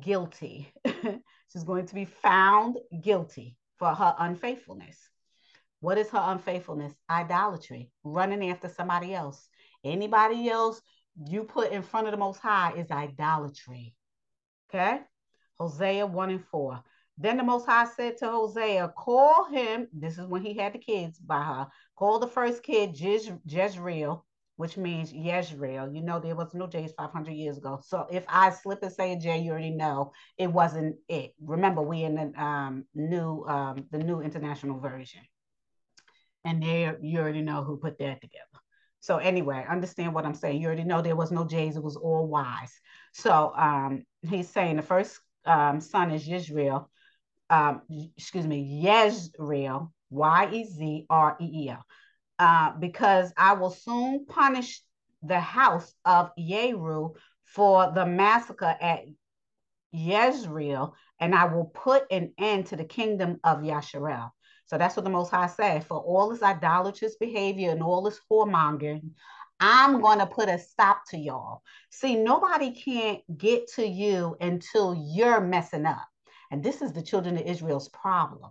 guilty. 0.00 0.72
she's 1.52 1.64
going 1.64 1.86
to 1.86 1.94
be 1.94 2.06
found 2.06 2.78
guilty 3.02 3.56
for 3.78 3.94
her 3.94 4.14
unfaithfulness. 4.18 4.98
What 5.80 5.98
is 5.98 6.10
her 6.10 6.22
unfaithfulness? 6.22 6.94
Idolatry, 7.08 7.90
running 8.02 8.50
after 8.50 8.68
somebody 8.68 9.14
else. 9.14 9.48
Anybody 9.84 10.48
else 10.48 10.80
you 11.26 11.44
put 11.44 11.72
in 11.72 11.82
front 11.82 12.06
of 12.06 12.12
the 12.12 12.18
Most 12.18 12.40
High 12.40 12.72
is 12.76 12.90
idolatry. 12.90 13.94
Okay? 14.68 15.00
Hosea 15.58 16.06
1 16.06 16.30
and 16.30 16.44
4. 16.44 16.82
Then 17.16 17.36
the 17.36 17.42
Most 17.42 17.66
High 17.66 17.86
said 17.86 18.16
to 18.18 18.30
Hosea, 18.30 18.92
Call 18.96 19.44
him. 19.46 19.88
This 19.92 20.18
is 20.18 20.26
when 20.26 20.42
he 20.42 20.54
had 20.54 20.72
the 20.72 20.78
kids 20.78 21.18
by 21.18 21.42
her. 21.42 21.68
Call 21.96 22.18
the 22.20 22.28
first 22.28 22.62
kid 22.62 22.94
Jez, 22.94 23.36
Jezreel, 23.44 24.24
which 24.56 24.76
means 24.76 25.12
Yezreel. 25.12 25.92
You 25.94 26.02
know, 26.02 26.20
there 26.20 26.36
was 26.36 26.54
no 26.54 26.68
J's 26.68 26.92
500 26.92 27.32
years 27.32 27.58
ago. 27.58 27.80
So 27.84 28.06
if 28.10 28.24
I 28.28 28.50
slip 28.50 28.82
and 28.82 28.92
say 28.92 29.12
a 29.12 29.16
J, 29.16 29.38
you 29.38 29.50
already 29.50 29.70
know 29.70 30.12
it 30.36 30.46
wasn't 30.46 30.96
it. 31.08 31.34
Remember, 31.40 31.82
we 31.82 32.04
in 32.04 32.14
the 32.14 32.42
um, 32.42 32.84
new 32.94 33.44
um, 33.46 33.86
the 33.90 33.98
new 33.98 34.20
international 34.20 34.78
version. 34.78 35.22
And 36.44 36.62
there 36.62 36.98
you 37.02 37.18
already 37.18 37.42
know 37.42 37.64
who 37.64 37.76
put 37.76 37.98
that 37.98 38.20
together. 38.20 38.44
So 39.00 39.18
anyway, 39.18 39.64
understand 39.68 40.14
what 40.14 40.24
I'm 40.24 40.34
saying. 40.34 40.60
You 40.60 40.66
already 40.66 40.84
know 40.84 41.02
there 41.02 41.16
was 41.16 41.30
no 41.30 41.44
J's, 41.46 41.76
it 41.76 41.82
was 41.82 41.96
all 41.96 42.26
Y's. 42.28 42.72
So 43.12 43.52
um, 43.56 44.04
he's 44.22 44.48
saying 44.48 44.76
the 44.76 44.82
first 44.82 45.20
um, 45.44 45.80
son 45.80 46.10
is 46.10 46.28
Yezreel, 46.28 46.86
um, 47.50 47.82
excuse 48.16 48.46
me, 48.46 48.82
Yezreel, 48.84 49.90
Y 50.10 50.48
E 50.52 50.64
Z 50.64 51.06
R 51.08 51.36
E 51.40 51.64
E 51.64 51.70
L, 51.70 51.84
uh, 52.38 52.72
because 52.78 53.32
I 53.36 53.54
will 53.54 53.70
soon 53.70 54.26
punish 54.26 54.82
the 55.22 55.40
house 55.40 55.92
of 56.04 56.30
Yeru 56.38 57.14
for 57.44 57.92
the 57.94 58.06
massacre 58.06 58.76
at 58.80 59.04
Yezreel, 59.94 60.92
and 61.18 61.34
I 61.34 61.46
will 61.46 61.64
put 61.66 62.04
an 62.10 62.32
end 62.38 62.66
to 62.66 62.76
the 62.76 62.84
kingdom 62.84 63.40
of 63.42 63.58
Yasharel. 63.58 64.30
So 64.68 64.76
that's 64.76 64.96
what 64.96 65.04
the 65.04 65.10
Most 65.10 65.30
High 65.30 65.46
said. 65.46 65.84
For 65.84 65.98
all 65.98 66.28
this 66.28 66.42
idolatrous 66.42 67.16
behavior 67.16 67.70
and 67.70 67.82
all 67.82 68.02
this 68.02 68.20
whoremongering, 68.30 69.10
I'm 69.60 70.00
going 70.00 70.18
to 70.18 70.26
put 70.26 70.50
a 70.50 70.58
stop 70.58 71.02
to 71.10 71.18
y'all. 71.18 71.62
See, 71.90 72.16
nobody 72.16 72.70
can't 72.70 73.20
get 73.38 73.66
to 73.72 73.86
you 73.86 74.36
until 74.40 74.94
you're 74.94 75.40
messing 75.40 75.86
up. 75.86 76.06
And 76.50 76.62
this 76.62 76.82
is 76.82 76.92
the 76.92 77.02
children 77.02 77.36
of 77.36 77.46
Israel's 77.46 77.88
problem. 77.88 78.50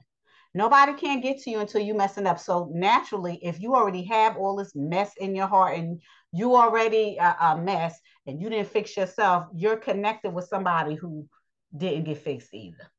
Nobody 0.55 0.93
can't 0.93 1.21
get 1.21 1.39
to 1.43 1.51
you 1.51 1.59
until 1.59 1.81
you're 1.81 1.95
messing 1.95 2.25
up. 2.25 2.39
So 2.39 2.71
naturally, 2.73 3.39
if 3.43 3.61
you 3.61 3.75
already 3.75 4.03
have 4.05 4.37
all 4.37 4.55
this 4.55 4.75
mess 4.75 5.11
in 5.17 5.35
your 5.35 5.47
heart 5.47 5.77
and 5.77 6.01
you 6.33 6.55
already 6.55 7.17
a, 7.17 7.35
a 7.39 7.57
mess 7.57 7.99
and 8.25 8.41
you 8.41 8.49
didn't 8.49 8.69
fix 8.69 8.97
yourself, 8.97 9.45
you're 9.53 9.77
connected 9.77 10.31
with 10.31 10.47
somebody 10.47 10.95
who 10.95 11.27
didn't 11.75 12.05
get 12.05 12.17
fixed 12.17 12.53
either. 12.53 12.89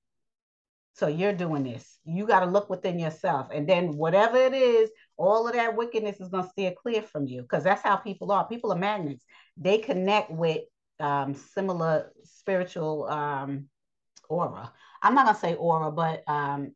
So 0.98 1.06
you're 1.06 1.32
doing 1.32 1.62
this. 1.62 2.00
You 2.04 2.26
got 2.26 2.40
to 2.40 2.46
look 2.46 2.68
within 2.68 2.98
yourself. 2.98 3.50
And 3.54 3.68
then 3.68 3.96
whatever 3.96 4.36
it 4.36 4.52
is, 4.52 4.90
all 5.16 5.46
of 5.46 5.54
that 5.54 5.76
wickedness 5.76 6.20
is 6.20 6.28
going 6.28 6.42
to 6.42 6.50
steer 6.50 6.72
clear 6.72 7.02
from 7.02 7.28
you 7.28 7.42
because 7.42 7.62
that's 7.62 7.82
how 7.82 7.94
people 7.94 8.32
are. 8.32 8.48
People 8.48 8.72
are 8.72 8.78
magnets. 8.78 9.24
They 9.56 9.78
connect 9.78 10.32
with 10.32 10.62
um, 10.98 11.34
similar 11.34 12.10
spiritual 12.24 13.06
um, 13.08 13.68
aura. 14.28 14.72
I'm 15.00 15.14
not 15.14 15.26
going 15.26 15.36
to 15.36 15.40
say 15.40 15.54
aura, 15.54 15.92
but 15.92 16.24
um, 16.26 16.74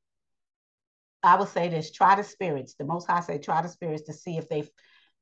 I 1.24 1.34
would 1.34 1.48
say 1.48 1.68
this 1.68 1.90
try 1.90 2.14
the 2.14 2.22
spirits. 2.22 2.74
The 2.74 2.84
Most 2.84 3.08
High 3.08 3.22
say 3.22 3.38
try 3.38 3.60
the 3.60 3.68
spirits 3.68 4.04
to 4.04 4.12
see 4.12 4.36
if 4.36 4.48
they 4.48 4.68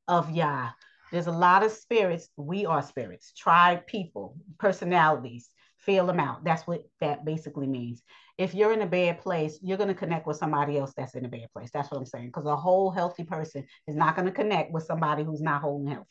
of 0.09 0.29
Yah. 0.31 0.73
There's 1.11 1.27
a 1.27 1.33
lot 1.33 1.65
of 1.65 1.73
spirits. 1.73 2.29
We 2.37 2.67
are 2.67 2.83
spirits. 2.83 3.33
Try 3.33 3.83
people, 3.87 4.37
personalities, 4.59 5.49
feel 5.81 6.07
them 6.07 6.21
out. 6.21 6.45
That's 6.45 6.67
what 6.67 6.83
that 7.01 7.25
basically 7.25 7.67
means. 7.67 8.03
If 8.39 8.55
you're 8.55 8.73
in 8.73 8.83
a 8.83 8.87
bad 8.87 9.21
place, 9.21 9.59
you're 9.63 9.77
going 9.77 9.89
to 9.89 9.95
connect 9.95 10.27
with 10.27 10.37
somebody 10.37 10.79
else 10.79 10.93
that's 10.97 11.15
in 11.15 11.25
a 11.25 11.29
bad 11.29 11.49
place. 11.53 11.71
That's 11.73 11.91
what 11.91 11.99
I'm 11.99 12.07
saying. 12.07 12.27
Because 12.27 12.47
a 12.47 12.57
whole 12.57 12.91
healthy 12.91 13.25
person 13.25 13.65
is 13.87 13.97
not 13.97 14.17
going 14.17 14.27
to 14.27 14.33
connect 14.33 14.73
with 14.73 14.85
somebody 14.85 15.25
who's 15.25 15.43
not 15.43 15.63
whole 15.63 15.81
and 15.81 15.89
healthy. 15.89 16.09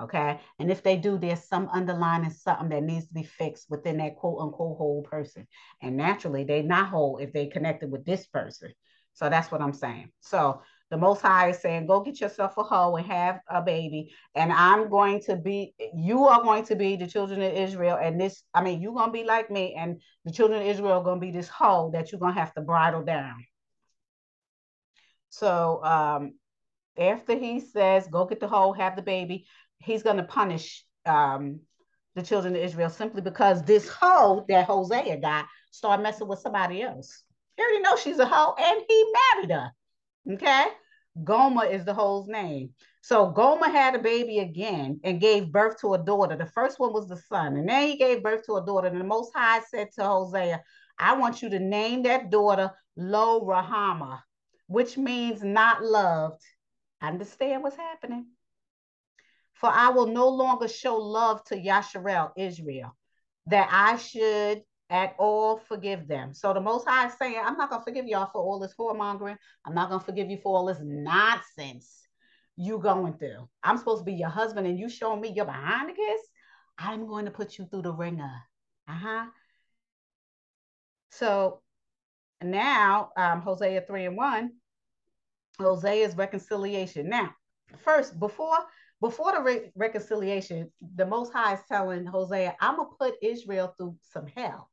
Okay. 0.00 0.38
And 0.58 0.70
if 0.70 0.82
they 0.82 0.96
do, 0.96 1.16
there's 1.16 1.44
some 1.44 1.68
underlying 1.72 2.28
something 2.30 2.68
that 2.68 2.82
needs 2.82 3.06
to 3.06 3.14
be 3.14 3.22
fixed 3.22 3.70
within 3.70 3.96
that 3.98 4.16
quote 4.16 4.40
unquote 4.40 4.76
whole 4.76 5.02
person. 5.02 5.46
And 5.80 5.96
naturally, 5.96 6.44
they're 6.44 6.62
not 6.62 6.88
whole 6.88 7.18
if 7.18 7.32
they 7.32 7.46
connected 7.46 7.90
with 7.90 8.04
this 8.04 8.26
person. 8.26 8.72
So 9.14 9.30
that's 9.30 9.50
what 9.50 9.62
I'm 9.62 9.72
saying. 9.72 10.10
So 10.20 10.60
the 10.90 10.96
Most 10.96 11.20
High 11.20 11.50
is 11.50 11.58
saying, 11.58 11.86
go 11.86 12.00
get 12.00 12.20
yourself 12.20 12.56
a 12.56 12.62
hoe 12.62 12.94
and 12.96 13.06
have 13.06 13.40
a 13.48 13.60
baby. 13.60 14.12
And 14.34 14.52
I'm 14.52 14.88
going 14.88 15.20
to 15.22 15.36
be, 15.36 15.74
you 15.94 16.24
are 16.26 16.42
going 16.42 16.64
to 16.66 16.76
be 16.76 16.96
the 16.96 17.08
children 17.08 17.42
of 17.42 17.52
Israel. 17.52 17.98
And 18.00 18.20
this, 18.20 18.42
I 18.54 18.62
mean, 18.62 18.80
you're 18.80 18.94
going 18.94 19.08
to 19.08 19.12
be 19.12 19.24
like 19.24 19.50
me. 19.50 19.74
And 19.76 20.00
the 20.24 20.32
children 20.32 20.60
of 20.60 20.66
Israel 20.66 21.00
are 21.00 21.04
going 21.04 21.20
to 21.20 21.26
be 21.26 21.32
this 21.32 21.48
hoe 21.48 21.90
that 21.92 22.12
you're 22.12 22.20
going 22.20 22.34
to 22.34 22.40
have 22.40 22.54
to 22.54 22.60
bridle 22.60 23.02
down. 23.02 23.34
So 25.30 25.82
um, 25.84 26.34
after 26.96 27.36
he 27.36 27.60
says, 27.60 28.06
go 28.06 28.24
get 28.24 28.40
the 28.40 28.48
hoe, 28.48 28.72
have 28.72 28.94
the 28.96 29.02
baby, 29.02 29.46
he's 29.78 30.02
going 30.02 30.18
to 30.18 30.22
punish 30.22 30.84
um, 31.04 31.60
the 32.14 32.22
children 32.22 32.54
of 32.54 32.62
Israel 32.62 32.90
simply 32.90 33.22
because 33.22 33.62
this 33.62 33.88
hoe 33.88 34.44
that 34.48 34.66
Hosea 34.66 35.20
got 35.20 35.46
started 35.70 36.02
messing 36.02 36.28
with 36.28 36.38
somebody 36.38 36.82
else. 36.82 37.24
You 37.58 37.64
already 37.64 37.82
know 37.82 37.96
she's 37.96 38.18
a 38.18 38.26
hoe, 38.26 38.54
and 38.58 38.82
he 38.88 39.12
married 39.34 39.50
her. 39.50 39.70
Okay. 40.30 40.66
Gomer 41.24 41.64
is 41.64 41.84
the 41.84 41.94
hoe's 41.94 42.28
name. 42.28 42.70
So 43.00 43.30
Gomer 43.30 43.68
had 43.68 43.94
a 43.94 43.98
baby 43.98 44.40
again 44.40 45.00
and 45.04 45.20
gave 45.20 45.52
birth 45.52 45.80
to 45.80 45.94
a 45.94 45.98
daughter. 45.98 46.36
The 46.36 46.46
first 46.46 46.78
one 46.78 46.92
was 46.92 47.08
the 47.08 47.16
son, 47.16 47.56
and 47.56 47.68
then 47.68 47.88
he 47.88 47.96
gave 47.96 48.22
birth 48.22 48.44
to 48.46 48.56
a 48.56 48.66
daughter. 48.66 48.88
And 48.88 49.00
the 49.00 49.04
Most 49.04 49.32
High 49.34 49.60
said 49.60 49.88
to 49.92 50.04
Hosea, 50.04 50.62
I 50.98 51.16
want 51.16 51.42
you 51.42 51.48
to 51.50 51.58
name 51.58 52.02
that 52.02 52.30
daughter 52.30 52.70
Lo 52.96 53.46
Rahama, 53.46 54.20
which 54.66 54.98
means 54.98 55.42
not 55.42 55.82
loved. 55.82 56.42
Understand 57.00 57.62
what's 57.62 57.76
happening? 57.76 58.26
For 59.54 59.70
I 59.70 59.90
will 59.90 60.08
no 60.08 60.28
longer 60.28 60.68
show 60.68 60.96
love 60.96 61.44
to 61.44 61.56
Yasharel, 61.56 62.32
Israel, 62.36 62.94
that 63.46 63.68
I 63.70 63.96
should 63.96 64.62
at 64.90 65.14
all 65.18 65.58
forgive 65.58 66.06
them. 66.06 66.32
So 66.32 66.52
the 66.52 66.60
Most 66.60 66.86
High 66.86 67.06
is 67.06 67.14
saying, 67.18 67.40
I'm 67.42 67.56
not 67.56 67.70
going 67.70 67.80
to 67.80 67.84
forgive 67.84 68.06
y'all 68.06 68.30
for 68.32 68.40
all 68.40 68.58
this 68.58 68.74
whoremongering. 68.78 69.36
I'm 69.64 69.74
not 69.74 69.88
going 69.88 70.00
to 70.00 70.06
forgive 70.06 70.30
you 70.30 70.38
for 70.38 70.56
all 70.56 70.66
this 70.66 70.78
nonsense 70.80 72.06
you 72.56 72.78
going 72.78 73.14
through. 73.14 73.48
I'm 73.62 73.78
supposed 73.78 74.00
to 74.00 74.04
be 74.04 74.14
your 74.14 74.28
husband 74.28 74.66
and 74.66 74.78
you 74.78 74.88
showing 74.88 75.20
me 75.20 75.32
you're 75.34 75.44
behind 75.44 75.90
the 75.90 75.94
kiss. 75.94 76.20
I'm 76.78 77.06
going 77.06 77.24
to 77.24 77.30
put 77.30 77.58
you 77.58 77.66
through 77.66 77.82
the 77.82 77.92
ringer. 77.92 78.32
Uh-huh. 78.88 79.26
So 81.10 81.60
now, 82.42 83.10
um, 83.16 83.40
Hosea 83.40 83.82
3 83.86 84.06
and 84.06 84.16
1, 84.16 84.52
Hosea's 85.58 86.16
reconciliation. 86.16 87.08
Now, 87.08 87.34
first, 87.84 88.18
before 88.18 88.58
before 89.00 89.32
the 89.32 89.42
re- 89.42 89.70
reconciliation, 89.74 90.70
the 90.94 91.04
Most 91.04 91.32
High 91.32 91.54
is 91.54 91.60
telling 91.68 92.06
Hosea, 92.06 92.56
I'm 92.60 92.76
going 92.76 92.88
to 92.88 92.96
put 92.98 93.22
Israel 93.22 93.74
through 93.76 93.96
some 94.00 94.26
hell. 94.26 94.70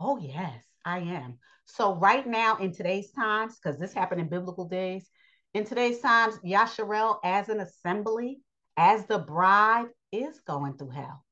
Oh, 0.00 0.18
yes, 0.18 0.64
I 0.84 0.98
am. 1.00 1.38
So, 1.66 1.94
right 1.94 2.26
now 2.26 2.56
in 2.56 2.72
today's 2.72 3.10
times, 3.12 3.56
because 3.56 3.78
this 3.78 3.94
happened 3.94 4.20
in 4.20 4.28
biblical 4.28 4.68
days, 4.68 5.08
in 5.54 5.64
today's 5.64 6.00
times, 6.00 6.38
Yasharel 6.44 7.18
as 7.24 7.48
an 7.48 7.60
assembly, 7.60 8.40
as 8.76 9.06
the 9.06 9.18
bride, 9.18 9.86
is 10.12 10.40
going 10.40 10.76
through 10.76 10.90
hell. 10.90 11.24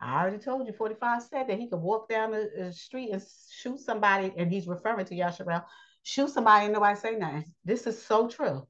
I 0.00 0.20
already 0.20 0.38
told 0.38 0.66
you, 0.66 0.72
45 0.72 1.22
said 1.22 1.48
that 1.48 1.58
he 1.58 1.68
could 1.68 1.80
walk 1.80 2.08
down 2.08 2.32
the, 2.32 2.72
street 2.72 3.10
and 3.10 3.22
shoot 3.52 3.78
somebody, 3.80 4.32
and 4.36 4.50
he's 4.50 4.66
referring 4.66 5.06
to 5.06 5.14
Yasharel, 5.14 5.64
shoot 6.02 6.30
somebody 6.30 6.64
and 6.64 6.74
nobody 6.74 6.98
say 6.98 7.16
nothing. 7.16 7.44
This 7.64 7.86
is 7.86 8.02
so 8.02 8.28
true. 8.28 8.66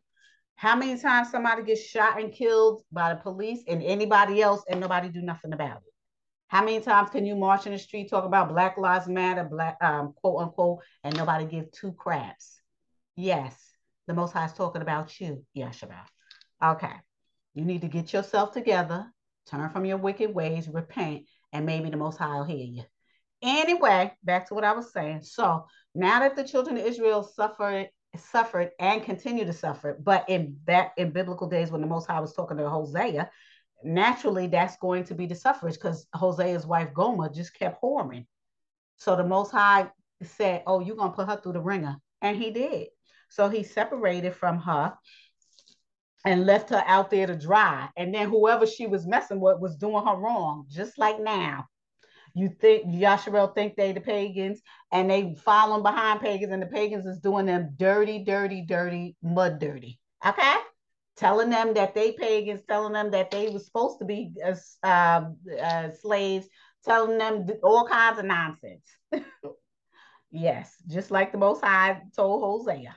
How 0.57 0.77
many 0.77 1.01
times 1.01 1.31
somebody 1.31 1.63
gets 1.63 1.83
shot 1.83 2.21
and 2.21 2.33
killed 2.33 2.83
by 2.93 3.15
the 3.15 3.21
police 3.21 3.63
and 3.67 3.83
anybody 3.83 4.43
else 4.43 4.63
and 4.69 4.81
nobody 4.81 5.09
do 5.09 5.23
nothing 5.23 5.53
about 5.53 5.79
it? 5.79 5.90
How 6.51 6.65
many 6.65 6.81
times 6.81 7.11
can 7.11 7.25
you 7.25 7.37
march 7.37 7.67
in 7.67 7.73
the 7.73 7.79
street, 7.79 8.11
talk 8.11 8.25
about 8.25 8.49
Black 8.49 8.77
Lives 8.77 9.07
Matter, 9.07 9.45
black 9.45 9.77
um, 9.81 10.15
quote 10.17 10.43
unquote, 10.43 10.81
and 11.05 11.17
nobody 11.17 11.45
give 11.45 11.71
two 11.71 11.93
craps? 11.93 12.61
Yes, 13.15 13.57
the 14.09 14.15
Most 14.15 14.33
High 14.33 14.47
is 14.47 14.53
talking 14.53 14.83
about 14.83 15.21
you, 15.21 15.45
Yeshua. 15.57 16.01
Okay, 16.61 16.93
you 17.55 17.65
need 17.65 17.83
to 17.83 17.89
get 17.89 18.13
yourself 18.13 18.51
together, 18.51 19.07
turn 19.49 19.71
from 19.71 19.85
your 19.85 19.99
wicked 19.99 20.35
ways, 20.35 20.69
repent, 20.69 21.23
and 21.53 21.67
maybe 21.67 21.89
the 21.89 21.97
Most 21.97 22.19
High 22.19 22.39
will 22.39 22.45
hear 22.45 22.57
you. 22.57 22.83
Anyway, 23.41 24.13
back 24.25 24.49
to 24.49 24.55
what 24.55 24.65
I 24.65 24.73
was 24.73 24.93
saying. 24.93 25.23
So 25.23 25.67
now 25.95 26.19
that 26.19 26.35
the 26.35 26.43
children 26.43 26.77
of 26.77 26.85
Israel 26.85 27.23
suffered 27.23 27.91
suffered 28.17 28.71
and 28.81 29.05
continue 29.05 29.45
to 29.45 29.53
suffer. 29.53 29.97
But 30.03 30.29
in 30.29 30.57
that 30.67 30.91
in 30.97 31.13
biblical 31.13 31.49
days 31.49 31.71
when 31.71 31.81
the 31.81 31.87
Most 31.87 32.09
High 32.09 32.19
was 32.19 32.35
talking 32.35 32.57
to 32.57 32.69
Hosea, 32.69 33.31
naturally 33.85 34.47
that's 34.47 34.77
going 34.77 35.05
to 35.05 35.15
be 35.15 35.27
the 35.27 35.35
suffrage 35.35 35.75
because 35.75 36.07
Hosea's 36.15 36.67
wife 36.67 36.93
Gomer 36.95 37.29
just 37.29 37.55
kept 37.55 37.83
whoring. 37.83 38.27
So 38.97 39.17
the 39.17 39.25
Most 39.25 39.51
High 39.51 39.91
said, 40.23 40.63
"Oh, 40.67 40.81
you're 40.81 40.97
gonna 40.97 41.13
put 41.13 41.29
her 41.29 41.37
through 41.37 41.55
the 41.55 41.61
ringer," 41.61 41.97
and 42.21 42.37
he 42.37 42.51
did. 42.51 42.89
So 43.29 43.49
he 43.49 43.63
separated 43.63 44.35
from 44.35 44.59
her 44.59 44.95
and 46.25 46.47
left 46.47 46.71
her 46.71 46.83
out 46.87 47.11
there 47.11 47.27
to 47.27 47.37
dry. 47.37 47.89
And 47.97 48.15
then 48.15 48.29
whoever 48.29 48.67
she 48.67 48.87
was 48.87 49.07
messing 49.07 49.41
with 49.41 49.61
was 49.61 49.77
doing 49.77 50.05
her 50.05 50.17
wrong, 50.17 50.67
just 50.69 50.99
like 50.99 51.21
now. 51.21 51.67
You 52.35 52.49
think 52.49 52.87
Yasharel 52.87 53.55
think 53.55 53.77
they 53.77 53.93
the 53.93 54.01
pagans 54.01 54.61
and 54.93 55.11
they 55.11 55.35
following 55.45 55.83
behind 55.83 56.21
pagans, 56.21 56.53
and 56.53 56.63
the 56.63 56.67
pagans 56.67 57.07
is 57.07 57.19
doing 57.19 57.47
them 57.47 57.75
dirty, 57.77 58.23
dirty, 58.25 58.63
dirty, 58.63 59.17
mud 59.23 59.59
dirty. 59.59 59.99
Okay? 60.25 60.57
Telling 61.21 61.51
them 61.51 61.75
that 61.75 61.95
they 61.95 62.13
pagans, 62.13 62.63
telling 62.67 62.95
them 62.95 63.11
that 63.11 63.31
they 63.31 63.51
were 63.51 63.59
supposed 63.59 63.99
to 63.99 64.07
be 64.07 64.33
uh, 64.43 64.55
uh, 64.83 65.91
slaves, 66.01 66.47
telling 66.83 67.19
them 67.19 67.47
all 67.63 67.87
kinds 67.87 68.19
of 68.19 68.25
nonsense. 68.25 68.87
yes, 70.31 70.75
just 70.89 71.11
like 71.11 71.31
the 71.31 71.37
Most 71.37 71.63
High 71.63 72.01
told 72.17 72.43
Hosea. 72.43 72.97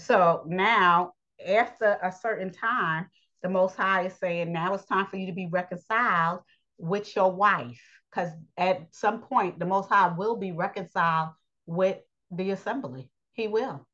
So 0.00 0.42
now, 0.48 1.12
after 1.46 1.98
a 2.02 2.10
certain 2.10 2.52
time, 2.52 3.08
the 3.44 3.48
Most 3.48 3.76
High 3.76 4.06
is 4.06 4.14
saying, 4.14 4.52
now 4.52 4.74
it's 4.74 4.84
time 4.84 5.06
for 5.06 5.18
you 5.18 5.28
to 5.28 5.32
be 5.32 5.46
reconciled 5.46 6.40
with 6.78 7.14
your 7.14 7.30
wife. 7.30 7.80
Because 8.10 8.30
at 8.56 8.88
some 8.90 9.20
point, 9.20 9.60
the 9.60 9.66
Most 9.66 9.88
High 9.88 10.08
will 10.08 10.36
be 10.36 10.50
reconciled 10.50 11.28
with 11.64 11.98
the 12.32 12.50
assembly. 12.50 13.08
He 13.34 13.46
will. 13.46 13.86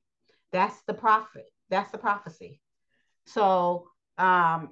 That's 0.53 0.81
the 0.87 0.95
prophet. 0.95 1.45
That's 1.69 1.91
the 1.91 1.99
prophecy. 1.99 2.63
So 3.27 3.89
um, 4.19 4.71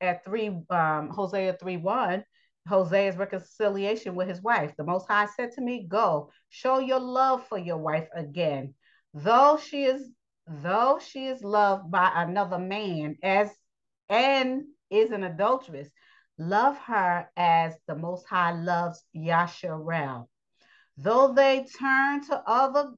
at 0.00 0.24
3, 0.24 0.48
um, 0.70 1.10
Hosea 1.10 1.56
3 1.60 1.76
1, 1.78 2.24
Hosea's 2.68 3.16
reconciliation 3.16 4.14
with 4.14 4.28
his 4.28 4.42
wife. 4.42 4.72
The 4.76 4.84
Most 4.84 5.08
High 5.08 5.26
said 5.36 5.52
to 5.52 5.60
me, 5.60 5.86
Go, 5.88 6.30
show 6.50 6.78
your 6.78 7.00
love 7.00 7.46
for 7.48 7.58
your 7.58 7.78
wife 7.78 8.08
again. 8.14 8.74
Though 9.14 9.58
she 9.58 9.84
is 9.84 10.10
though 10.46 10.98
she 10.98 11.26
is 11.26 11.42
loved 11.42 11.90
by 11.90 12.10
another 12.14 12.58
man 12.58 13.16
as 13.22 13.50
and 14.08 14.64
is 14.90 15.10
an 15.10 15.24
adulteress, 15.24 15.88
love 16.38 16.78
her 16.78 17.28
as 17.36 17.74
the 17.86 17.94
Most 17.94 18.26
High 18.26 18.52
loves 18.52 19.04
Yasharel. 19.14 20.26
Though 20.96 21.34
they 21.34 21.66
turn 21.78 22.24
to 22.28 22.42
other 22.46 22.92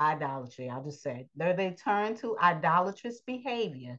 idolatry, 0.00 0.68
I'll 0.68 0.84
just 0.84 1.02
say, 1.02 1.28
though 1.36 1.52
they 1.52 1.70
turn 1.70 2.16
to 2.16 2.38
idolatrous 2.38 3.20
behavior 3.20 3.98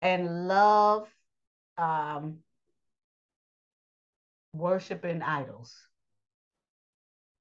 and 0.00 0.48
love 0.48 1.08
um, 1.78 2.38
worshiping 4.52 5.22
idols. 5.22 5.74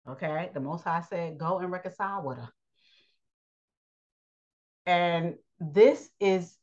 Okay, 0.07 0.49
the 0.53 0.59
Most 0.59 0.83
High 0.83 1.01
said, 1.01 1.37
go 1.37 1.59
and 1.59 1.71
reconcile 1.71 2.23
with 2.23 2.37
her. 2.37 2.49
And 4.85 5.35
this 5.59 6.09
is 6.19 6.57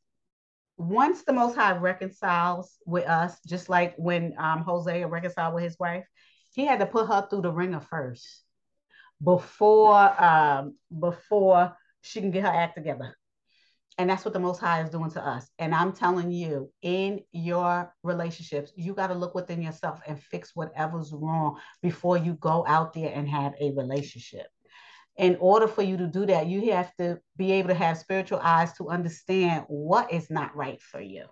once 0.76 1.22
the 1.22 1.32
Most 1.32 1.54
High 1.54 1.76
reconciles 1.76 2.76
with 2.84 3.06
us, 3.06 3.38
just 3.46 3.68
like 3.68 3.94
when 3.96 4.34
um, 4.38 4.62
Hosea 4.62 5.06
reconciled 5.06 5.54
with 5.54 5.64
his 5.64 5.78
wife, 5.78 6.04
he 6.52 6.66
had 6.66 6.80
to 6.80 6.86
put 6.86 7.06
her 7.06 7.26
through 7.28 7.42
the 7.42 7.52
ringer 7.52 7.80
first 7.80 8.42
before 9.22 10.22
um, 10.22 10.76
before 10.98 11.76
she 12.00 12.20
can 12.20 12.30
get 12.30 12.44
her 12.44 12.48
act 12.48 12.76
together. 12.76 13.16
And 13.98 14.08
that's 14.08 14.24
what 14.24 14.32
the 14.32 14.38
Most 14.38 14.60
High 14.60 14.82
is 14.82 14.90
doing 14.90 15.10
to 15.12 15.26
us. 15.26 15.50
And 15.58 15.74
I'm 15.74 15.92
telling 15.92 16.30
you, 16.30 16.70
in 16.82 17.20
your 17.32 17.92
relationships, 18.04 18.72
you 18.76 18.94
got 18.94 19.08
to 19.08 19.14
look 19.14 19.34
within 19.34 19.60
yourself 19.60 20.00
and 20.06 20.22
fix 20.22 20.52
whatever's 20.54 21.12
wrong 21.12 21.58
before 21.82 22.16
you 22.16 22.34
go 22.34 22.64
out 22.68 22.92
there 22.92 23.10
and 23.12 23.28
have 23.28 23.54
a 23.60 23.72
relationship 23.72 24.46
in 25.18 25.36
order 25.40 25.66
for 25.66 25.82
you 25.82 25.96
to 25.96 26.06
do 26.06 26.24
that, 26.26 26.46
you 26.46 26.72
have 26.72 26.94
to 26.96 27.18
be 27.36 27.52
able 27.52 27.68
to 27.68 27.74
have 27.74 27.98
spiritual 27.98 28.38
eyes 28.40 28.72
to 28.74 28.88
understand 28.88 29.64
what 29.66 30.12
is 30.12 30.30
not 30.30 30.56
right 30.56 30.80
for 30.80 31.00
you. 31.00 31.26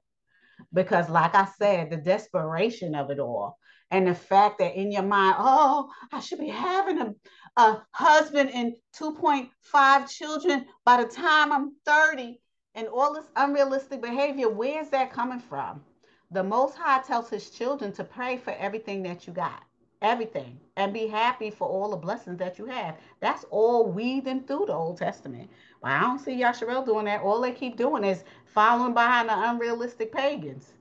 Because, 0.73 1.09
like 1.09 1.35
I 1.35 1.47
said, 1.59 1.91
the 1.91 1.97
desperation 1.97 2.97
of 2.97 3.11
it 3.11 3.21
all, 3.21 3.57
and 3.91 4.09
the 4.09 4.15
fact 4.15 4.59
that 4.59 4.75
in 4.75 4.91
your 4.91 5.05
mind, 5.05 5.37
oh, 5.39 5.89
I 6.13 6.19
should 6.19 6.41
be 6.41 6.49
having 6.49 6.99
a, 6.99 7.15
a 7.57 7.79
husband 7.93 8.51
and 8.53 8.75
2.5 8.95 10.09
children 10.11 10.67
by 10.85 11.03
the 11.03 11.09
time 11.09 11.53
I'm 11.53 11.73
30, 11.85 12.41
and 12.75 12.89
all 12.89 13.15
this 13.15 13.31
unrealistic 13.37 14.03
behavior, 14.03 14.49
where's 14.49 14.91
that 14.91 15.13
coming 15.13 15.41
from? 15.41 15.83
The 16.31 16.43
Most 16.43 16.77
High 16.77 17.03
tells 17.03 17.31
his 17.31 17.51
children 17.51 17.93
to 17.93 18.05
pray 18.05 18.37
for 18.37 18.53
everything 18.53 19.03
that 19.05 19.27
you 19.27 19.33
got 19.33 19.63
everything 20.03 20.59
and 20.77 20.93
be 20.93 21.07
happy 21.07 21.51
for 21.51 21.67
all 21.67 21.91
the 21.91 21.97
blessings 21.97 22.39
that 22.39 22.59
you 22.59 22.67
have. 22.67 22.97
That's 23.21 23.45
all 23.51 23.91
weaving 23.91 24.45
through 24.45 24.67
the 24.67 24.75
Old 24.75 24.99
Testament. 24.99 25.51
But 25.83 25.93
I 25.93 26.01
don't 26.01 26.19
see 26.19 26.41
Yasharel 26.41 26.85
doing 26.85 27.07
that. 27.07 27.23
All 27.23 27.41
they 27.41 27.53
keep 27.53 27.77
doing 27.77 28.05
is 28.05 28.25
following 28.45 28.95
behind 28.95 29.29
the 29.29 29.51
unrealistic 29.51 30.13
pagans 30.13 30.73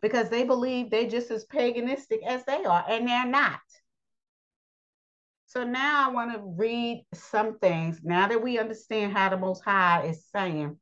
because 0.00 0.28
they 0.28 0.44
believe 0.44 0.90
they're 0.90 1.08
just 1.08 1.30
as 1.30 1.44
paganistic 1.46 2.22
as 2.26 2.44
they 2.44 2.64
are, 2.64 2.84
and 2.88 3.06
they're 3.06 3.26
not. 3.26 3.60
So 5.52 5.64
now 5.64 6.08
I 6.08 6.10
want 6.10 6.32
to 6.32 6.40
read 6.56 7.04
some 7.12 7.58
things. 7.58 8.00
Now 8.02 8.26
that 8.26 8.42
we 8.42 8.58
understand 8.58 9.12
how 9.12 9.28
the 9.28 9.36
Most 9.36 9.62
High 9.62 10.04
is 10.06 10.24
saying, 10.34 10.78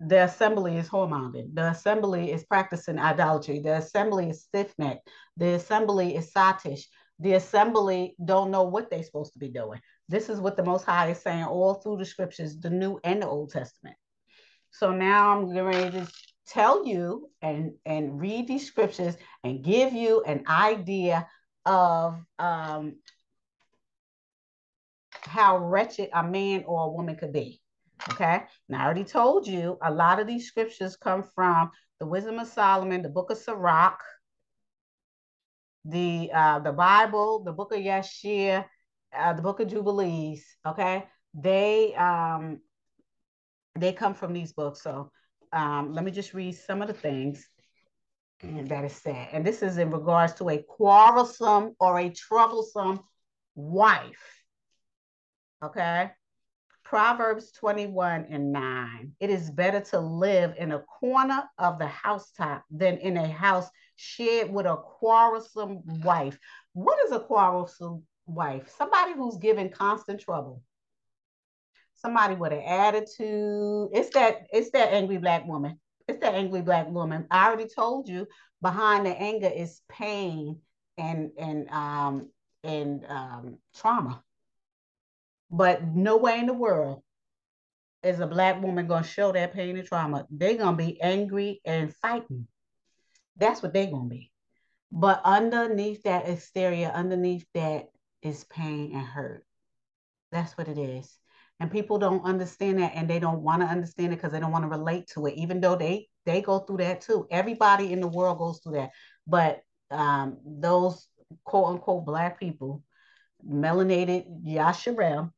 the 0.00 0.24
assembly 0.24 0.76
is 0.76 0.88
whoremongering. 0.88 1.54
The 1.54 1.70
assembly 1.70 2.32
is 2.32 2.44
practicing 2.44 2.98
idolatry. 2.98 3.60
The 3.60 3.76
assembly 3.76 4.30
is 4.30 4.42
stiff-necked. 4.42 5.08
The 5.36 5.50
assembly 5.50 6.16
is 6.16 6.32
sottish. 6.32 6.80
The 7.20 7.34
assembly 7.34 8.16
don't 8.24 8.50
know 8.50 8.64
what 8.64 8.90
they're 8.90 9.04
supposed 9.04 9.34
to 9.34 9.38
be 9.38 9.50
doing. 9.50 9.80
This 10.08 10.28
is 10.28 10.40
what 10.40 10.56
the 10.56 10.64
Most 10.64 10.82
High 10.82 11.10
is 11.10 11.20
saying 11.20 11.44
all 11.44 11.74
through 11.74 11.98
the 11.98 12.04
scriptures, 12.04 12.58
the 12.58 12.70
New 12.70 12.98
and 13.04 13.22
the 13.22 13.28
Old 13.28 13.52
Testament. 13.52 13.94
So 14.72 14.90
now 14.90 15.30
I'm 15.30 15.54
going 15.54 15.92
to 15.92 16.08
tell 16.48 16.84
you 16.84 17.30
and, 17.40 17.74
and 17.84 18.20
read 18.20 18.48
these 18.48 18.66
scriptures 18.66 19.16
and 19.44 19.62
give 19.62 19.92
you 19.92 20.24
an 20.24 20.42
idea 20.48 21.28
of 21.66 22.24
um, 22.38 22.96
how 25.10 25.58
wretched 25.58 26.08
a 26.14 26.22
man 26.22 26.64
or 26.66 26.86
a 26.86 26.90
woman 26.90 27.16
could 27.16 27.32
be. 27.32 27.60
Okay. 28.10 28.42
Now, 28.68 28.82
I 28.82 28.84
already 28.84 29.04
told 29.04 29.46
you 29.46 29.78
a 29.82 29.92
lot 29.92 30.20
of 30.20 30.26
these 30.26 30.46
scriptures 30.46 30.96
come 30.96 31.22
from 31.34 31.70
the 31.98 32.06
Wisdom 32.06 32.38
of 32.38 32.46
Solomon, 32.46 33.02
the 33.02 33.08
book 33.08 33.30
of 33.30 33.38
Sirach, 33.38 34.00
the 35.84 36.30
uh, 36.32 36.58
the 36.60 36.72
Bible, 36.72 37.42
the 37.44 37.52
book 37.52 37.72
of 37.72 37.80
Yashir, 37.80 38.64
uh, 39.16 39.32
the 39.32 39.42
book 39.42 39.60
of 39.60 39.68
Jubilees. 39.68 40.44
Okay. 40.66 41.04
They 41.34 41.94
um 41.94 42.60
they 43.78 43.92
come 43.92 44.14
from 44.14 44.32
these 44.32 44.52
books. 44.52 44.82
So 44.82 45.10
um, 45.52 45.92
let 45.92 46.04
me 46.04 46.10
just 46.10 46.34
read 46.34 46.54
some 46.54 46.82
of 46.82 46.88
the 46.88 46.94
things 46.94 47.48
that 48.42 48.84
is 48.84 48.92
sad. 48.92 49.28
And 49.32 49.44
this 49.44 49.62
is 49.62 49.78
in 49.78 49.90
regards 49.90 50.34
to 50.34 50.50
a 50.50 50.58
quarrelsome 50.58 51.74
or 51.80 51.98
a 51.98 52.10
troublesome 52.10 53.00
wife. 53.54 54.42
Okay. 55.62 56.10
Proverbs 56.84 57.50
21 57.52 58.26
and 58.30 58.52
9. 58.52 59.12
It 59.18 59.30
is 59.30 59.50
better 59.50 59.80
to 59.80 59.98
live 59.98 60.54
in 60.56 60.70
a 60.72 60.80
corner 60.80 61.42
of 61.58 61.78
the 61.78 61.88
housetop 61.88 62.62
than 62.70 62.98
in 62.98 63.16
a 63.16 63.26
house 63.26 63.68
shared 63.96 64.52
with 64.52 64.66
a 64.66 64.76
quarrelsome 64.76 65.82
wife. 66.04 66.38
What 66.74 66.98
is 67.06 67.12
a 67.12 67.18
quarrelsome 67.18 68.04
wife? 68.26 68.72
Somebody 68.78 69.14
who's 69.14 69.38
giving 69.38 69.70
constant 69.70 70.20
trouble. 70.20 70.62
Somebody 71.96 72.36
with 72.36 72.52
an 72.52 72.60
attitude. 72.60 73.88
It's 73.92 74.10
that 74.10 74.46
it's 74.52 74.70
that 74.70 74.92
angry 74.92 75.16
black 75.16 75.46
woman. 75.46 75.80
It's 76.08 76.20
that 76.20 76.34
angry 76.34 76.62
black 76.62 76.88
woman. 76.88 77.26
I 77.30 77.46
already 77.46 77.68
told 77.68 78.08
you 78.08 78.26
behind 78.62 79.06
the 79.06 79.10
anger 79.10 79.48
is 79.48 79.80
pain 79.88 80.60
and 80.98 81.30
and 81.38 81.68
um 81.70 82.30
and 82.64 83.04
um 83.06 83.58
trauma 83.74 84.22
but 85.50 85.84
no 85.84 86.16
way 86.16 86.38
in 86.38 86.46
the 86.46 86.52
world 86.52 87.02
is 88.02 88.20
a 88.20 88.26
black 88.26 88.62
woman 88.62 88.86
gonna 88.86 89.04
show 89.04 89.32
that 89.32 89.52
pain 89.52 89.76
and 89.76 89.86
trauma. 89.86 90.26
They're 90.30 90.56
gonna 90.56 90.76
be 90.76 91.00
angry 91.00 91.60
and 91.64 91.94
fighting. 91.96 92.46
That's 93.36 93.62
what 93.62 93.72
they're 93.72 93.90
gonna 93.90 94.08
be. 94.08 94.30
But 94.92 95.20
underneath 95.24 96.02
that 96.04 96.28
exterior, 96.28 96.88
underneath 96.88 97.46
that 97.54 97.88
is 98.22 98.44
pain 98.44 98.92
and 98.94 99.04
hurt. 99.04 99.44
That's 100.32 100.56
what 100.56 100.68
it 100.68 100.78
is. 100.78 101.18
And 101.58 101.70
people 101.70 101.98
don't 101.98 102.24
understand 102.24 102.78
that 102.80 102.92
and 102.94 103.08
they 103.08 103.18
don't 103.18 103.42
want 103.42 103.62
to 103.62 103.66
understand 103.66 104.12
it 104.12 104.16
because 104.16 104.32
they 104.32 104.40
don't 104.40 104.52
want 104.52 104.64
to 104.64 104.68
relate 104.68 105.06
to 105.14 105.26
it, 105.26 105.34
even 105.36 105.60
though 105.60 105.76
they 105.76 106.08
they 106.26 106.42
go 106.42 106.58
through 106.58 106.78
that 106.78 107.00
too. 107.00 107.26
Everybody 107.30 107.92
in 107.92 108.00
the 108.00 108.08
world 108.08 108.38
goes 108.38 108.60
through 108.60 108.74
that. 108.74 108.90
But 109.26 109.62
um, 109.90 110.38
those 110.44 111.06
quote 111.44 111.68
unquote 111.68 112.04
black 112.04 112.38
people 112.38 112.82
melanated 113.48 114.26
Yasharel, 114.44 115.30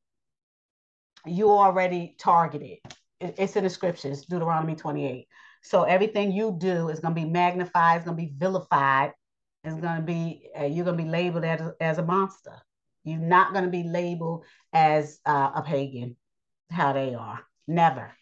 you 1.26 1.50
already 1.50 2.16
targeted. 2.18 2.78
It's 3.20 3.56
in 3.56 3.64
the 3.64 3.70
scriptures, 3.70 4.24
Deuteronomy 4.26 4.76
28. 4.76 5.26
So 5.62 5.82
everything 5.82 6.32
you 6.32 6.56
do 6.58 6.88
is 6.88 7.00
going 7.00 7.14
to 7.14 7.20
be 7.20 7.28
magnified, 7.28 7.96
it's 7.96 8.04
going 8.04 8.16
to 8.16 8.22
be 8.22 8.32
vilified, 8.36 9.12
it's 9.64 9.80
going 9.80 9.96
to 9.96 10.02
be, 10.02 10.48
uh, 10.58 10.64
you're 10.64 10.84
going 10.84 10.96
to 10.96 11.02
be 11.02 11.08
labeled 11.08 11.44
as, 11.44 11.60
as 11.80 11.98
a 11.98 12.04
monster. 12.04 12.54
You're 13.08 13.20
not 13.20 13.52
going 13.52 13.64
to 13.64 13.70
be 13.70 13.84
labeled 13.84 14.44
as 14.72 15.20
uh, 15.26 15.50
a 15.54 15.62
pagan, 15.62 16.16
how 16.70 16.92
they 16.92 17.14
are. 17.14 17.40
Never. 17.66 18.12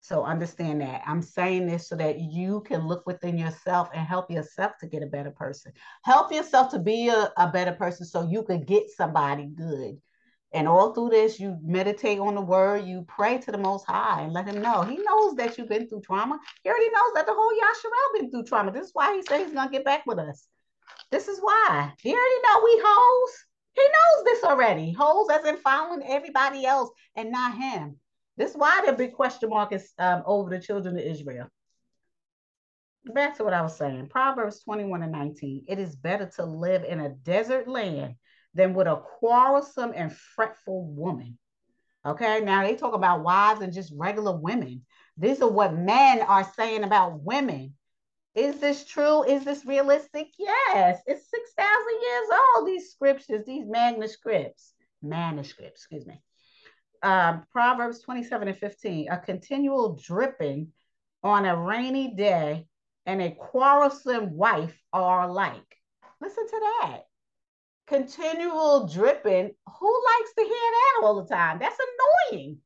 So 0.00 0.22
understand 0.22 0.82
that. 0.82 1.00
I'm 1.06 1.22
saying 1.22 1.66
this 1.66 1.88
so 1.88 1.96
that 1.96 2.20
you 2.20 2.62
can 2.66 2.86
look 2.86 3.06
within 3.06 3.38
yourself 3.38 3.88
and 3.94 4.06
help 4.06 4.30
yourself 4.30 4.72
to 4.80 4.86
get 4.86 5.02
a 5.02 5.06
better 5.06 5.30
person. 5.30 5.72
Help 6.02 6.30
yourself 6.30 6.70
to 6.72 6.78
be 6.78 7.08
a, 7.08 7.32
a 7.38 7.50
better 7.50 7.72
person 7.72 8.04
so 8.04 8.28
you 8.28 8.42
could 8.42 8.66
get 8.66 8.90
somebody 8.90 9.46
good. 9.46 9.96
And 10.52 10.68
all 10.68 10.92
through 10.92 11.08
this, 11.08 11.40
you 11.40 11.58
meditate 11.62 12.18
on 12.18 12.34
the 12.34 12.40
word, 12.40 12.84
you 12.84 13.04
pray 13.08 13.38
to 13.38 13.50
the 13.50 13.58
Most 13.58 13.86
High 13.86 14.20
and 14.20 14.32
let 14.32 14.46
Him 14.46 14.60
know. 14.60 14.82
He 14.82 14.98
knows 14.98 15.34
that 15.36 15.56
you've 15.56 15.70
been 15.70 15.88
through 15.88 16.02
trauma. 16.02 16.38
He 16.62 16.68
already 16.68 16.90
knows 16.90 17.14
that 17.14 17.26
the 17.26 17.34
whole 17.34 17.52
Yasharel 17.52 18.20
been 18.20 18.30
through 18.30 18.44
trauma. 18.44 18.72
This 18.72 18.88
is 18.88 18.92
why 18.92 19.16
He 19.16 19.22
said 19.22 19.40
He's 19.40 19.54
going 19.54 19.68
to 19.68 19.72
get 19.72 19.86
back 19.86 20.04
with 20.06 20.18
us. 20.18 20.46
This 21.10 21.28
is 21.28 21.40
why. 21.40 21.92
He 21.98 22.12
already 22.12 22.42
know 22.42 22.60
we 22.62 22.82
hoes. 22.84 23.30
He 23.74 23.82
knows 23.82 24.24
this 24.24 24.44
already. 24.44 24.92
Hoes 24.92 25.28
as 25.30 25.44
in 25.44 25.56
following 25.58 26.02
everybody 26.06 26.64
else 26.64 26.90
and 27.16 27.30
not 27.30 27.56
Him. 27.56 27.96
This 28.36 28.50
is 28.50 28.56
why 28.56 28.82
the 28.84 28.92
big 28.92 29.12
question 29.12 29.50
mark 29.50 29.72
is 29.72 29.92
um, 29.98 30.22
over 30.26 30.50
the 30.50 30.60
children 30.60 30.96
of 30.96 31.04
Israel. 31.04 31.48
Back 33.12 33.36
to 33.36 33.44
what 33.44 33.52
I 33.52 33.62
was 33.62 33.76
saying. 33.76 34.08
Proverbs 34.08 34.60
21 34.60 35.02
and 35.02 35.12
19. 35.12 35.64
It 35.68 35.78
is 35.78 35.94
better 35.94 36.30
to 36.36 36.44
live 36.44 36.84
in 36.84 37.00
a 37.00 37.10
desert 37.10 37.68
land 37.68 38.14
than 38.54 38.74
with 38.74 38.86
a 38.86 38.96
quarrelsome 38.96 39.92
and 39.94 40.12
fretful 40.12 40.86
woman. 40.86 41.38
Okay, 42.06 42.40
now 42.40 42.62
they 42.62 42.76
talk 42.76 42.94
about 42.94 43.22
wives 43.22 43.60
and 43.60 43.72
just 43.72 43.92
regular 43.96 44.36
women. 44.36 44.82
These 45.16 45.40
are 45.42 45.50
what 45.50 45.74
men 45.74 46.20
are 46.22 46.50
saying 46.56 46.84
about 46.84 47.22
women. 47.22 47.74
Is 48.34 48.58
this 48.58 48.84
true? 48.84 49.22
Is 49.24 49.44
this 49.44 49.64
realistic? 49.64 50.28
Yes, 50.38 51.00
it's 51.06 51.30
6,000 51.30 52.00
years 52.02 52.28
old, 52.56 52.68
these 52.68 52.90
scriptures, 52.90 53.44
these 53.46 53.66
manuscripts, 53.66 54.74
manuscripts, 55.02 55.82
excuse 55.82 56.06
me. 56.06 56.20
Um, 57.02 57.44
Proverbs 57.52 58.00
27 58.00 58.48
and 58.48 58.56
15, 58.56 59.08
a 59.10 59.18
continual 59.18 60.00
dripping 60.02 60.68
on 61.22 61.44
a 61.44 61.56
rainy 61.56 62.14
day 62.14 62.66
and 63.06 63.20
a 63.20 63.30
quarrelsome 63.30 64.34
wife 64.34 64.76
are 64.92 65.22
alike. 65.22 65.76
Listen 66.20 66.46
to 66.46 66.60
that 66.80 67.02
continual 67.86 68.86
dripping, 68.86 69.50
who 69.78 70.02
likes 70.04 70.32
to 70.34 70.42
hear 70.42 70.50
that 70.50 71.00
all 71.02 71.22
the 71.22 71.34
time? 71.34 71.58
That's 71.58 71.78
annoying. 72.30 72.58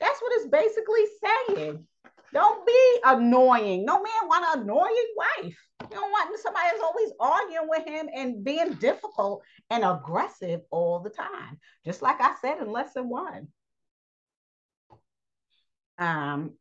That's 0.00 0.20
what 0.20 0.32
it's 0.34 0.48
basically 0.48 1.04
saying. 1.22 1.86
Don't 2.34 2.66
be 2.66 2.98
annoying. 3.04 3.84
No 3.84 4.02
man 4.02 4.26
want 4.28 4.44
an 4.56 4.62
annoying 4.62 5.14
wife. 5.16 5.56
You 5.82 5.88
don't 5.88 6.10
want 6.10 6.38
somebody 6.40 6.66
that's 6.70 6.82
always 6.82 7.12
arguing 7.20 7.68
with 7.68 7.86
him 7.86 8.08
and 8.12 8.44
being 8.44 8.74
difficult 8.74 9.42
and 9.70 9.84
aggressive 9.84 10.62
all 10.72 10.98
the 10.98 11.10
time. 11.10 11.60
Just 11.84 12.02
like 12.02 12.20
I 12.20 12.34
said 12.42 12.58
in 12.58 12.70
lesson 12.70 13.08
one. 13.08 13.48
Um, 15.96 16.54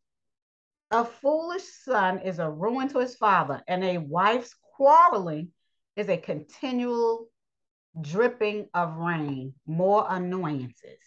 a 0.91 1.03
foolish 1.03 1.63
son 1.63 2.19
is 2.19 2.38
a 2.38 2.47
ruin 2.47 2.88
to 2.89 2.99
his 2.99 3.15
father, 3.15 3.63
and 3.67 3.84
a 3.84 3.97
wife's 3.97 4.55
quarreling 4.76 5.49
is 5.95 6.07
a 6.07 6.17
continual 6.17 7.30
dripping 7.99 8.67
of 8.76 8.97
rain, 8.97 9.55
more 9.65 10.05
annoyances. 10.07 10.99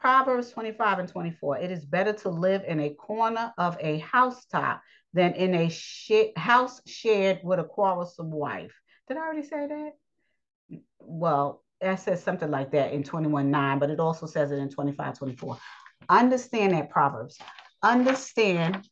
Proverbs 0.00 0.50
25 0.50 0.98
and 1.00 1.08
24. 1.08 1.58
It 1.58 1.70
is 1.70 1.84
better 1.84 2.14
to 2.14 2.30
live 2.30 2.64
in 2.66 2.80
a 2.80 2.90
corner 2.94 3.52
of 3.58 3.76
a 3.80 3.98
housetop 3.98 4.80
than 5.12 5.34
in 5.34 5.54
a 5.54 5.68
sh- 5.68 6.32
house 6.36 6.80
shared 6.86 7.40
with 7.44 7.58
a 7.58 7.64
quarrelsome 7.64 8.30
wife. 8.30 8.72
Did 9.08 9.18
I 9.18 9.20
already 9.20 9.42
say 9.42 9.66
that? 9.66 10.80
Well, 11.00 11.62
that 11.80 12.00
says 12.00 12.22
something 12.22 12.50
like 12.50 12.72
that 12.72 12.92
in 12.92 13.02
21 13.02 13.50
9, 13.50 13.78
but 13.78 13.90
it 13.90 14.00
also 14.00 14.26
says 14.26 14.52
it 14.52 14.58
in 14.58 14.70
25 14.70 15.18
24. 15.18 15.58
Understand 16.08 16.72
that 16.72 16.90
Proverbs. 16.90 17.38
Understand 17.82 18.88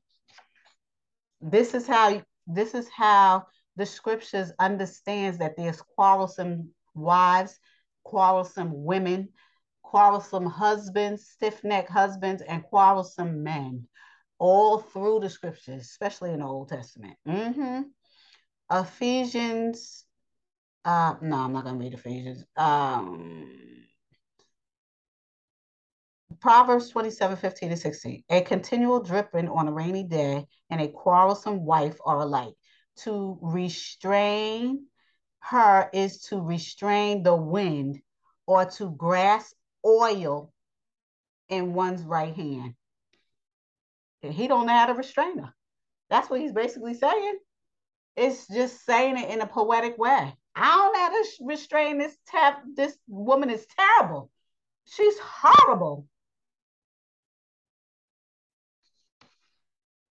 this 1.41 1.75
is 1.75 1.87
how 1.87 2.23
this 2.47 2.75
is 2.75 2.89
how 2.95 3.47
the 3.77 3.87
scriptures 3.87 4.53
understands 4.59 5.39
that 5.39 5.57
there's 5.57 5.81
quarrelsome 5.81 6.71
wives, 6.95 7.59
quarrelsome 8.03 8.73
women, 8.85 9.29
quarrelsome 9.89 10.45
husbands, 10.45 11.31
stiff-necked 11.31 11.89
husbands, 11.89 12.43
and 12.43 12.63
quarrelsome 12.63 13.43
men, 13.43 13.89
all 14.39 14.79
through 14.81 15.19
the 15.21 15.31
scriptures, 15.31 15.81
especially 15.81 16.31
in 16.31 16.41
the 16.41 16.45
Old 16.45 16.69
Testament. 16.69 17.17
Mm-hmm. 17.27 17.81
Ephesians, 18.71 20.05
uh, 20.85 21.15
no, 21.23 21.37
I'm 21.37 21.55
not 21.55 21.65
gonna 21.65 21.79
read 21.79 21.95
Ephesians. 21.95 22.45
Um, 22.55 23.87
Proverbs 26.39 26.91
27, 26.91 27.39
15 27.39 27.71
to 27.71 27.77
16. 27.79 28.25
A 28.29 28.43
continual 28.43 29.01
dripping 29.01 29.49
on 29.49 29.69
a 29.69 29.73
rainy 29.73 30.05
day 30.05 30.45
and 30.69 30.83
a 30.83 30.89
quarrelsome 30.89 31.65
wife 31.65 31.97
are 32.05 32.21
alike 32.21 32.53
to 32.99 33.39
restrain 33.41 34.85
her 35.41 35.89
is 35.95 36.21
to 36.25 36.39
restrain 36.43 37.23
the 37.23 37.35
wind 37.35 38.01
or 38.47 38.67
to 38.67 38.91
grasp 38.91 39.55
oil 39.85 40.53
in 41.49 41.75
one's 41.75 42.03
right 42.03 42.35
hand. 42.35 42.75
And 44.23 44.33
He 44.33 44.49
don't 44.49 44.67
know 44.67 44.73
how 44.73 44.87
to 44.87 44.95
restrain 44.95 45.39
her. 45.39 45.53
That's 46.11 46.31
what 46.31 46.41
he's 46.41 46.53
basically 46.53 46.95
saying. 46.95 47.39
It's 48.17 48.49
just 48.49 48.85
saying 48.85 49.19
it 49.19 49.31
in 49.31 49.41
a 49.41 49.47
poetic 49.47 49.99
way. 49.99 50.35
I 50.55 50.77
don't 50.77 50.93
know 50.93 50.99
how 50.99 51.11
to 51.11 51.29
restrain 51.47 51.99
this 51.99 52.17
tab. 52.27 52.55
This 52.75 52.97
woman 53.07 53.51
is 53.51 53.67
terrible. 53.79 54.31
She's 54.87 55.19
horrible. 55.19 56.07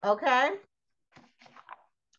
Okay 0.05 0.53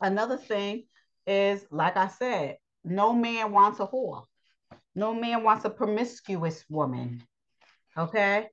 another 0.04 0.38
thing 0.38 0.84
is, 1.26 1.66
like 1.72 1.98
I 1.98 2.08
said, 2.08 2.58
no 2.84 3.14
man 3.14 3.52
wants 3.52 3.80
a 3.80 3.88
whore. 3.88 4.24
No 4.94 5.14
man 5.14 5.44
wants 5.44 5.66
a 5.66 5.70
promiscuous 5.70 6.64
woman. 6.70 7.24
Okay. 7.98 8.48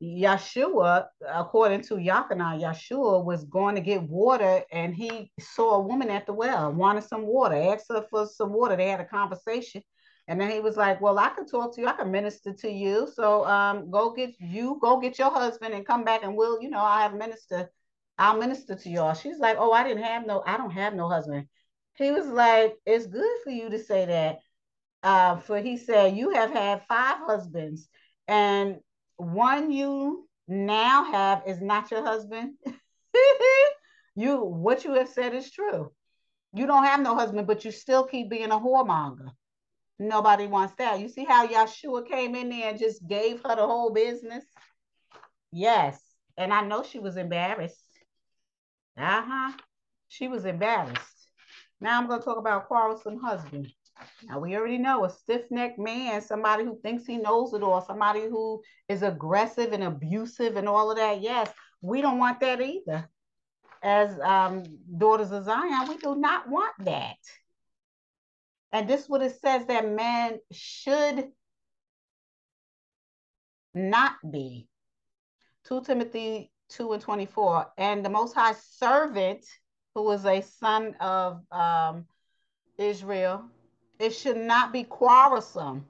Yeshua, 0.00 1.06
according 1.26 1.82
to 1.82 1.94
Yakana, 1.94 2.60
Yeshua 2.60 3.24
was 3.24 3.44
going 3.44 3.74
to 3.74 3.80
get 3.80 4.02
water 4.02 4.62
and 4.70 4.94
he 4.94 5.32
saw 5.40 5.74
a 5.74 5.80
woman 5.80 6.08
at 6.08 6.24
the 6.24 6.32
well, 6.32 6.72
wanted 6.72 7.02
some 7.02 7.26
water, 7.26 7.56
asked 7.56 7.86
her 7.90 8.06
for 8.08 8.26
some 8.26 8.52
water. 8.52 8.76
They 8.76 8.88
had 8.88 9.00
a 9.00 9.04
conversation. 9.04 9.82
And 10.28 10.40
then 10.40 10.50
he 10.50 10.60
was 10.60 10.76
like, 10.76 11.00
Well, 11.00 11.18
I 11.18 11.30
can 11.30 11.46
talk 11.46 11.74
to 11.74 11.80
you, 11.80 11.88
I 11.88 11.94
can 11.94 12.12
minister 12.12 12.52
to 12.52 12.70
you. 12.70 13.08
So 13.12 13.44
um, 13.46 13.90
go 13.90 14.12
get 14.12 14.34
you, 14.38 14.78
go 14.80 15.00
get 15.00 15.18
your 15.18 15.30
husband 15.32 15.74
and 15.74 15.86
come 15.86 16.04
back 16.04 16.22
and 16.22 16.36
we'll, 16.36 16.62
you 16.62 16.70
know, 16.70 16.80
I 16.80 17.02
have 17.02 17.14
minister 17.14 17.70
I'll 18.18 18.36
minister 18.36 18.74
to 18.74 18.90
y'all. 18.90 19.14
She's 19.14 19.38
like, 19.38 19.56
oh, 19.58 19.70
I 19.72 19.84
didn't 19.84 20.02
have 20.02 20.26
no, 20.26 20.42
I 20.44 20.56
don't 20.56 20.72
have 20.72 20.94
no 20.94 21.08
husband. 21.08 21.46
He 21.94 22.10
was 22.10 22.26
like, 22.26 22.76
it's 22.84 23.06
good 23.06 23.36
for 23.44 23.50
you 23.50 23.70
to 23.70 23.78
say 23.78 24.06
that. 24.06 24.38
Uh, 25.04 25.36
for 25.36 25.60
he 25.60 25.76
said, 25.76 26.16
you 26.16 26.30
have 26.30 26.50
had 26.50 26.82
five 26.88 27.18
husbands, 27.18 27.88
and 28.28 28.76
one 29.16 29.72
you 29.72 30.28
now 30.46 31.04
have 31.10 31.42
is 31.46 31.60
not 31.60 31.90
your 31.90 32.04
husband. 32.04 32.54
you 34.14 34.36
what 34.38 34.84
you 34.84 34.94
have 34.94 35.08
said 35.08 35.34
is 35.34 35.50
true. 35.50 35.90
You 36.54 36.66
don't 36.66 36.84
have 36.84 37.00
no 37.00 37.14
husband, 37.14 37.46
but 37.46 37.64
you 37.64 37.70
still 37.70 38.04
keep 38.04 38.30
being 38.30 38.50
a 38.50 38.58
whoremonger. 38.58 39.30
Nobody 39.98 40.46
wants 40.46 40.74
that. 40.78 41.00
You 41.00 41.08
see 41.08 41.24
how 41.24 41.46
Yeshua 41.46 42.06
came 42.06 42.34
in 42.36 42.50
there 42.50 42.70
and 42.70 42.78
just 42.78 43.06
gave 43.06 43.42
her 43.42 43.56
the 43.56 43.66
whole 43.66 43.92
business? 43.92 44.44
Yes. 45.50 46.00
And 46.36 46.52
I 46.52 46.62
know 46.62 46.84
she 46.84 47.00
was 47.00 47.16
embarrassed. 47.16 47.82
Uh-huh. 48.96 49.52
She 50.06 50.28
was 50.28 50.44
embarrassed. 50.44 51.02
Now 51.80 52.00
I'm 52.00 52.06
going 52.06 52.20
to 52.20 52.24
talk 52.24 52.38
about 52.38 52.68
quarrelsome 52.68 53.20
husband. 53.20 53.72
Now 54.24 54.38
we 54.40 54.56
already 54.56 54.78
know 54.78 55.04
a 55.04 55.10
stiff-necked 55.10 55.78
man, 55.78 56.20
somebody 56.20 56.64
who 56.64 56.78
thinks 56.80 57.06
he 57.06 57.16
knows 57.16 57.52
it 57.54 57.62
all, 57.62 57.80
somebody 57.80 58.22
who 58.22 58.62
is 58.88 59.02
aggressive 59.02 59.72
and 59.72 59.84
abusive 59.84 60.56
and 60.56 60.68
all 60.68 60.90
of 60.90 60.96
that. 60.96 61.20
Yes, 61.20 61.50
we 61.80 62.00
don't 62.00 62.18
want 62.18 62.40
that 62.40 62.60
either. 62.60 63.08
As 63.82 64.18
um, 64.20 64.64
daughters 64.96 65.30
of 65.30 65.44
Zion, 65.44 65.88
we 65.88 65.96
do 65.98 66.16
not 66.16 66.48
want 66.48 66.72
that. 66.80 67.16
And 68.72 68.88
this 68.88 69.02
is 69.02 69.08
what 69.08 69.22
it 69.22 69.40
says 69.40 69.66
that 69.66 69.88
men 69.88 70.40
should 70.50 71.28
not 73.74 74.16
be. 74.30 74.68
2 75.68 75.82
Timothy 75.82 76.50
2 76.70 76.92
and 76.92 77.02
24. 77.02 77.68
And 77.78 78.04
the 78.04 78.10
Most 78.10 78.34
High 78.34 78.54
servant, 78.54 79.44
who 79.94 80.02
was 80.02 80.24
a 80.26 80.40
son 80.42 80.94
of 81.00 81.40
um, 81.52 82.06
Israel, 82.76 83.44
it 83.98 84.10
should 84.10 84.36
not 84.36 84.72
be 84.72 84.84
quarrelsome, 84.84 85.86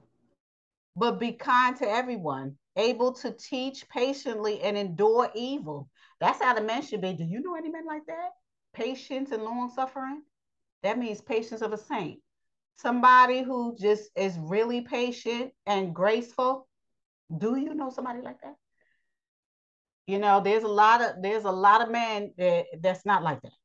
but 0.95 1.19
be 1.19 1.31
kind 1.31 1.75
to 1.77 1.89
everyone, 1.89 2.57
able 2.75 3.13
to 3.13 3.31
teach 3.31 3.87
patiently 3.89 4.61
and 4.61 4.77
endure 4.77 5.29
evil. 5.35 5.89
That's 6.19 6.41
how 6.41 6.53
the 6.53 6.61
men 6.61 6.81
should 6.81 7.01
be. 7.01 7.13
Do 7.13 7.23
you 7.23 7.41
know 7.41 7.55
any 7.55 7.69
men 7.69 7.85
like 7.85 8.05
that? 8.07 8.29
Patience 8.73 9.31
and 9.31 9.43
long 9.43 9.71
suffering. 9.73 10.23
That 10.83 10.97
means 10.97 11.21
patience 11.21 11.61
of 11.61 11.73
a 11.73 11.77
saint. 11.77 12.19
Somebody 12.77 13.43
who 13.43 13.75
just 13.79 14.09
is 14.15 14.37
really 14.39 14.81
patient 14.81 15.51
and 15.65 15.93
graceful. 15.93 16.67
Do 17.37 17.57
you 17.57 17.73
know 17.73 17.89
somebody 17.89 18.21
like 18.21 18.41
that? 18.41 18.55
You 20.07 20.17
know, 20.17 20.41
there's 20.41 20.63
a 20.63 20.67
lot 20.67 21.01
of 21.01 21.21
there's 21.21 21.43
a 21.43 21.51
lot 21.51 21.81
of 21.81 21.91
men 21.91 22.33
that 22.37 22.65
that's 22.81 23.05
not 23.05 23.21
like 23.21 23.41
that. 23.41 23.58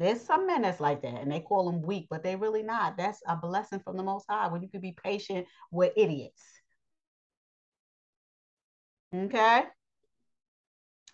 There's 0.00 0.22
some 0.22 0.46
men 0.46 0.62
that's 0.62 0.80
like 0.80 1.02
that, 1.02 1.20
and 1.20 1.30
they 1.30 1.40
call 1.40 1.70
them 1.70 1.82
weak, 1.82 2.06
but 2.08 2.22
they 2.22 2.34
really 2.34 2.62
not. 2.62 2.96
That's 2.96 3.20
a 3.28 3.36
blessing 3.36 3.80
from 3.80 3.98
the 3.98 4.02
Most 4.02 4.24
High 4.30 4.48
when 4.48 4.62
you 4.62 4.68
can 4.70 4.80
be 4.80 4.96
patient 5.04 5.46
with 5.70 5.92
idiots. 5.94 6.42
Okay. 9.14 9.64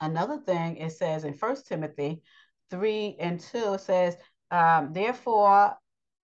Another 0.01 0.39
thing 0.39 0.77
it 0.77 0.93
says 0.93 1.25
in 1.25 1.35
First 1.35 1.67
Timothy 1.67 2.23
three 2.71 3.17
and 3.19 3.41
two, 3.41 3.75
it 3.75 3.81
says, 3.81 4.17
um, 4.53 4.93
therefore, 4.93 5.75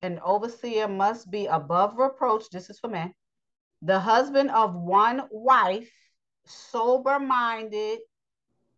an 0.02 0.20
overseer 0.24 0.86
must 0.86 1.28
be 1.32 1.46
above 1.46 1.98
reproach. 1.98 2.48
This 2.50 2.70
is 2.70 2.78
for 2.78 2.88
men. 2.88 3.12
The 3.82 3.98
husband 3.98 4.52
of 4.52 4.76
one 4.76 5.24
wife, 5.32 5.90
sober 6.46 7.18
minded, 7.18 7.98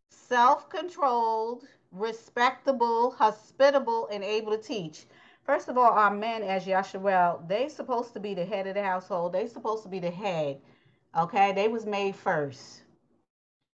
self 0.09 0.71
controlled, 0.71 1.65
respectable, 1.95 3.13
hospitable, 3.13 4.09
and 4.11 4.25
able 4.25 4.53
to 4.53 4.63
teach. 4.63 5.07
First 5.45 5.69
of 5.69 5.79
all, 5.79 5.93
our 5.93 6.11
men, 6.11 6.43
as 6.43 6.65
Yasharel, 6.65 7.47
they 7.49 7.69
supposed 7.69 8.15
to 8.15 8.21
be 8.21 8.35
the 8.35 8.45
head 8.45 8.67
of 8.67 8.75
the 8.75 8.83
household. 8.83 9.33
They 9.33 9.47
supposed 9.47 9.83
to 9.85 9.89
be 9.89 10.01
the 10.01 10.11
head. 10.11 10.59
Okay, 11.17 11.53
they 11.53 11.69
was 11.69 11.87
made 11.87 12.17
first, 12.17 12.83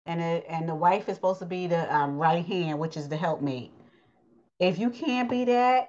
and 0.06 0.22
it, 0.22 0.46
and 0.48 0.70
the 0.70 0.76
wife 0.76 1.10
is 1.10 1.16
supposed 1.16 1.40
to 1.40 1.46
be 1.46 1.68
the 1.68 1.94
um, 1.94 2.18
right 2.18 2.46
hand, 2.46 2.80
which 2.80 2.96
is 2.96 3.10
the 3.10 3.18
helpmate. 3.18 3.72
If 4.60 4.80
you 4.80 4.90
can't 4.90 5.30
be 5.30 5.46
that, 5.46 5.88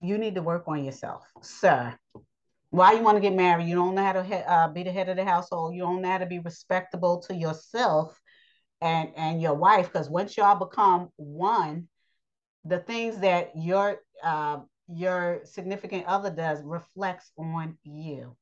you 0.00 0.16
need 0.16 0.36
to 0.36 0.42
work 0.42 0.64
on 0.66 0.82
yourself, 0.84 1.26
sir. 1.42 1.94
Why 2.70 2.92
you 2.92 3.02
want 3.02 3.16
to 3.16 3.20
get 3.20 3.34
married? 3.34 3.68
You 3.68 3.74
don't 3.74 3.94
know 3.94 4.04
how 4.04 4.12
to 4.12 4.50
uh, 4.50 4.68
be 4.68 4.82
the 4.82 4.92
head 4.92 5.08
of 5.08 5.16
the 5.16 5.24
household. 5.24 5.74
You 5.74 5.82
don't 5.82 6.00
know 6.00 6.10
how 6.10 6.18
to 6.18 6.26
be 6.26 6.38
respectable 6.38 7.20
to 7.22 7.34
yourself 7.34 8.18
and 8.80 9.10
and 9.16 9.40
your 9.40 9.54
wife 9.54 9.86
because 9.86 10.10
once 10.10 10.36
y'all 10.36 10.58
become 10.58 11.08
one 11.16 11.88
the 12.66 12.78
things 12.78 13.18
that 13.18 13.50
your 13.54 14.00
uh, 14.24 14.58
your 14.88 15.40
significant 15.44 16.06
other 16.06 16.30
does 16.30 16.62
reflects 16.62 17.32
on 17.38 17.76
you. 17.84 18.36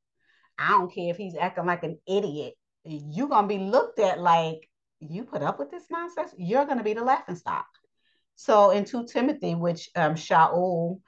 I 0.58 0.70
don't 0.70 0.92
care 0.92 1.10
if 1.10 1.16
he's 1.16 1.36
acting 1.36 1.66
like 1.66 1.82
an 1.82 1.98
idiot. 2.06 2.54
You're 2.84 3.28
to 3.28 3.42
be 3.48 3.58
looked 3.58 3.98
at 3.98 4.20
like 4.20 4.68
you 5.00 5.24
put 5.24 5.42
up 5.42 5.58
with 5.58 5.70
this 5.70 5.84
nonsense? 5.90 6.32
You're 6.36 6.66
to 6.66 6.84
be 6.84 6.94
the 6.94 7.04
laughing 7.04 7.36
stock. 7.36 7.66
So 8.36 8.70
in 8.70 8.84
2 8.84 9.06
timothy 9.06 9.54
which 9.54 9.90
um 9.94 10.14
shaul 10.14 11.00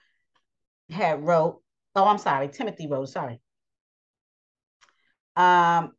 had 0.90 1.24
wrote 1.24 1.60
oh 1.96 2.04
i'm 2.04 2.18
sorry 2.18 2.48
timothy 2.48 2.86
wrote 2.86 3.08
sorry. 3.08 3.40
Um 5.36 5.92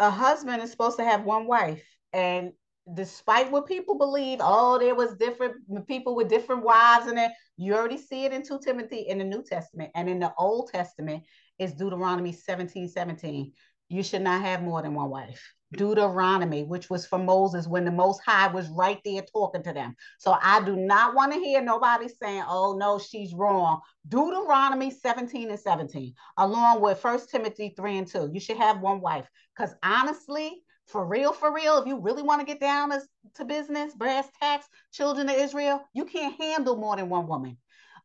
a 0.00 0.10
husband 0.10 0.62
is 0.62 0.70
supposed 0.70 0.96
to 0.98 1.04
have 1.04 1.24
one 1.24 1.46
wife 1.46 1.84
and 2.14 2.52
despite 2.94 3.50
what 3.50 3.66
people 3.66 3.96
believe, 3.96 4.38
oh, 4.42 4.78
there 4.78 4.94
was 4.94 5.16
different 5.16 5.54
people 5.86 6.14
with 6.14 6.28
different 6.28 6.62
wives, 6.62 7.06
and 7.06 7.18
then 7.18 7.30
you 7.56 7.74
already 7.74 7.98
see 7.98 8.24
it 8.24 8.32
in 8.32 8.42
2 8.42 8.60
Timothy 8.64 9.00
in 9.08 9.18
the 9.18 9.24
New 9.24 9.42
Testament. 9.42 9.90
And 9.94 10.08
in 10.08 10.18
the 10.18 10.32
Old 10.38 10.70
Testament 10.72 11.24
is 11.58 11.74
Deuteronomy 11.74 12.32
17, 12.32 12.88
17. 12.88 13.52
You 13.88 14.02
should 14.02 14.22
not 14.22 14.42
have 14.42 14.62
more 14.62 14.82
than 14.82 14.94
one 14.94 15.10
wife. 15.10 15.42
Deuteronomy, 15.76 16.62
which 16.62 16.88
was 16.88 17.04
for 17.04 17.18
Moses 17.18 17.66
when 17.66 17.84
the 17.84 17.90
Most 17.90 18.20
High 18.24 18.46
was 18.48 18.68
right 18.68 19.00
there 19.04 19.22
talking 19.22 19.62
to 19.64 19.72
them. 19.72 19.96
So 20.18 20.36
I 20.40 20.62
do 20.64 20.76
not 20.76 21.14
want 21.14 21.32
to 21.32 21.40
hear 21.40 21.60
nobody 21.62 22.08
saying, 22.08 22.44
oh, 22.46 22.76
no, 22.78 22.98
she's 22.98 23.34
wrong. 23.34 23.80
Deuteronomy 24.08 24.90
17 24.90 25.50
and 25.50 25.58
17, 25.58 26.14
along 26.38 26.80
with 26.80 27.00
First 27.00 27.30
Timothy 27.30 27.74
3 27.76 27.98
and 27.98 28.06
2. 28.06 28.30
You 28.32 28.40
should 28.40 28.58
have 28.58 28.80
one 28.80 29.00
wife. 29.00 29.28
Because 29.56 29.74
honestly, 29.82 30.62
for 30.86 31.04
real, 31.04 31.32
for 31.32 31.52
real, 31.52 31.78
if 31.78 31.86
you 31.86 31.98
really 31.98 32.22
want 32.22 32.40
to 32.40 32.46
get 32.46 32.60
down 32.60 32.92
as, 32.92 33.06
to 33.36 33.44
business, 33.44 33.94
brass 33.94 34.28
tacks, 34.40 34.66
children 34.92 35.28
of 35.28 35.36
Israel, 35.36 35.82
you 35.94 36.04
can't 36.04 36.40
handle 36.40 36.76
more 36.76 36.96
than 36.96 37.08
one 37.08 37.26
woman. 37.26 37.56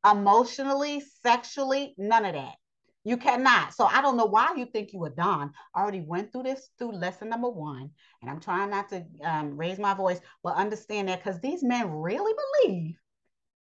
Emotionally, 0.09 1.03
sexually, 1.21 1.93
none 1.97 2.25
of 2.25 2.34
that. 2.34 2.55
You 3.03 3.17
cannot. 3.17 3.73
So 3.73 3.86
I 3.86 4.01
don't 4.01 4.17
know 4.17 4.25
why 4.25 4.53
you 4.55 4.65
think 4.65 4.93
you 4.93 4.99
were 4.99 5.09
done. 5.09 5.51
I 5.73 5.82
already 5.82 6.01
went 6.01 6.32
through 6.32 6.43
this 6.43 6.69
through 6.77 6.93
lesson 6.93 7.30
number 7.30 7.49
one, 7.49 7.89
and 8.21 8.30
I'm 8.30 8.39
trying 8.39 8.69
not 8.69 8.89
to 8.89 9.05
um, 9.23 9.57
raise 9.57 9.80
my 9.80 9.93
voice, 9.93 10.19
but 10.43 10.55
understand 10.55 11.07
that 11.07 11.23
because 11.23 11.39
these 11.39 11.63
men 11.63 11.91
really 11.91 12.34
believe 12.63 12.95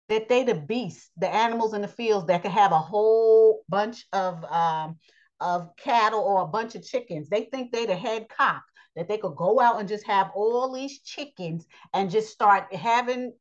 that 0.09 0.29
they 0.29 0.45
the 0.45 0.55
beasts, 0.55 1.11
the 1.17 1.29
animals 1.29 1.75
in 1.75 1.83
the 1.83 1.89
fields 1.89 2.27
that 2.27 2.43
could 2.43 2.51
have 2.53 2.73
a 2.73 2.79
whole 2.79 3.63
bunch 3.69 4.07
of 4.13 4.45
um, 4.45 4.99
of 5.41 5.75
cattle 5.77 6.21
or 6.21 6.43
a 6.43 6.47
bunch 6.47 6.75
of 6.75 6.85
chickens. 6.85 7.29
They 7.29 7.45
think 7.45 7.73
they 7.73 7.87
the 7.87 7.97
head 7.97 8.29
cock 8.29 8.63
that 8.97 9.09
they 9.09 9.19
could 9.19 9.37
go 9.37 9.61
out 9.61 9.81
and 9.81 9.89
just 9.89 10.07
have 10.07 10.31
all 10.35 10.73
these 10.73 11.01
chickens 11.01 11.67
and 11.93 12.11
just 12.11 12.33
start 12.33 12.73
having 12.75 13.33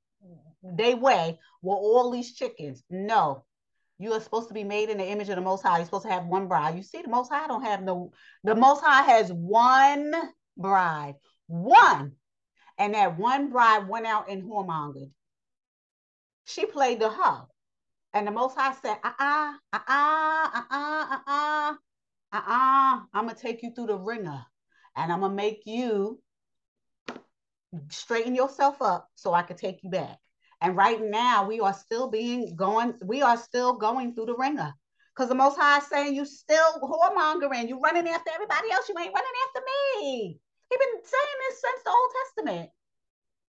their 0.64 0.96
way 0.96 1.40
with 1.62 1.78
all 1.78 2.12
these 2.12 2.34
chickens. 2.34 2.84
No, 2.90 3.46
you 4.00 4.14
are 4.14 4.20
supposed 4.20 4.48
to 4.48 4.54
be 4.54 4.64
made 4.64 4.90
in 4.90 4.98
the 4.98 5.06
image 5.06 5.30
of 5.30 5.36
the 5.36 5.42
Most 5.42 5.62
High. 5.62 5.78
You're 5.78 5.86
supposed 5.86 6.06
to 6.06 6.12
have 6.12 6.26
one 6.26 6.48
bride. 6.48 6.76
You 6.76 6.84
see, 6.84 7.02
the 7.02 7.10
Most 7.10 7.32
High 7.32 7.48
don't 7.48 7.64
have 7.64 7.84
no. 7.84 8.12
The 8.44 8.56
Most 8.56 8.84
High 8.84 9.04
has 9.04 9.32
one 9.32 10.14
bride, 10.58 11.16
one, 11.48 12.14
and 12.78 12.94
that 12.94 13.18
one 13.18 13.50
bride 13.50 13.88
went 13.88 14.06
out 14.06 14.30
and 14.30 14.44
whoremongered. 14.44 15.12
She 16.46 16.66
played 16.66 17.00
the 17.00 17.10
hoe, 17.10 17.48
and 18.14 18.28
the 18.28 18.32
Most 18.32 18.58
High 18.58 18.74
said, 18.82 18.98
"Uh 19.04 19.14
uh, 19.20 19.54
uh 19.72 19.80
uh, 19.88 20.50
uh 20.54 20.64
uh, 20.72 21.08
uh 21.08 21.20
uh, 21.28 21.74
uh 22.32 22.42
uh. 22.48 23.00
I'm 23.14 23.28
gonna 23.28 23.36
take 23.36 23.62
you 23.64 23.72
through 23.74 23.88
the 23.88 23.98
ringer." 23.98 24.46
And 24.96 25.12
I'm 25.12 25.22
gonna 25.22 25.34
make 25.34 25.64
you 25.66 26.20
straighten 27.90 28.36
yourself 28.36 28.82
up 28.82 29.10
so 29.16 29.34
I 29.34 29.42
could 29.42 29.58
take 29.58 29.84
you 29.84 29.90
back. 29.90 30.20
And 30.62 30.78
right 30.78 31.02
now 31.02 31.48
we 31.48 31.60
are 31.60 31.74
still 31.74 32.10
being 32.10 32.56
going, 32.56 32.94
we 33.04 33.22
are 33.22 33.38
still 33.38 33.74
going 33.74 34.14
through 34.14 34.28
the 34.28 34.36
ringer. 34.36 34.74
Because 35.14 35.30
the 35.30 35.36
most 35.36 35.60
high 35.60 35.78
is 35.78 35.88
saying 35.88 36.16
you 36.16 36.26
still 36.26 36.80
whoremongering, 36.82 37.68
you 37.68 37.80
running 37.80 38.08
after 38.08 38.32
everybody 38.34 38.72
else, 38.72 38.90
you 38.90 38.96
ain't 38.98 39.14
running 39.14 39.32
after 39.48 39.62
me. 40.00 40.40
He 40.70 40.78
been 40.78 41.04
saying 41.04 41.38
this 41.50 41.62
since 41.62 41.84
the 41.84 41.92
Old 41.92 42.12
Testament. 42.24 42.70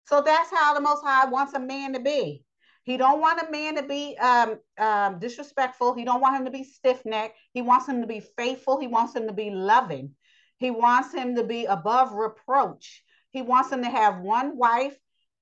So 0.07 0.23
that's 0.23 0.51
how 0.51 0.73
the 0.75 0.81
most 0.81 1.05
high 1.05 1.27
wants 1.27 1.53
a 1.53 1.61
man 1.61 1.93
to 1.93 2.01
be. 2.01 2.45
He 2.85 2.97
don't 2.97 3.21
want 3.21 3.47
a 3.47 3.51
man 3.51 3.77
to 3.77 3.83
be 3.83 4.17
um, 4.17 4.59
um, 4.79 5.19
disrespectful. 5.19 5.95
He 5.95 6.05
don't 6.05 6.23
want 6.23 6.37
him 6.37 6.47
to 6.47 6.51
be 6.51 6.65
stiff-necked. 6.65 7.37
He 7.53 7.61
wants 7.61 7.87
him 7.87 8.01
to 8.01 8.07
be 8.07 8.21
faithful. 8.21 8.81
He 8.81 8.87
wants 8.87 9.15
him 9.15 9.27
to 9.27 9.35
be 9.35 9.51
loving. 9.51 10.15
He 10.61 10.71
wants 10.71 11.13
him 11.15 11.35
to 11.37 11.43
be 11.43 11.65
above 11.65 12.13
reproach. 12.13 13.03
He 13.31 13.41
wants 13.41 13.73
him 13.73 13.83
to 13.83 13.89
have 13.89 14.21
one 14.21 14.59
wife 14.59 14.97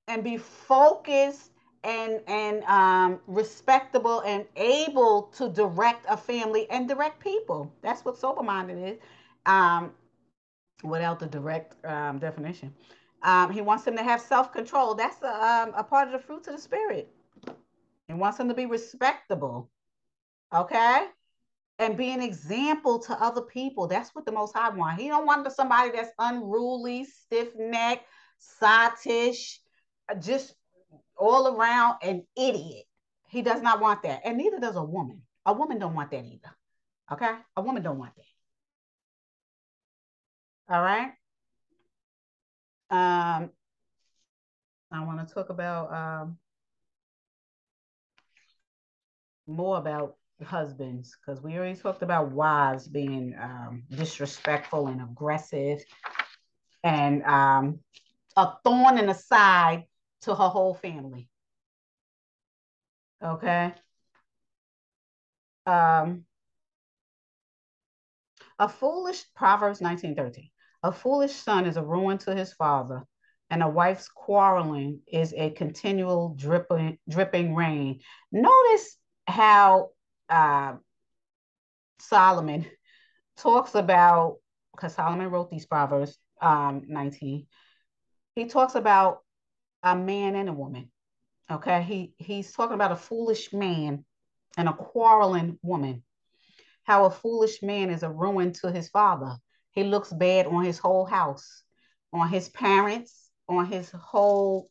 and 0.06 0.22
be 0.22 0.36
focused 0.36 1.50
and 1.82 2.20
and 2.28 2.62
um, 2.64 3.20
respectable 3.26 4.20
and 4.20 4.46
able 4.56 5.24
to 5.36 5.48
direct 5.48 6.06
a 6.08 6.16
family 6.16 6.70
and 6.70 6.88
direct 6.88 7.18
people. 7.20 7.72
That's 7.82 8.04
what 8.04 8.16
sober 8.16 8.44
minded 8.44 8.78
is. 8.78 8.98
Um, 9.44 9.92
without 10.84 11.18
the 11.18 11.26
direct 11.26 11.84
um, 11.84 12.18
definition, 12.20 12.72
um, 13.24 13.50
he 13.50 13.60
wants 13.60 13.84
him 13.84 13.96
to 13.96 14.04
have 14.04 14.20
self 14.20 14.52
control. 14.52 14.94
That's 14.94 15.20
a, 15.22 15.44
um, 15.44 15.72
a 15.76 15.82
part 15.82 16.06
of 16.06 16.12
the 16.12 16.20
fruits 16.20 16.46
of 16.46 16.54
the 16.54 16.62
spirit. 16.62 17.12
He 18.06 18.14
wants 18.14 18.38
him 18.38 18.48
to 18.48 18.54
be 18.54 18.66
respectable. 18.66 19.68
Okay 20.54 21.08
and 21.78 21.96
be 21.96 22.10
an 22.10 22.20
example 22.20 22.98
to 22.98 23.12
other 23.22 23.42
people. 23.42 23.86
That's 23.86 24.14
what 24.14 24.24
the 24.24 24.32
Most 24.32 24.56
High 24.56 24.70
want. 24.70 25.00
He 25.00 25.08
don't 25.08 25.26
want 25.26 25.50
somebody 25.52 25.90
that's 25.90 26.10
unruly, 26.18 27.04
stiff 27.04 27.54
necked, 27.56 28.04
sottish, 28.60 29.58
just 30.20 30.54
all 31.16 31.56
around 31.56 31.98
an 32.02 32.24
idiot. 32.36 32.84
He 33.28 33.42
does 33.42 33.62
not 33.62 33.80
want 33.80 34.02
that, 34.02 34.22
and 34.24 34.38
neither 34.38 34.58
does 34.58 34.76
a 34.76 34.82
woman. 34.82 35.22
A 35.46 35.52
woman 35.52 35.78
don't 35.78 35.94
want 35.94 36.10
that 36.10 36.24
either. 36.24 36.50
Okay, 37.12 37.32
a 37.56 37.62
woman 37.62 37.82
don't 37.82 37.98
want 37.98 38.12
that. 38.16 38.24
All 40.74 40.82
right. 40.82 41.12
Um, 42.90 43.50
I 44.90 45.04
want 45.04 45.26
to 45.26 45.34
talk 45.34 45.50
about 45.50 45.92
um 45.92 46.38
more 49.46 49.78
about 49.78 50.17
husbands 50.44 51.16
because 51.20 51.42
we 51.42 51.56
already 51.56 51.78
talked 51.78 52.02
about 52.02 52.32
wives 52.32 52.86
being 52.86 53.34
um, 53.40 53.82
disrespectful 53.90 54.86
and 54.88 55.00
aggressive 55.00 55.82
and 56.84 57.22
um, 57.24 57.80
a 58.36 58.52
thorn 58.64 58.98
in 58.98 59.06
the 59.06 59.14
side 59.14 59.84
to 60.22 60.34
her 60.34 60.48
whole 60.48 60.74
family. 60.74 61.28
Okay. 63.22 63.74
Um, 65.66 66.24
A 68.58 68.68
foolish, 68.68 69.24
Proverbs 69.34 69.80
19 69.80 70.16
13. 70.16 70.50
A 70.82 70.92
foolish 70.92 71.32
son 71.32 71.66
is 71.66 71.76
a 71.76 71.82
ruin 71.82 72.18
to 72.18 72.34
his 72.34 72.52
father, 72.52 73.04
and 73.50 73.62
a 73.62 73.68
wife's 73.68 74.08
quarreling 74.08 75.00
is 75.06 75.32
a 75.36 75.50
continual 75.50 76.34
dripping, 76.34 76.98
dripping 77.08 77.54
rain. 77.54 78.00
Notice 78.32 78.96
how 79.26 79.90
uh, 80.28 80.74
Solomon 81.98 82.66
talks 83.36 83.74
about, 83.74 84.36
because 84.74 84.94
Solomon 84.94 85.30
wrote 85.30 85.50
these 85.50 85.66
Proverbs 85.66 86.18
um, 86.40 86.84
19, 86.86 87.46
he 88.34 88.44
talks 88.46 88.74
about 88.74 89.20
a 89.82 89.96
man 89.96 90.34
and 90.36 90.48
a 90.48 90.52
woman. 90.52 90.90
Okay, 91.50 91.82
he 91.82 92.12
he's 92.18 92.52
talking 92.52 92.74
about 92.74 92.92
a 92.92 92.96
foolish 92.96 93.52
man 93.52 94.04
and 94.56 94.68
a 94.68 94.72
quarreling 94.72 95.58
woman. 95.62 96.02
How 96.84 97.06
a 97.06 97.10
foolish 97.10 97.62
man 97.62 97.90
is 97.90 98.02
a 98.02 98.10
ruin 98.10 98.52
to 98.54 98.70
his 98.70 98.88
father. 98.88 99.36
He 99.72 99.84
looks 99.84 100.12
bad 100.12 100.46
on 100.46 100.64
his 100.64 100.78
whole 100.78 101.04
house, 101.04 101.62
on 102.12 102.28
his 102.28 102.48
parents, 102.48 103.30
on 103.48 103.66
his 103.66 103.90
whole 103.90 104.70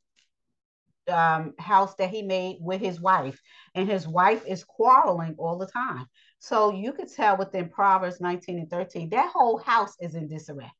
um, 1.09 1.53
house 1.59 1.95
that 1.95 2.09
he 2.09 2.21
made 2.21 2.57
with 2.59 2.81
his 2.81 2.99
wife. 2.99 3.39
And 3.75 3.89
his 3.89 4.07
wife 4.07 4.45
is 4.47 4.63
quarreling 4.63 5.35
all 5.37 5.57
the 5.57 5.67
time. 5.67 6.05
So 6.39 6.73
you 6.73 6.93
could 6.93 7.11
tell 7.11 7.37
within 7.37 7.69
Proverbs 7.69 8.21
19 8.21 8.59
and 8.59 8.69
13, 8.69 9.09
that 9.09 9.31
whole 9.31 9.57
house 9.57 9.95
is 9.99 10.15
in 10.15 10.27
disarray 10.27 10.71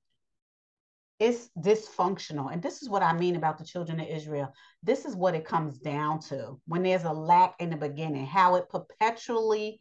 it's 1.20 1.50
dysfunctional. 1.58 2.52
And 2.52 2.62
this 2.62 2.82
is 2.82 2.90
what 2.90 3.02
I 3.02 3.14
mean 3.14 3.36
about 3.36 3.58
the 3.58 3.66
children 3.66 4.00
of 4.00 4.08
Israel. 4.08 4.54
This 4.84 5.06
is 5.06 5.16
what 5.16 5.34
it 5.34 5.46
comes 5.46 5.80
down 5.80 6.20
to 6.22 6.60
when 6.68 6.84
there's 6.84 7.06
a 7.06 7.12
lack 7.12 7.56
in 7.60 7.72
the 7.72 7.78
beginning, 7.78 8.26
how 8.26 8.56
it 8.56 8.70
perpetually 8.70 9.80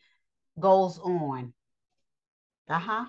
goes 0.59 0.99
on. 0.99 1.53
Uh 2.69 2.79
huh. 2.79 3.05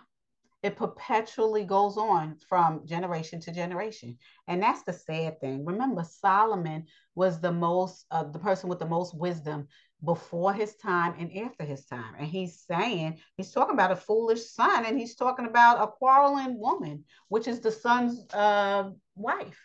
It 0.67 0.75
perpetually 0.75 1.63
goes 1.63 1.95
on 1.95 2.35
from 2.49 2.85
generation 2.85 3.39
to 3.39 3.53
generation. 3.53 4.17
And 4.49 4.61
that's 4.61 4.83
the 4.83 4.91
sad 4.91 5.39
thing. 5.39 5.63
Remember, 5.63 6.03
Solomon 6.03 6.87
was 7.15 7.39
the 7.39 7.53
most, 7.53 8.05
uh, 8.11 8.25
the 8.25 8.39
person 8.39 8.67
with 8.67 8.79
the 8.79 8.85
most 8.85 9.17
wisdom 9.17 9.69
before 10.03 10.53
his 10.53 10.75
time 10.75 11.15
and 11.17 11.31
after 11.37 11.63
his 11.63 11.85
time. 11.85 12.15
And 12.19 12.27
he's 12.27 12.65
saying, 12.69 13.17
he's 13.37 13.53
talking 13.53 13.75
about 13.75 13.93
a 13.93 13.95
foolish 13.95 14.43
son 14.49 14.85
and 14.85 14.99
he's 14.99 15.15
talking 15.15 15.45
about 15.45 15.81
a 15.81 15.87
quarreling 15.87 16.59
woman, 16.59 17.05
which 17.29 17.47
is 17.47 17.61
the 17.61 17.71
son's 17.71 18.25
uh, 18.33 18.89
wife. 19.15 19.61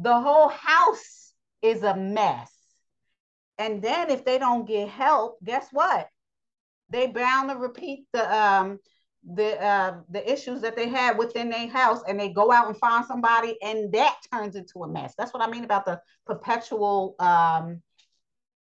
The 0.00 0.20
whole 0.20 0.48
house 0.48 1.34
is 1.62 1.84
a 1.84 1.94
mess. 1.94 2.52
And 3.58 3.80
then 3.80 4.10
if 4.10 4.24
they 4.24 4.40
don't 4.40 4.66
get 4.66 4.88
help, 4.88 5.38
guess 5.44 5.68
what? 5.70 6.08
They 6.90 7.06
bound 7.06 7.50
to 7.50 7.56
repeat 7.56 8.06
the 8.12 8.24
um 8.36 8.80
the 9.34 9.60
uh 9.62 9.96
the 10.10 10.30
issues 10.32 10.60
that 10.60 10.76
they 10.76 10.88
had 10.88 11.18
within 11.18 11.48
their 11.48 11.66
house 11.68 12.00
and 12.06 12.18
they 12.18 12.28
go 12.32 12.52
out 12.52 12.68
and 12.68 12.76
find 12.76 13.04
somebody 13.04 13.56
and 13.60 13.92
that 13.92 14.16
turns 14.32 14.54
into 14.54 14.84
a 14.84 14.88
mess. 14.88 15.14
That's 15.18 15.34
what 15.34 15.42
I 15.42 15.50
mean 15.50 15.64
about 15.64 15.84
the 15.84 16.00
perpetual 16.26 17.16
um 17.18 17.82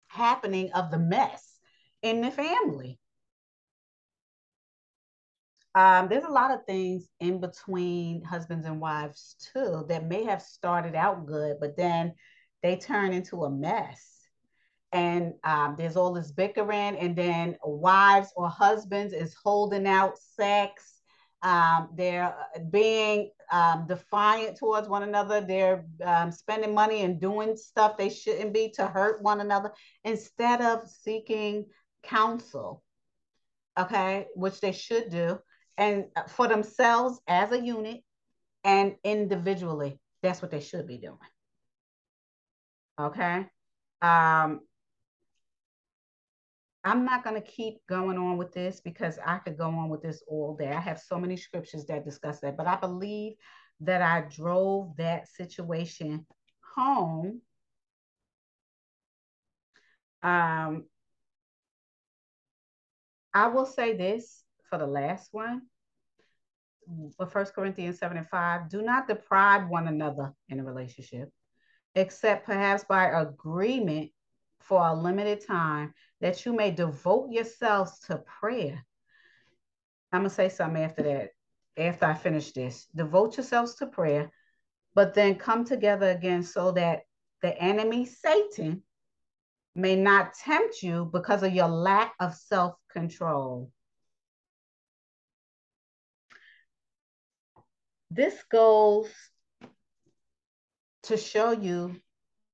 happening 0.07 0.71
of 0.73 0.91
the 0.91 0.99
mess 0.99 1.59
in 2.03 2.21
the 2.21 2.31
family. 2.31 2.99
Um, 5.75 6.09
there's 6.09 6.25
a 6.25 6.29
lot 6.31 6.51
of 6.51 6.67
things 6.67 7.09
in 7.21 7.41
between 7.41 8.23
husbands 8.23 8.67
and 8.67 8.79
wives 8.81 9.37
too 9.53 9.87
that 9.89 10.07
may 10.07 10.25
have 10.25 10.43
started 10.43 10.95
out 10.95 11.27
good, 11.27 11.57
but 11.61 11.77
then 11.77 12.15
they 12.63 12.77
turn 12.77 13.13
into 13.13 13.45
a 13.45 13.51
mess. 13.51 14.12
And 14.93 15.35
um, 15.45 15.75
there's 15.79 15.97
all 15.97 16.13
this 16.13 16.31
bickering, 16.31 16.99
and 16.99 17.17
then 17.17 17.57
wives 17.65 18.29
or 18.37 18.49
husbands 18.49 19.15
is 19.15 19.35
holding 19.35 19.87
out 19.87 20.19
sex. 20.19 21.01
Um, 21.43 21.89
they're 21.97 22.35
being 22.71 23.31
um, 23.51 23.87
defiant 23.89 24.59
towards 24.59 24.89
one 24.89 25.03
another. 25.03 25.41
They're 25.41 25.87
um, 26.05 26.31
spending 26.31 26.75
money 26.75 27.03
and 27.03 27.21
doing 27.21 27.57
stuff 27.57 27.97
they 27.97 28.11
shouldn't 28.11 28.53
be 28.53 28.71
to 28.77 28.87
hurt 28.87 29.23
one 29.23 29.41
another 29.41 29.73
instead 30.05 30.61
of 30.61 30.89
seeking 30.89 31.67
counsel, 32.03 32.83
okay, 33.79 34.27
which 34.35 34.61
they 34.61 34.73
should 34.73 35.11
do, 35.11 35.39
and 35.79 36.05
for 36.29 36.49
themselves 36.49 37.19
as 37.27 37.51
a 37.51 37.61
unit 37.61 38.03
and 38.65 38.97
individually. 39.05 39.99
That's 40.23 40.41
what 40.41 40.51
they 40.51 40.61
should 40.61 40.87
be 40.87 40.99
doing. 40.99 41.19
Okay. 43.01 43.47
Um, 44.01 44.61
I'm 46.85 47.05
not 47.05 47.23
going 47.23 47.41
to 47.41 47.49
keep 47.49 47.87
going 47.87 48.19
on 48.19 48.37
with 48.37 48.53
this 48.53 48.81
because 48.81 49.19
I 49.25 49.39
could 49.39 49.57
go 49.57 49.67
on 49.67 49.89
with 49.89 50.03
this 50.03 50.23
all 50.27 50.57
day. 50.57 50.73
I 50.73 50.81
have 50.81 50.99
so 50.99 51.19
many 51.19 51.37
scriptures 51.37 51.87
that 51.87 52.05
discuss 52.05 52.41
that, 52.41 52.57
but 52.57 52.67
I 52.67 52.77
believe 52.77 53.35
that 53.81 54.03
I 54.03 54.27
drove 54.29 54.97
that 54.97 55.29
situation 55.29 56.27
home. 56.75 57.41
Um, 60.23 60.85
I 63.33 63.49
will 63.49 63.67
say 63.67 63.97
this 63.97 64.45
for 64.69 64.79
the 64.79 64.87
last 64.87 65.29
one. 65.33 65.63
For 67.17 67.27
First 67.27 67.55
Corinthians 67.55 68.01
7 68.01 68.17
and 68.17 68.29
5, 68.29 68.69
do 68.69 68.83
not 68.83 69.07
deprive 69.07 69.69
one 69.69 69.87
another 69.87 70.33
in 70.49 70.59
a 70.59 70.65
relationship, 70.65 71.31
except 71.95 72.45
perhaps 72.45 72.83
by 72.85 73.07
agreement 73.07 74.11
for 74.59 74.85
a 74.85 74.95
limited 74.95 75.47
time 75.47 75.95
that 76.23 76.47
you 76.47 76.53
may 76.53 76.71
devote 76.71 77.31
yourselves 77.33 77.99
to 77.99 78.17
prayer. 78.17 78.87
I'm 80.13 80.21
going 80.21 80.31
to 80.31 80.35
say 80.35 80.49
something 80.49 80.83
after 80.83 81.03
that, 81.03 81.31
after 81.77 82.07
I 82.07 82.15
finish 82.15 82.53
this. 82.53 82.87
Devote 82.95 83.37
yourselves 83.37 83.75
to 83.77 83.89
prayer, 83.89 84.31
but 84.95 85.15
then 85.15 85.35
come 85.35 85.65
together 85.65 86.11
again 86.11 86.45
so 86.45 86.71
that 86.73 87.01
the 87.43 87.61
enemy, 87.61 88.07
Satan, 88.07 88.85
may 89.75 89.97
not 89.97 90.35
tempt 90.35 90.81
you 90.81 91.11
because 91.13 91.43
of 91.43 91.53
your 91.53 91.69
lack 91.69 92.15
of 92.21 92.37
self 92.37 92.77
control. 92.93 93.73
This 98.13 98.45
goes 98.49 99.09
to 101.05 101.17
show 101.17 101.51
you 101.51 101.97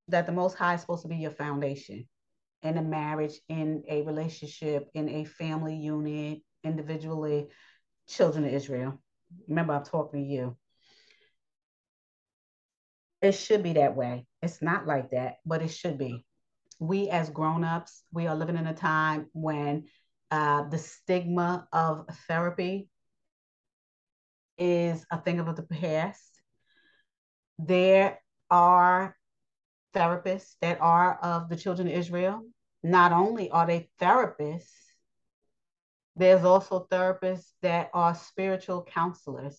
that 0.07 0.25
the 0.25 0.33
Most 0.33 0.55
High 0.57 0.75
is 0.75 0.81
supposed 0.81 1.03
to 1.03 1.09
be 1.09 1.17
your 1.17 1.33
foundation 1.33 2.09
in 2.63 2.77
a 2.77 2.83
marriage, 2.83 3.39
in 3.49 3.83
a 3.89 4.03
relationship, 4.03 4.89
in 4.95 5.09
a 5.09 5.25
family 5.25 5.77
unit, 5.77 6.41
individually, 6.65 7.49
children 8.09 8.45
of 8.45 8.53
Israel. 8.53 9.01
Remember, 9.47 9.75
I'm 9.75 9.85
talking 9.85 10.25
to 10.25 10.29
you. 10.29 10.57
It 13.21 13.33
should 13.33 13.63
be 13.63 13.75
that 13.75 13.97
way. 13.97 14.27
It's 14.43 14.63
not 14.63 14.87
like 14.87 15.11
that, 15.11 15.37
but 15.45 15.63
it 15.63 15.69
should 15.69 15.99
be. 15.99 16.25
We, 16.79 17.09
as 17.09 17.31
grown-ups, 17.31 18.05
we 18.13 18.27
are 18.29 18.37
living 18.37 18.57
in 18.57 18.67
a 18.67 18.75
time 18.75 19.27
when 19.33 19.87
uh, 20.31 20.69
the 20.69 20.79
stigma 20.79 21.67
of 21.73 22.07
therapy 22.29 22.89
is 24.57 25.05
a 25.11 25.19
thing 25.21 25.41
of 25.41 25.55
the 25.57 25.63
past. 25.63 26.41
There 27.59 28.21
are 28.51 29.17
therapists 29.95 30.55
that 30.61 30.81
are 30.81 31.19
of 31.23 31.49
the 31.49 31.57
children 31.57 31.89
of 31.89 31.95
Israel. 31.95 32.43
Not 32.83 33.13
only 33.13 33.51
are 33.51 33.67
they 33.67 33.89
therapists, 34.01 34.71
there's 36.17 36.45
also 36.45 36.87
therapists 36.91 37.53
that 37.63 37.91
are 37.95 38.15
spiritual 38.15 38.83
counselors. 38.85 39.59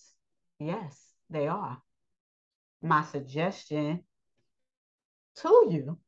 Yes, 0.60 1.02
they 1.30 1.48
are. 1.48 1.82
My 2.82 3.04
suggestion 3.04 4.04
to 5.38 5.68
you 5.70 6.00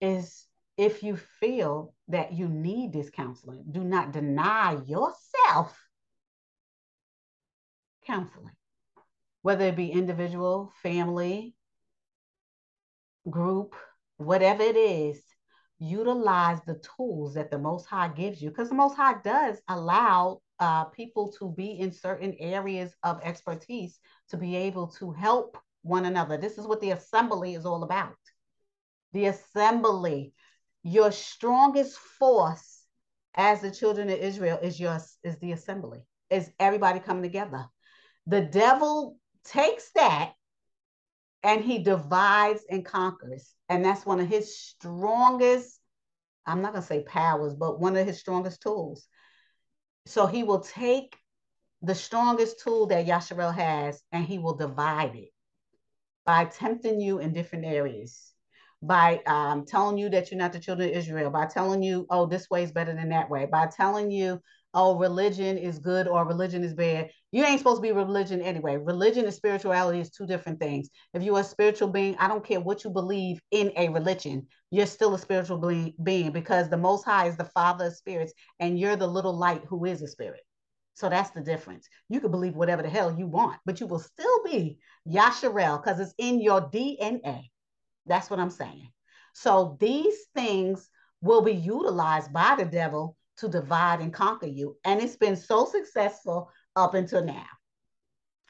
is 0.00 0.46
if 0.76 1.02
you 1.02 1.16
feel 1.16 1.94
that 2.08 2.32
you 2.32 2.48
need 2.48 2.92
this 2.92 3.10
counseling, 3.10 3.64
do 3.70 3.82
not 3.82 4.12
deny 4.12 4.78
yourself 4.86 5.78
counseling, 8.06 8.54
whether 9.42 9.66
it 9.66 9.76
be 9.76 9.90
individual, 9.90 10.72
family, 10.82 11.54
group, 13.30 13.74
whatever 14.16 14.62
it 14.62 14.76
is, 14.76 15.22
utilize 15.78 16.60
the 16.66 16.80
tools 16.96 17.34
that 17.34 17.50
the 17.50 17.58
Most 17.58 17.86
High 17.86 18.08
gives 18.08 18.42
you 18.42 18.50
because 18.50 18.68
the 18.68 18.74
Most 18.74 18.96
High 18.96 19.16
does 19.22 19.60
allow 19.68 20.40
uh, 20.58 20.84
people 20.86 21.32
to 21.38 21.50
be 21.50 21.78
in 21.78 21.92
certain 21.92 22.34
areas 22.40 22.92
of 23.02 23.20
expertise 23.22 23.98
to 24.30 24.36
be 24.36 24.56
able 24.56 24.88
to 24.98 25.12
help 25.12 25.56
one 25.82 26.04
another. 26.04 26.36
This 26.36 26.58
is 26.58 26.66
what 26.66 26.80
the 26.80 26.90
assembly 26.90 27.54
is 27.54 27.64
all 27.64 27.84
about. 27.84 28.16
The 29.12 29.26
assembly, 29.26 30.32
your 30.82 31.12
strongest 31.12 31.96
force 31.96 32.82
as 33.34 33.60
the 33.60 33.70
children 33.70 34.08
of 34.08 34.18
Israel 34.18 34.58
is 34.60 34.80
your 34.80 34.98
is 35.22 35.38
the 35.38 35.52
assembly, 35.52 36.00
is 36.28 36.50
everybody 36.58 36.98
coming 36.98 37.22
together. 37.22 37.64
The 38.26 38.42
devil 38.42 39.16
takes 39.44 39.90
that 39.92 40.32
and 41.42 41.64
he 41.64 41.78
divides 41.78 42.62
and 42.68 42.84
conquers. 42.84 43.54
And 43.68 43.84
that's 43.84 44.06
one 44.06 44.20
of 44.20 44.28
his 44.28 44.58
strongest, 44.58 45.80
I'm 46.46 46.62
not 46.62 46.72
going 46.72 46.82
to 46.82 46.88
say 46.88 47.04
powers, 47.04 47.54
but 47.54 47.80
one 47.80 47.96
of 47.96 48.06
his 48.06 48.18
strongest 48.18 48.62
tools. 48.62 49.06
So 50.06 50.26
he 50.26 50.42
will 50.42 50.60
take 50.60 51.16
the 51.82 51.94
strongest 51.94 52.60
tool 52.60 52.86
that 52.86 53.06
Yasharel 53.06 53.54
has 53.54 54.02
and 54.10 54.24
he 54.24 54.38
will 54.38 54.56
divide 54.56 55.14
it 55.14 55.28
by 56.24 56.44
tempting 56.46 57.00
you 57.00 57.20
in 57.20 57.32
different 57.32 57.64
areas, 57.64 58.32
by 58.82 59.20
um, 59.26 59.64
telling 59.64 59.96
you 59.96 60.08
that 60.10 60.30
you're 60.30 60.38
not 60.38 60.52
the 60.52 60.60
children 60.60 60.88
of 60.90 60.94
Israel, 60.94 61.30
by 61.30 61.46
telling 61.46 61.82
you, 61.82 62.06
oh, 62.10 62.26
this 62.26 62.50
way 62.50 62.62
is 62.62 62.72
better 62.72 62.94
than 62.94 63.10
that 63.10 63.30
way, 63.30 63.46
by 63.46 63.66
telling 63.66 64.10
you, 64.10 64.40
oh, 64.74 64.96
religion 64.96 65.56
is 65.56 65.78
good 65.78 66.06
or 66.08 66.26
religion 66.26 66.62
is 66.62 66.74
bad. 66.74 67.10
You 67.32 67.44
ain't 67.44 67.58
supposed 67.58 67.78
to 67.78 67.82
be 67.82 67.92
religion 67.92 68.42
anyway. 68.42 68.76
Religion 68.76 69.24
and 69.24 69.34
spirituality 69.34 70.00
is 70.00 70.10
two 70.10 70.26
different 70.26 70.60
things. 70.60 70.88
If 71.14 71.22
you're 71.22 71.40
a 71.40 71.44
spiritual 71.44 71.88
being, 71.88 72.16
I 72.18 72.28
don't 72.28 72.44
care 72.44 72.60
what 72.60 72.84
you 72.84 72.90
believe 72.90 73.40
in 73.50 73.72
a 73.76 73.88
religion, 73.88 74.46
you're 74.70 74.86
still 74.86 75.14
a 75.14 75.18
spiritual 75.18 75.58
being 76.02 76.32
because 76.32 76.68
the 76.68 76.76
Most 76.76 77.04
High 77.04 77.26
is 77.26 77.36
the 77.36 77.44
Father 77.44 77.86
of 77.86 77.96
spirits 77.96 78.32
and 78.60 78.78
you're 78.78 78.96
the 78.96 79.06
little 79.06 79.36
light 79.36 79.62
who 79.68 79.84
is 79.84 80.02
a 80.02 80.08
spirit. 80.08 80.40
So 80.94 81.08
that's 81.08 81.30
the 81.30 81.40
difference. 81.40 81.88
You 82.08 82.20
can 82.20 82.30
believe 82.30 82.56
whatever 82.56 82.82
the 82.82 82.88
hell 82.88 83.16
you 83.16 83.26
want, 83.26 83.60
but 83.64 83.80
you 83.80 83.86
will 83.86 84.00
still 84.00 84.42
be 84.44 84.78
Yasharel 85.08 85.82
because 85.82 86.00
it's 86.00 86.14
in 86.18 86.40
your 86.40 86.60
DNA. 86.60 87.44
That's 88.06 88.30
what 88.30 88.40
I'm 88.40 88.50
saying. 88.50 88.90
So 89.32 89.76
these 89.80 90.16
things 90.34 90.88
will 91.20 91.42
be 91.42 91.52
utilized 91.52 92.32
by 92.32 92.56
the 92.58 92.64
devil 92.64 93.16
to 93.38 93.48
divide 93.48 94.00
and 94.00 94.12
conquer 94.12 94.46
you. 94.46 94.76
And 94.84 95.00
it's 95.00 95.16
been 95.16 95.36
so 95.36 95.64
successful 95.66 96.50
up 96.76 96.94
until 96.94 97.24
now. 97.24 97.46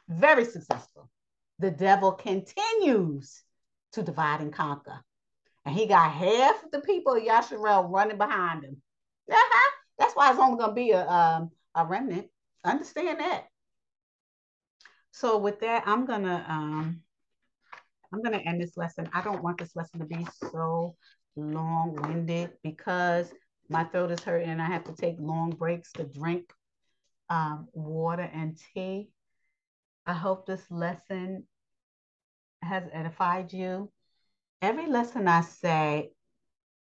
Very 0.09 0.45
successful. 0.45 1.11
The 1.59 1.71
devil 1.71 2.13
continues 2.13 3.43
to 3.93 4.03
divide 4.03 4.41
and 4.41 4.53
conquer. 4.53 5.01
And 5.65 5.75
he 5.75 5.87
got 5.87 6.11
half 6.11 6.63
the 6.71 6.81
people 6.81 7.15
of 7.15 7.23
Yasharel 7.23 7.91
running 7.91 8.17
behind 8.17 8.65
him. 8.65 8.81
Uh-huh. 9.31 9.71
That's 9.99 10.15
why 10.15 10.31
it's 10.31 10.39
only 10.39 10.59
going 10.59 10.71
to 10.71 10.75
be 10.75 10.93
a, 10.93 11.07
um, 11.07 11.51
a 11.75 11.85
remnant. 11.85 12.29
Understand 12.65 13.21
that. 13.21 13.47
So 15.13 15.39
with 15.39 15.61
that, 15.61 15.83
I'm 15.87 16.07
gonna 16.07 16.45
um, 16.49 17.01
I'm 18.13 18.23
gonna 18.23 18.39
end 18.39 18.61
this 18.61 18.77
lesson. 18.77 19.09
I 19.13 19.21
don't 19.21 19.43
want 19.43 19.59
this 19.59 19.75
lesson 19.75 19.99
to 19.99 20.07
be 20.07 20.25
so 20.53 20.95
long-winded 21.35 22.53
because 22.63 23.33
my 23.69 23.85
throat 23.85 24.11
is 24.11 24.21
hurting 24.21 24.49
and 24.49 24.63
I 24.63 24.67
have 24.67 24.85
to 24.85 24.95
take 24.95 25.17
long 25.19 25.51
breaks 25.51 25.93
to 25.93 26.05
drink 26.05 26.53
um, 27.29 27.69
water 27.73 28.29
and 28.33 28.59
tea. 28.75 29.11
I 30.07 30.15
hope 30.15 30.47
this 30.47 30.65
lesson 30.71 31.45
has 32.63 32.85
edified 32.93 33.53
you. 33.53 33.91
Every 34.63 34.87
lesson 34.87 35.29
I 35.29 35.43
say, 35.43 36.11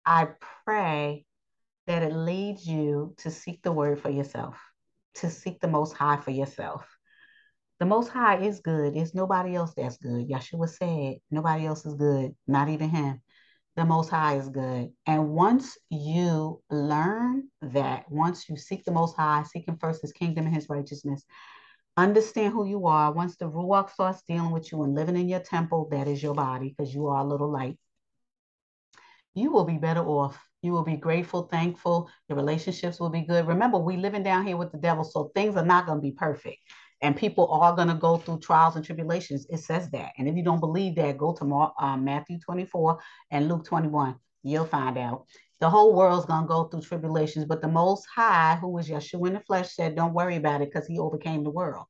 I 0.06 0.28
pray 0.66 1.26
that 1.88 2.04
it 2.04 2.14
leads 2.14 2.68
you 2.68 3.16
to 3.20 3.32
seek 3.32 3.64
the 3.64 3.72
word 3.72 4.02
for 4.02 4.10
yourself, 4.10 4.60
to 5.16 5.30
seek 5.30 5.62
the 5.62 5.68
most 5.68 5.94
high 5.94 6.18
for 6.18 6.32
yourself. 6.32 6.86
The 7.80 7.86
most 7.86 8.10
high 8.10 8.40
is 8.40 8.60
good. 8.60 8.94
There's 8.94 9.16
nobody 9.16 9.56
else 9.56 9.74
that's 9.76 9.98
good. 9.98 10.30
Yeshua 10.30 10.70
said, 10.70 11.16
nobody 11.32 11.66
else 11.66 11.86
is 11.86 11.96
good, 11.96 12.36
not 12.48 12.70
even 12.70 12.90
him 12.90 13.22
the 13.76 13.86
Most 13.86 14.10
High 14.10 14.38
is 14.38 14.50
good. 14.50 14.92
And 15.08 15.30
once 15.30 15.78
you 15.90 16.62
learn 16.70 17.50
that, 17.62 18.10
once 18.10 18.48
you 18.48 18.58
seek 18.58 18.86
the 18.86 18.92
Most 18.92 19.16
High, 19.16 19.44
seeking 19.44 19.78
first 19.78 20.02
His 20.02 20.12
kingdom 20.12 20.46
and 20.46 20.54
His 20.54 20.70
righteousness, 20.70 21.24
understand 21.98 22.54
who 22.54 22.66
you 22.68 22.86
are. 22.86 23.12
Once 23.12 23.36
the 23.36 23.46
Ruach 23.50 23.92
starts 23.92 24.22
dealing 24.28 24.52
with 24.52 24.72
you 24.72 24.84
and 24.84 24.94
living 24.94 25.18
in 25.18 25.28
your 25.28 25.40
temple, 25.40 25.88
that 25.92 26.08
is 26.08 26.22
your 26.22 26.36
body, 26.36 26.76
because 26.78 26.94
you 26.94 27.08
are 27.08 27.22
a 27.22 27.28
little 27.28 27.52
light, 27.52 27.78
you 29.34 29.52
will 29.52 29.66
be 29.66 29.78
better 29.78 30.06
off. 30.06 30.40
You 30.62 30.72
will 30.72 30.84
be 30.84 30.96
grateful, 30.96 31.44
thankful. 31.44 32.10
Your 32.30 32.38
relationships 32.38 33.00
will 33.00 33.10
be 33.10 33.22
good. 33.22 33.48
Remember, 33.48 33.78
we 33.78 33.98
living 33.98 34.24
down 34.24 34.46
here 34.46 34.56
with 34.56 34.72
the 34.72 34.78
devil, 34.78 35.04
so 35.04 35.32
things 35.36 35.58
are 35.58 35.66
not 35.66 35.86
going 35.86 35.98
to 35.98 36.02
be 36.02 36.12
perfect 36.12 36.60
and 37.02 37.16
people 37.16 37.48
are 37.52 37.76
going 37.76 37.88
to 37.88 37.96
go 37.96 38.18
through 38.18 38.40
trials 38.40 38.76
and 38.76 38.86
tribulations. 38.86 39.46
It 39.50 39.60
says 39.60 39.90
that. 39.92 40.14
And 40.18 40.28
if 40.28 40.36
you 40.36 40.44
don't 40.44 40.60
believe 40.60 40.96
that, 40.96 41.18
go 41.18 41.34
to 41.34 41.72
um, 41.80 42.06
Matthew 42.06 42.40
24 42.40 43.00
and 43.32 43.48
Luke 43.48 43.66
21. 43.66 44.16
You'll 44.44 44.66
find 44.66 44.98
out. 44.98 45.26
The 45.60 45.70
whole 45.70 45.94
world's 45.94 46.26
going 46.26 46.44
to 46.44 46.48
go 46.48 46.66
through 46.66 46.82
tribulations, 46.82 47.46
but 47.46 47.62
the 47.62 47.68
Most 47.68 48.06
High, 48.14 48.58
who 48.60 48.68
was 48.68 48.90
Yeshua 48.90 49.28
in 49.28 49.34
the 49.34 49.40
flesh, 49.40 49.74
said, 49.74 49.96
Don't 49.96 50.14
worry 50.14 50.36
about 50.36 50.62
it 50.62 50.72
because 50.72 50.88
he 50.88 51.00
overcame 51.00 51.44
the 51.44 51.50
world. 51.50 51.86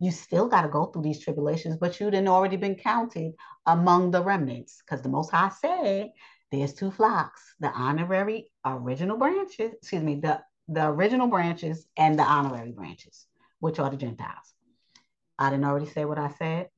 You 0.00 0.10
still 0.10 0.48
got 0.48 0.62
to 0.62 0.68
go 0.68 0.86
through 0.86 1.02
these 1.02 1.22
tribulations, 1.22 1.76
but 1.76 2.00
you'd 2.00 2.14
already 2.14 2.56
been 2.56 2.74
counted 2.74 3.34
among 3.66 4.10
the 4.10 4.22
remnants 4.22 4.82
because 4.84 5.02
the 5.02 5.08
Most 5.08 5.30
High 5.30 5.50
said, 5.50 6.10
There's 6.50 6.74
two 6.74 6.90
flocks, 6.90 7.54
the 7.60 7.68
honorary 7.68 8.50
original 8.64 9.16
branches, 9.16 9.72
excuse 9.74 10.02
me, 10.02 10.16
the, 10.16 10.40
the 10.66 10.86
original 10.86 11.28
branches 11.28 11.86
and 11.96 12.18
the 12.18 12.24
honorary 12.24 12.72
branches 12.72 13.26
which 13.64 13.78
are 13.78 13.88
the 13.88 13.96
Gentiles. 13.96 14.52
I 15.38 15.48
didn't 15.48 15.64
already 15.64 15.86
say 15.86 16.04
what 16.04 16.18
I 16.18 16.28
said. 16.38 16.68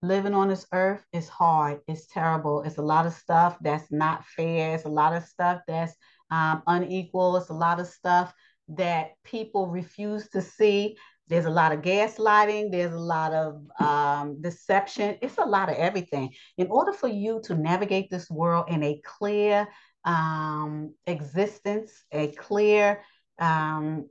Living 0.00 0.32
on 0.32 0.48
this 0.48 0.66
earth 0.72 1.04
is 1.12 1.28
hard. 1.28 1.80
It's 1.86 2.06
terrible. 2.06 2.62
It's 2.62 2.78
a 2.78 2.82
lot 2.82 3.04
of 3.04 3.12
stuff 3.12 3.58
that's 3.60 3.92
not 3.92 4.24
fair. 4.24 4.74
It's 4.74 4.86
a 4.86 4.88
lot 4.88 5.14
of 5.14 5.24
stuff 5.24 5.60
that's 5.68 5.92
um, 6.30 6.62
unequal. 6.66 7.36
It's 7.36 7.50
a 7.50 7.60
lot 7.66 7.80
of 7.80 7.86
stuff 7.86 8.32
that 8.68 9.10
people 9.24 9.66
refuse 9.66 10.30
to 10.30 10.40
see. 10.40 10.96
There's 11.28 11.44
a 11.44 11.50
lot 11.50 11.70
of 11.70 11.82
gaslighting. 11.82 12.72
There's 12.72 12.94
a 12.94 12.98
lot 12.98 13.34
of 13.34 13.60
um, 13.78 14.40
deception. 14.40 15.18
It's 15.20 15.36
a 15.36 15.44
lot 15.44 15.68
of 15.68 15.76
everything. 15.76 16.30
In 16.56 16.68
order 16.68 16.94
for 16.94 17.08
you 17.08 17.42
to 17.44 17.54
navigate 17.54 18.08
this 18.08 18.30
world 18.30 18.70
in 18.70 18.82
a 18.82 19.02
clear 19.04 19.68
um, 20.06 20.94
existence, 21.06 21.92
a 22.10 22.28
clear 22.28 23.02
um, 23.38 24.08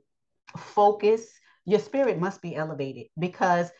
focus, 0.56 1.39
your 1.70 1.80
spirit 1.80 2.18
must 2.18 2.42
be 2.42 2.56
elevated 2.56 3.06
because 3.18 3.70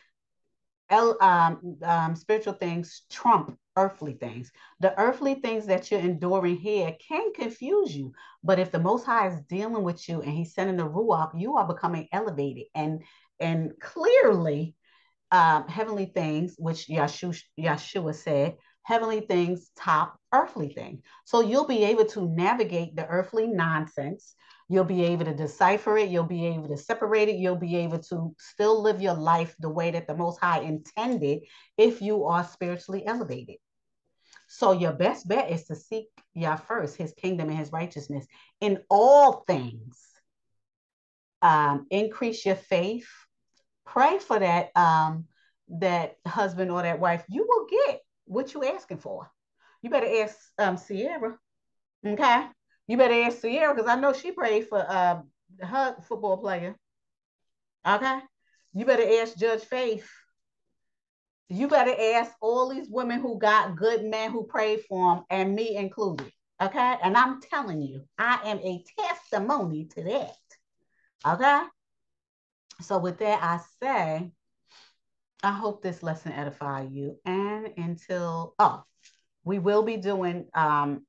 um, 0.89 1.77
um, 1.83 2.15
spiritual 2.15 2.53
things 2.53 3.03
trump 3.09 3.57
earthly 3.77 4.13
things. 4.13 4.51
The 4.81 4.97
earthly 4.99 5.35
things 5.35 5.65
that 5.67 5.89
you're 5.89 6.01
enduring 6.01 6.57
here 6.57 6.95
can 7.07 7.31
confuse 7.33 7.95
you, 7.95 8.13
but 8.43 8.59
if 8.59 8.71
the 8.71 8.79
Most 8.79 9.05
High 9.05 9.27
is 9.27 9.41
dealing 9.43 9.83
with 9.83 10.07
you 10.09 10.21
and 10.21 10.31
He's 10.31 10.53
sending 10.53 10.77
the 10.77 10.87
ruach, 10.87 11.39
you 11.39 11.55
are 11.55 11.67
becoming 11.67 12.07
elevated 12.11 12.65
and 12.75 13.01
and 13.39 13.71
clearly 13.79 14.75
um, 15.31 15.67
heavenly 15.67 16.07
things, 16.07 16.55
which 16.57 16.87
Yeshua, 16.87 17.41
Yeshua 17.57 18.13
said, 18.13 18.57
heavenly 18.83 19.21
things 19.21 19.71
top 19.77 20.19
earthly 20.33 20.73
things. 20.73 21.01
So 21.25 21.41
you'll 21.41 21.67
be 21.67 21.85
able 21.85 22.05
to 22.05 22.27
navigate 22.27 22.95
the 22.95 23.07
earthly 23.07 23.47
nonsense 23.47 24.35
You'll 24.71 24.85
be 24.85 25.03
able 25.03 25.25
to 25.25 25.33
decipher 25.33 25.97
it. 25.97 26.07
You'll 26.07 26.23
be 26.23 26.47
able 26.47 26.69
to 26.69 26.77
separate 26.77 27.27
it. 27.27 27.35
You'll 27.35 27.57
be 27.57 27.75
able 27.75 27.99
to 28.03 28.33
still 28.39 28.81
live 28.81 29.01
your 29.01 29.15
life 29.15 29.53
the 29.59 29.67
way 29.67 29.91
that 29.91 30.07
the 30.07 30.15
Most 30.15 30.39
High 30.39 30.61
intended 30.61 31.41
if 31.77 32.01
you 32.01 32.23
are 32.23 32.45
spiritually 32.45 33.05
elevated. 33.05 33.57
So 34.47 34.71
your 34.71 34.93
best 34.93 35.27
bet 35.27 35.51
is 35.51 35.65
to 35.65 35.75
seek 35.75 36.07
Yah 36.33 36.55
first, 36.55 36.95
his 36.95 37.11
kingdom 37.11 37.49
and 37.49 37.57
his 37.57 37.73
righteousness 37.73 38.25
in 38.61 38.79
all 38.89 39.43
things. 39.45 39.99
Um, 41.41 41.85
increase 41.91 42.45
your 42.45 42.55
faith. 42.55 43.09
Pray 43.85 44.19
for 44.19 44.39
that 44.39 44.69
um, 44.77 45.25
that 45.67 46.15
husband 46.25 46.71
or 46.71 46.81
that 46.81 47.01
wife. 47.01 47.25
You 47.27 47.45
will 47.45 47.67
get 47.69 47.99
what 48.23 48.53
you're 48.53 48.73
asking 48.73 48.99
for. 48.99 49.29
You 49.81 49.89
better 49.89 50.23
ask 50.23 50.37
um, 50.57 50.77
Ciara. 50.77 51.37
Okay. 52.07 52.45
You 52.91 52.97
better 52.97 53.23
ask 53.23 53.41
Ciara 53.41 53.73
because 53.73 53.89
I 53.89 53.95
know 53.95 54.11
she 54.11 54.33
prayed 54.33 54.67
for 54.67 54.79
uh, 54.79 55.21
her 55.61 55.95
football 56.09 56.35
player. 56.35 56.75
Okay. 57.87 58.19
You 58.73 58.83
better 58.83 59.21
ask 59.21 59.37
Judge 59.37 59.63
Faith. 59.63 60.09
You 61.47 61.69
better 61.69 61.95
ask 62.17 62.33
all 62.41 62.67
these 62.67 62.89
women 62.89 63.21
who 63.21 63.39
got 63.39 63.77
good 63.77 64.03
men 64.03 64.29
who 64.29 64.43
prayed 64.43 64.81
for 64.89 65.15
them, 65.15 65.23
and 65.29 65.55
me 65.55 65.77
included. 65.77 66.33
Okay. 66.61 66.95
And 67.01 67.15
I'm 67.15 67.39
telling 67.39 67.81
you, 67.81 68.03
I 68.17 68.41
am 68.43 68.57
a 68.57 68.83
testimony 68.99 69.85
to 69.95 70.03
that. 70.03 71.35
Okay. 71.35 71.63
So, 72.81 72.97
with 72.97 73.19
that, 73.19 73.41
I 73.41 73.61
say, 73.81 74.31
I 75.43 75.51
hope 75.53 75.81
this 75.81 76.03
lesson 76.03 76.33
edify 76.33 76.87
you. 76.91 77.17
And 77.23 77.69
until, 77.77 78.53
oh, 78.59 78.83
we 79.45 79.59
will 79.59 79.83
be 79.83 79.95
doing 79.95 80.47
um, 80.53 81.05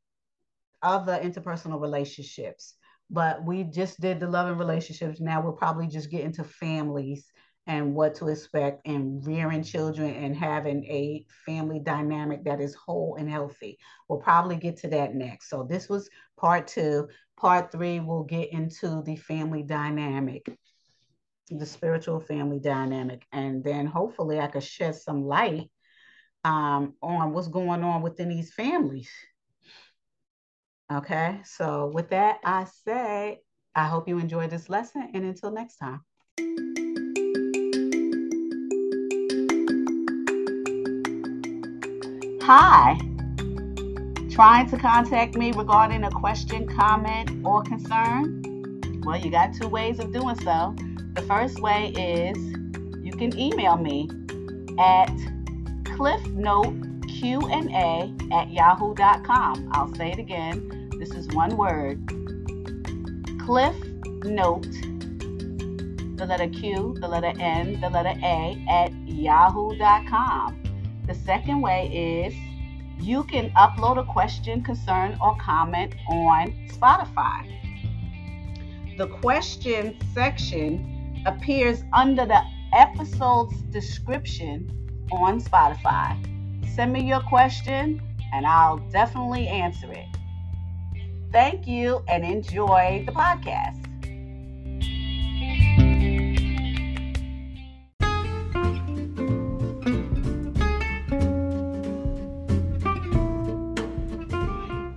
other 0.82 1.18
interpersonal 1.22 1.80
relationships. 1.80 2.74
But 3.10 3.44
we 3.44 3.64
just 3.64 4.00
did 4.00 4.20
the 4.20 4.28
loving 4.28 4.56
relationships. 4.56 5.20
Now 5.20 5.42
we'll 5.42 5.52
probably 5.52 5.86
just 5.86 6.10
get 6.10 6.24
into 6.24 6.44
families 6.44 7.30
and 7.66 7.94
what 7.94 8.14
to 8.16 8.28
expect 8.28 8.86
and 8.86 9.24
rearing 9.24 9.62
children 9.62 10.14
and 10.14 10.34
having 10.34 10.84
a 10.86 11.24
family 11.46 11.78
dynamic 11.78 12.44
that 12.44 12.60
is 12.60 12.74
whole 12.74 13.16
and 13.18 13.30
healthy. 13.30 13.78
We'll 14.08 14.18
probably 14.18 14.56
get 14.56 14.78
to 14.78 14.88
that 14.88 15.14
next. 15.14 15.48
So 15.48 15.62
this 15.68 15.88
was 15.88 16.08
part 16.36 16.66
two. 16.66 17.08
Part 17.36 17.70
three, 17.70 18.00
we'll 18.00 18.24
get 18.24 18.52
into 18.52 19.02
the 19.02 19.16
family 19.16 19.62
dynamic, 19.62 20.56
the 21.50 21.66
spiritual 21.66 22.18
family 22.18 22.58
dynamic. 22.58 23.24
And 23.32 23.62
then 23.62 23.86
hopefully 23.86 24.40
I 24.40 24.48
could 24.48 24.64
shed 24.64 24.96
some 24.96 25.24
light 25.24 25.70
um, 26.44 26.94
on 27.02 27.32
what's 27.32 27.48
going 27.48 27.84
on 27.84 28.02
within 28.02 28.28
these 28.28 28.52
families 28.52 29.10
Okay, 30.92 31.40
so 31.42 31.90
with 31.94 32.10
that, 32.10 32.38
I 32.44 32.66
say 32.84 33.40
I 33.74 33.86
hope 33.86 34.06
you 34.06 34.18
enjoyed 34.18 34.50
this 34.50 34.68
lesson, 34.68 35.08
and 35.14 35.24
until 35.24 35.50
next 35.50 35.76
time. 35.76 36.02
Hi. 42.42 42.98
Trying 44.30 44.68
to 44.68 44.76
contact 44.76 45.34
me 45.34 45.52
regarding 45.52 46.04
a 46.04 46.10
question, 46.10 46.66
comment, 46.66 47.30
or 47.42 47.62
concern? 47.62 48.42
Well, 49.06 49.18
you 49.18 49.30
got 49.30 49.54
two 49.54 49.68
ways 49.68 49.98
of 49.98 50.12
doing 50.12 50.38
so. 50.40 50.74
The 51.14 51.22
first 51.22 51.58
way 51.60 51.94
is 51.96 52.36
you 53.02 53.12
can 53.12 53.34
email 53.38 53.78
me 53.78 54.10
at 54.78 55.08
cliffnoteqna 55.84 58.32
at 58.32 58.50
yahoo.com. 58.50 59.70
I'll 59.72 59.94
say 59.94 60.12
it 60.12 60.18
again. 60.18 60.81
This 61.02 61.16
is 61.16 61.26
one 61.34 61.56
word. 61.56 61.98
Cliff 63.40 63.74
Note, 64.22 64.70
the 66.16 66.24
letter 66.24 66.48
Q, 66.48 66.94
the 67.00 67.08
letter 67.08 67.32
N, 67.40 67.80
the 67.80 67.90
letter 67.90 68.16
A 68.22 68.64
at 68.70 68.92
yahoo.com. 69.08 70.62
The 71.08 71.14
second 71.16 71.60
way 71.60 71.88
is 72.24 73.04
you 73.04 73.24
can 73.24 73.50
upload 73.54 73.98
a 73.98 74.04
question, 74.04 74.62
concern, 74.62 75.18
or 75.20 75.36
comment 75.40 75.96
on 76.08 76.52
Spotify. 76.68 77.48
The 78.96 79.08
question 79.08 79.98
section 80.14 81.24
appears 81.26 81.82
under 81.92 82.26
the 82.26 82.42
episode's 82.72 83.60
description 83.72 84.70
on 85.10 85.42
Spotify. 85.42 86.16
Send 86.76 86.92
me 86.92 87.02
your 87.02 87.22
question 87.22 88.00
and 88.32 88.46
I'll 88.46 88.78
definitely 88.92 89.48
answer 89.48 89.90
it. 89.90 90.06
Thank 91.32 91.66
you 91.66 92.04
and 92.08 92.24
enjoy 92.24 93.04
the 93.06 93.12
podcast. 93.12 93.78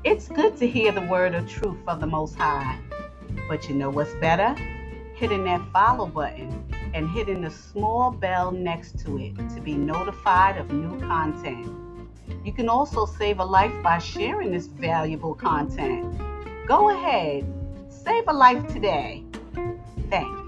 It's 0.03 0.27
good 0.27 0.57
to 0.57 0.67
hear 0.67 0.91
the 0.91 1.07
word 1.09 1.35
of 1.35 1.47
truth 1.47 1.77
of 1.87 2.01
the 2.01 2.07
Most 2.07 2.35
High. 2.35 2.79
But 3.47 3.69
you 3.69 3.75
know 3.75 3.89
what's 3.89 4.13
better? 4.15 4.53
Hitting 5.15 5.45
that 5.45 5.61
follow 5.71 6.05
button 6.05 6.65
and 6.93 7.09
hitting 7.09 7.43
the 7.43 7.49
small 7.49 8.11
bell 8.11 8.51
next 8.51 8.99
to 9.05 9.17
it 9.19 9.35
to 9.55 9.61
be 9.61 9.75
notified 9.75 10.57
of 10.57 10.69
new 10.69 10.99
content. 10.99 11.84
You 12.43 12.53
can 12.53 12.69
also 12.69 13.05
save 13.05 13.39
a 13.39 13.45
life 13.45 13.73
by 13.83 13.97
sharing 13.97 14.51
this 14.51 14.67
valuable 14.67 15.33
content. 15.33 16.21
Go 16.67 16.89
ahead, 16.89 17.45
save 17.89 18.27
a 18.27 18.33
life 18.33 18.65
today. 18.67 19.23
Thanks. 20.09 20.44